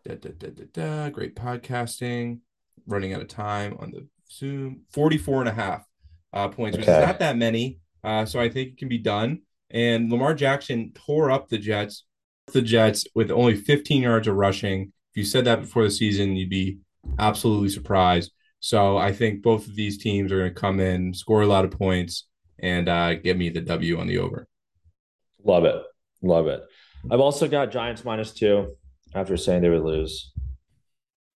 da, 0.06 0.16
da, 0.16 0.30
da, 0.38 0.50
da, 0.50 0.64
da, 0.74 1.10
great 1.10 1.36
podcasting, 1.36 2.40
running 2.86 3.14
out 3.14 3.22
of 3.22 3.28
time 3.28 3.78
on 3.80 3.92
the 3.92 4.08
Zoom, 4.32 4.82
44 4.92 5.42
and 5.42 5.50
a 5.50 5.54
half 5.54 5.89
uh, 6.34 6.48
points, 6.48 6.78
okay. 6.78 6.82
which 6.82 6.90
is 6.90 7.06
not 7.06 7.20
that 7.20 7.38
many. 7.38 7.80
Uh, 8.04 8.26
so 8.26 8.40
I 8.40 8.50
think 8.50 8.70
it 8.70 8.78
can 8.78 8.88
be 8.88 8.98
done. 8.98 9.42
And 9.70 10.12
Lamar 10.12 10.34
Jackson 10.34 10.92
tore 10.94 11.32
up 11.32 11.50
the 11.50 11.58
Jets, 11.58 12.06
the 12.54 12.62
Jets 12.62 13.06
with 13.14 13.30
only 13.32 13.56
15 13.56 14.02
yards 14.02 14.28
of 14.28 14.36
rushing. 14.36 14.94
If 15.12 15.18
you 15.18 15.24
said 15.24 15.46
that 15.46 15.62
before 15.62 15.84
the 15.84 15.92
season, 15.92 16.36
you'd 16.36 16.50
be 16.50 16.80
absolutely 17.18 17.70
surprised. 17.70 18.32
So 18.60 18.98
I 18.98 19.14
think 19.14 19.42
both 19.42 19.68
of 19.68 19.76
these 19.76 19.98
teams 19.98 20.32
are 20.32 20.40
going 20.40 20.54
to 20.54 20.60
come 20.60 20.80
in, 20.80 21.14
score 21.14 21.42
a 21.42 21.48
lot 21.48 21.66
of 21.66 21.72
points, 21.72 22.28
and 22.60 22.90
uh, 22.90 23.16
give 23.16 23.38
me 23.38 23.50
the 23.50 23.62
W 23.62 24.00
on 24.00 24.08
the 24.08 24.18
over. 24.18 24.48
Love 25.44 25.66
it. 25.66 25.82
Love 26.22 26.48
it. 26.48 26.62
I've 27.10 27.22
also 27.22 27.48
got 27.48 27.72
Giants 27.72 28.04
minus 28.04 28.34
two 28.34 28.76
after 29.16 29.38
saying 29.38 29.62
they 29.62 29.70
would 29.70 29.84
lose. 29.84 30.32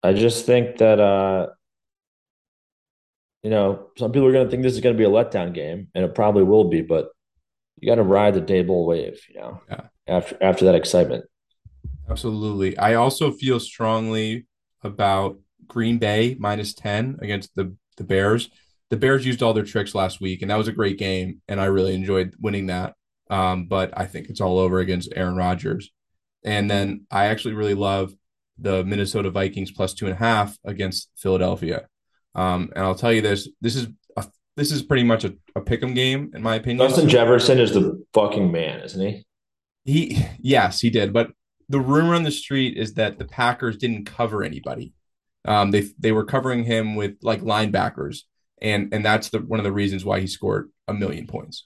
I 0.02 0.14
just 0.14 0.48
think 0.48 0.78
that, 0.78 1.00
uh, 1.00 1.48
you 3.44 3.50
know, 3.50 3.88
some 3.98 4.12
people 4.12 4.28
are 4.28 4.32
going 4.32 4.46
to 4.46 4.52
think 4.52 4.64
this 4.64 4.74
is 4.74 4.82
going 4.82 4.96
to 4.96 4.98
be 4.98 5.06
a 5.06 5.10
letdown 5.10 5.54
game, 5.54 5.88
and 5.96 6.06
it 6.06 6.16
probably 6.16 6.44
will 6.44 6.66
be, 6.66 6.82
but 6.82 7.10
you 7.78 7.89
got 7.89 7.96
to 7.96 8.04
ride 8.04 8.36
the 8.36 8.42
Daboll 8.42 8.86
wave, 8.86 9.20
you 9.30 9.39
know, 9.39 9.62
yeah. 9.70 9.82
after 10.08 10.38
after 10.42 10.66
that 10.66 10.76
excitement. 10.76 11.26
Absolutely. 12.10 12.78
I 12.78 12.96
also 12.96 13.32
feel 13.32 13.60
strongly 13.60 14.46
about 14.84 15.39
Green 15.68 15.98
Bay 15.98 16.36
minus 16.39 16.74
10 16.74 17.20
against 17.22 17.56
the, 17.56 17.76
the 17.98 18.04
Bears. 18.04 18.50
The 18.89 18.98
Bears 18.98 19.26
used 19.26 19.42
all 19.42 19.54
their 19.54 19.64
tricks 19.64 19.96
last 19.96 20.20
week, 20.20 20.42
and 20.42 20.52
that 20.52 20.58
was 20.58 20.68
a 20.68 20.74
great 20.74 20.98
game, 20.98 21.42
and 21.48 21.62
I 21.62 21.66
really 21.66 21.96
enjoyed 21.96 22.36
winning 22.39 22.68
that. 22.68 22.96
Um, 23.30 23.68
but 23.68 23.98
I 23.98 24.06
think 24.06 24.28
it's 24.28 24.42
all 24.42 24.60
over 24.60 24.80
against 24.80 25.14
Aaron 25.16 25.38
Rodgers. 25.38 25.89
And 26.44 26.70
then 26.70 27.06
I 27.10 27.28
actually 27.28 27.54
really 27.54 27.76
love 27.76 28.14
the 28.58 28.84
Minnesota 28.84 29.30
Vikings 29.30 29.72
plus 29.72 29.94
two 29.94 30.06
and 30.06 30.14
a 30.14 30.18
half 30.18 30.58
against 30.66 31.10
Philadelphia. 31.16 31.88
Um, 32.36 32.71
and 32.75 32.84
I'll 32.86 32.95
tell 32.95 33.13
you 33.13 33.21
this: 33.21 33.49
this 33.61 33.75
is 33.75 33.88
a, 34.17 34.25
this 34.55 34.71
is 34.71 34.84
pretty 34.84 35.03
much 35.03 35.23
a, 35.23 35.36
a 35.55 35.61
pick'em 35.61 35.95
game 35.95 36.32
in 36.34 36.41
my 36.41 36.55
opinion. 36.55 36.88
Justin 36.88 37.09
Jefferson 37.09 37.59
is 37.59 37.73
the 37.73 38.03
fucking 38.13 38.51
man, 38.51 38.82
isn't 38.82 39.01
he? 39.01 39.25
He 39.84 40.25
yes, 40.39 40.79
he 40.79 40.89
did. 40.89 41.13
But 41.13 41.32
the 41.69 41.79
rumor 41.79 42.15
on 42.15 42.23
the 42.23 42.32
street 42.32 42.77
is 42.77 42.95
that 42.95 43.17
the 43.17 43.25
Packers 43.25 43.77
didn't 43.77 44.05
cover 44.05 44.43
anybody. 44.43 44.93
Um, 45.45 45.71
they 45.71 45.86
they 45.97 46.11
were 46.11 46.25
covering 46.25 46.63
him 46.63 46.95
with 46.95 47.15
like 47.21 47.41
linebackers, 47.41 48.19
and 48.61 48.93
and 48.93 49.03
that's 49.03 49.29
the 49.29 49.39
one 49.39 49.59
of 49.59 49.63
the 49.63 49.71
reasons 49.71 50.05
why 50.05 50.19
he 50.19 50.27
scored 50.27 50.69
a 50.88 50.93
million 50.93 51.27
points. 51.27 51.65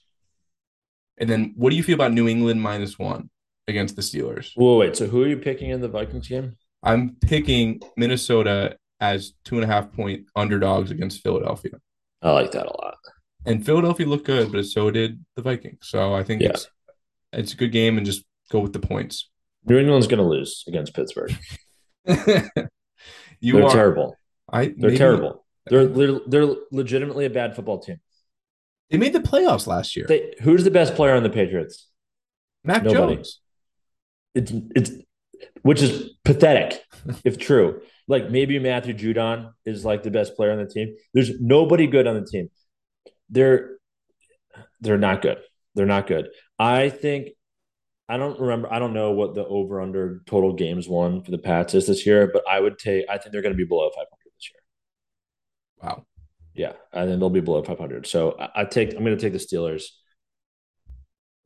And 1.18 1.28
then, 1.28 1.54
what 1.56 1.70
do 1.70 1.76
you 1.76 1.82
feel 1.82 1.94
about 1.94 2.12
New 2.12 2.28
England 2.28 2.60
minus 2.60 2.98
one 2.98 3.30
against 3.68 3.96
the 3.96 4.02
Steelers? 4.02 4.52
Whoa, 4.54 4.78
wait. 4.78 4.96
So 4.96 5.06
who 5.06 5.22
are 5.22 5.28
you 5.28 5.38
picking 5.38 5.70
in 5.70 5.80
the 5.80 5.88
Vikings 5.88 6.28
game? 6.28 6.56
I'm 6.82 7.16
picking 7.20 7.80
Minnesota 7.96 8.76
as 9.00 9.32
two 9.44 9.56
and 9.56 9.64
a 9.64 9.66
half 9.66 9.92
point 9.92 10.26
underdogs 10.34 10.90
against 10.90 11.22
Philadelphia. 11.22 11.72
I 12.22 12.30
like 12.32 12.52
that 12.52 12.66
a 12.66 12.76
lot. 12.76 12.96
And 13.44 13.64
Philadelphia 13.64 14.06
looked 14.06 14.26
good, 14.26 14.50
but 14.50 14.64
so 14.64 14.90
did 14.90 15.24
the 15.36 15.42
Vikings. 15.42 15.78
So 15.88 16.14
I 16.14 16.22
think 16.24 16.42
Yeah. 16.42 16.50
it's 16.50 16.68
it's 17.32 17.52
a 17.52 17.56
good 17.56 17.72
game, 17.72 17.96
and 17.98 18.06
just 18.06 18.24
go 18.50 18.60
with 18.60 18.72
the 18.72 18.78
points. 18.80 19.28
New 19.68 19.78
England's 19.78 20.06
going 20.06 20.18
to 20.22 20.28
lose 20.28 20.64
against 20.66 20.94
Pittsburgh. 20.94 21.32
you 22.06 23.52
They're 23.54 23.64
are 23.64 23.70
terrible. 23.70 24.16
I 24.50 24.66
They're 24.66 24.74
maybe- 24.78 24.96
terrible. 24.96 25.44
They're, 25.68 25.86
they're 25.86 26.20
they're 26.28 26.54
legitimately 26.70 27.24
a 27.24 27.30
bad 27.30 27.56
football 27.56 27.80
team. 27.80 27.98
They 28.90 28.98
made 28.98 29.12
the 29.12 29.18
playoffs 29.18 29.66
last 29.66 29.96
year. 29.96 30.06
They, 30.08 30.32
who's 30.42 30.62
the 30.62 30.70
best 30.70 30.94
player 30.94 31.14
on 31.16 31.24
the 31.24 31.28
Patriots? 31.30 31.88
Mac 32.62 32.84
nobody. 32.84 33.16
Jones. 33.16 33.40
It's 34.36 34.52
it's 34.76 34.90
which 35.66 35.82
is 35.82 36.10
pathetic 36.24 36.80
if 37.24 37.38
true. 37.38 37.80
Like 38.08 38.30
maybe 38.30 38.58
Matthew 38.60 38.94
Judon 38.94 39.50
is 39.64 39.84
like 39.84 40.04
the 40.04 40.12
best 40.12 40.36
player 40.36 40.52
on 40.52 40.58
the 40.58 40.66
team. 40.66 40.94
There's 41.12 41.40
nobody 41.40 41.88
good 41.88 42.06
on 42.06 42.14
the 42.14 42.24
team. 42.24 42.50
They're 43.30 43.78
they're 44.80 44.98
not 44.98 45.22
good. 45.22 45.38
They're 45.74 45.86
not 45.86 46.06
good. 46.06 46.28
I 46.58 46.88
think 46.88 47.30
I 48.08 48.16
don't 48.16 48.38
remember. 48.38 48.72
I 48.72 48.78
don't 48.78 48.94
know 48.94 49.10
what 49.10 49.34
the 49.34 49.44
over 49.44 49.80
under 49.80 50.22
total 50.26 50.52
games 50.52 50.88
won 50.88 51.22
for 51.22 51.32
the 51.32 51.38
Pats 51.38 51.74
is 51.74 51.88
this 51.88 52.06
year, 52.06 52.30
but 52.32 52.44
I 52.48 52.60
would 52.60 52.78
take. 52.78 53.04
I 53.08 53.18
think 53.18 53.32
they're 53.32 53.42
going 53.42 53.54
to 53.54 53.58
be 53.58 53.64
below 53.64 53.90
500 53.90 54.06
this 54.36 54.50
year. 54.52 54.62
Wow. 55.82 56.06
Yeah, 56.54 56.72
and 56.92 57.10
then 57.10 57.18
they'll 57.18 57.28
be 57.28 57.40
below 57.40 57.62
500. 57.62 58.06
So 58.06 58.36
I, 58.38 58.60
I 58.60 58.64
take. 58.64 58.94
I'm 58.94 59.04
going 59.04 59.18
to 59.18 59.20
take 59.20 59.32
the 59.32 59.40
Steelers 59.40 59.86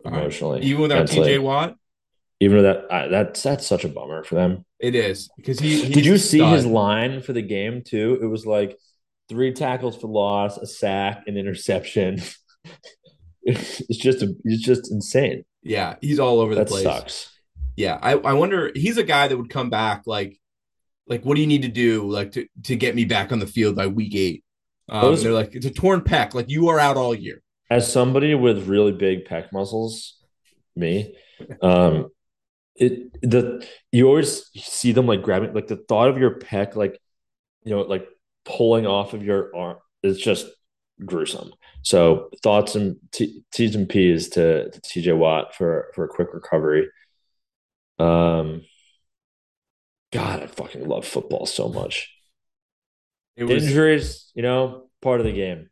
All 0.05 0.13
right. 0.13 0.21
emotionally, 0.21 0.61
Even 0.61 0.83
without 0.83 1.09
mentally. 1.09 1.31
TJ 1.31 1.43
Watt, 1.43 1.77
Even 2.41 2.59
though 2.59 2.63
that 2.63 2.91
I, 2.91 3.09
that's 3.09 3.43
that's 3.43 3.67
such 3.67 3.85
a 3.85 3.89
bummer 3.89 4.25
for 4.25 4.35
them. 4.35 4.65
it 4.79 4.95
is 4.95 5.31
because 5.37 5.59
he. 5.59 5.89
Did 5.89 6.07
you 6.07 6.17
see 6.17 6.39
stud. 6.39 6.55
his 6.55 6.67
line 6.67 7.21
for 7.21 7.33
the 7.35 7.43
game 7.43 7.83
too? 7.83 8.19
It 8.23 8.27
was 8.27 8.47
like 8.47 8.79
three 9.29 9.53
tackles 9.53 9.97
for 9.97 10.09
loss, 10.09 10.57
a 10.57 10.67
sack, 10.67 11.25
an 11.27 11.37
interception. 11.37 12.21
it's 13.43 13.97
just 13.97 14.23
a, 14.23 14.35
it's 14.45 14.63
just 14.63 14.91
insane. 14.91 15.45
Yeah, 15.63 15.97
he's 16.01 16.19
all 16.19 16.41
over 16.41 16.55
the 16.55 16.65
place. 16.65 16.85
sucks. 16.85 17.31
Yeah, 17.77 17.99
I, 18.01 18.13
I 18.13 18.33
wonder. 18.33 18.73
He's 18.75 18.97
a 18.97 19.03
guy 19.03 19.29
that 19.29 19.37
would 19.37 19.51
come 19.51 19.71
back 19.71 20.03
like, 20.07 20.39
like 21.07 21.25
what 21.25 21.35
do 21.35 21.41
you 21.41 21.47
need 21.47 21.63
to 21.63 21.69
do 21.69 22.09
like 22.11 22.33
to 22.33 22.47
to 22.65 22.77
get 22.77 22.95
me 22.95 23.05
back 23.05 23.33
on 23.33 23.39
the 23.39 23.47
field 23.47 23.77
by 23.77 23.87
week 23.87 24.15
eight? 24.15 24.45
Um, 24.89 25.03
Those- 25.03 25.23
they're 25.23 25.33
like 25.33 25.55
it's 25.55 25.67
a 25.67 25.71
torn 25.71 26.01
pec. 26.01 26.35
Like 26.35 26.49
you 26.49 26.69
are 26.69 26.79
out 26.79 26.97
all 26.97 27.15
year. 27.15 27.43
As 27.71 27.91
somebody 27.91 28.35
with 28.35 28.67
really 28.67 28.93
big 28.93 29.27
pec 29.27 29.53
muscles, 29.53 30.19
me, 30.75 31.15
um, 31.63 32.09
it 32.81 33.21
the 33.23 33.67
you 33.93 34.09
always 34.09 34.51
see 34.57 34.93
them 34.93 35.07
like 35.07 35.23
grabbing 35.23 35.53
like 35.53 35.69
the 35.69 35.77
thought 35.77 36.09
of 36.09 36.19
your 36.19 36.39
pec 36.39 36.75
like 36.75 36.99
you 37.63 37.71
know 37.71 37.83
like 37.83 38.09
pulling 38.45 38.87
off 38.87 39.13
of 39.13 39.23
your 39.23 39.55
arm 39.55 39.77
is 40.03 40.19
just 40.19 40.47
gruesome. 41.05 41.53
So 41.83 42.31
thoughts 42.43 42.75
and 42.75 42.97
t- 43.13 43.43
T's 43.53 43.75
and 43.75 43.89
P's 43.89 44.29
to, 44.31 44.71
to 44.71 44.81
TJ 44.81 45.17
Watt 45.17 45.55
for 45.55 45.91
for 45.95 46.05
a 46.05 46.09
quick 46.09 46.29
recovery. 46.33 46.89
Um, 47.99 48.63
God, 50.13 50.43
I 50.43 50.47
fucking 50.47 50.87
love 50.89 51.07
football 51.07 51.47
so 51.47 51.69
much. 51.69 52.13
Was 53.39 53.67
Injuries, 53.67 54.31
you 54.35 54.43
know, 54.43 54.89
part 55.01 55.21
of 55.21 55.27
the 55.27 55.33
game. 55.33 55.71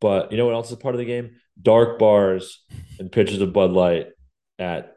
But 0.00 0.30
you 0.30 0.38
know 0.38 0.46
what 0.46 0.54
else 0.54 0.70
is 0.70 0.76
part 0.76 0.94
of 0.94 0.98
the 0.98 1.04
game? 1.04 1.36
Dark 1.60 1.98
bars 1.98 2.64
and 2.98 3.10
pitches 3.10 3.40
of 3.40 3.52
Bud 3.52 3.72
Light 3.72 4.08
at 4.58 4.94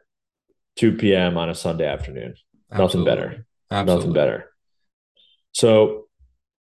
2 0.76 0.96
p.m. 0.96 1.36
on 1.36 1.48
a 1.48 1.54
Sunday 1.54 1.86
afternoon. 1.86 2.34
Nothing 2.70 3.04
better. 3.04 3.46
Absolutely. 3.70 3.94
Nothing 3.94 4.12
better. 4.12 4.50
So, 5.52 6.06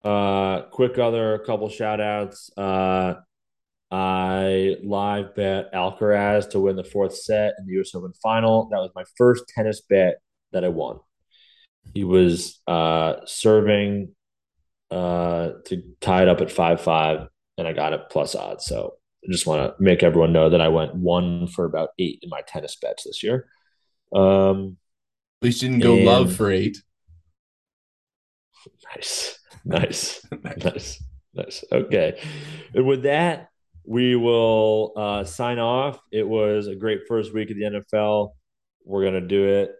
uh, 0.03 0.63
quick 0.71 0.97
other 0.97 1.39
couple 1.39 1.69
shout 1.69 2.01
outs. 2.01 2.49
Uh, 2.57 3.15
I 3.91 4.77
live 4.83 5.35
bet 5.35 5.73
Alcaraz 5.73 6.49
to 6.51 6.59
win 6.59 6.75
the 6.75 6.83
fourth 6.83 7.15
set 7.15 7.53
in 7.59 7.67
the 7.67 7.79
US 7.81 7.93
Open 7.93 8.13
final. 8.23 8.69
That 8.71 8.79
was 8.79 8.91
my 8.95 9.03
first 9.17 9.47
tennis 9.49 9.81
bet 9.81 10.15
that 10.51 10.63
I 10.63 10.69
won. 10.69 10.99
He 11.93 12.03
was 12.03 12.61
uh, 12.67 13.17
serving 13.25 14.15
uh, 14.89 15.51
to 15.65 15.83
tie 15.99 16.23
it 16.23 16.29
up 16.29 16.41
at 16.41 16.51
5 16.51 16.81
5, 16.81 17.27
and 17.57 17.67
I 17.67 17.73
got 17.73 17.93
it 17.93 18.09
plus 18.09 18.33
odds. 18.35 18.65
So, 18.65 18.95
I 19.23 19.31
just 19.31 19.45
want 19.45 19.61
to 19.77 19.83
make 19.83 20.01
everyone 20.01 20.33
know 20.33 20.49
that 20.49 20.61
I 20.61 20.69
went 20.69 20.95
one 20.95 21.45
for 21.47 21.65
about 21.65 21.89
eight 21.99 22.19
in 22.23 22.29
my 22.29 22.41
tennis 22.47 22.75
bets 22.81 23.03
this 23.03 23.21
year. 23.21 23.45
Um, 24.13 24.77
At 25.41 25.45
least 25.45 25.61
you 25.61 25.69
didn't 25.69 25.83
go 25.83 25.95
And- 25.97 26.05
love 26.05 26.35
for 26.35 26.51
eight. 26.51 26.77
Nice, 28.95 29.39
nice, 29.63 30.25
nice, 30.43 31.03
nice. 31.33 31.63
Okay. 31.71 32.19
And 32.73 32.85
with 32.85 33.03
that, 33.03 33.47
we 33.85 34.15
will 34.15 34.91
uh, 34.95 35.23
sign 35.23 35.59
off. 35.59 35.97
It 36.11 36.27
was 36.27 36.67
a 36.67 36.75
great 36.75 37.01
first 37.07 37.33
week 37.33 37.49
of 37.51 37.57
the 37.57 37.63
NFL. 37.63 38.31
We're 38.85 39.01
going 39.01 39.13
to 39.21 39.21
do 39.27 39.45
it 39.47 39.71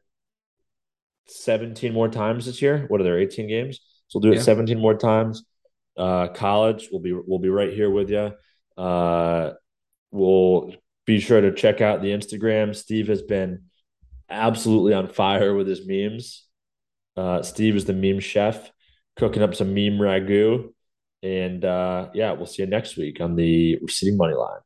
17 1.27 1.93
more 1.93 2.07
times 2.07 2.45
this 2.45 2.61
year. 2.61 2.86
What 2.88 3.01
are 3.01 3.03
there, 3.03 3.19
18 3.19 3.47
games? 3.47 3.79
So 4.07 4.19
we'll 4.19 4.32
do 4.32 4.34
it 4.34 4.38
Yeah. 4.38 4.43
17 4.43 4.79
more 4.79 4.97
times. 4.97 5.43
Uh, 5.97 6.29
college, 6.29 6.88
we'll 6.91 7.01
be, 7.01 7.13
we'll 7.13 7.39
be 7.39 7.49
right 7.49 7.73
here 7.73 7.89
with 7.89 8.09
you. 8.09 8.32
Uh, 8.82 9.51
we'll 10.11 10.73
be 11.05 11.19
sure 11.19 11.41
to 11.41 11.53
check 11.53 11.82
out 11.82 12.01
the 12.01 12.11
Instagram. 12.11 12.73
Steve 12.75 13.07
has 13.09 13.21
been 13.21 13.65
absolutely 14.32 14.93
on 14.93 15.07
fire 15.07 15.53
with 15.53 15.67
his 15.67 15.86
memes. 15.86 16.45
Uh, 17.15 17.41
Steve 17.41 17.75
is 17.75 17.86
the 17.86 17.93
meme 17.93 18.19
chef, 18.19 18.71
cooking 19.15 19.43
up 19.43 19.55
some 19.55 19.73
meme 19.73 19.99
ragu. 19.99 20.69
And 21.23 21.63
uh, 21.63 22.09
yeah, 22.13 22.32
we'll 22.32 22.47
see 22.47 22.63
you 22.63 22.67
next 22.67 22.97
week 22.97 23.21
on 23.21 23.36
the 23.36 23.77
Receding 23.82 24.17
Money 24.17 24.34
Line. 24.34 24.61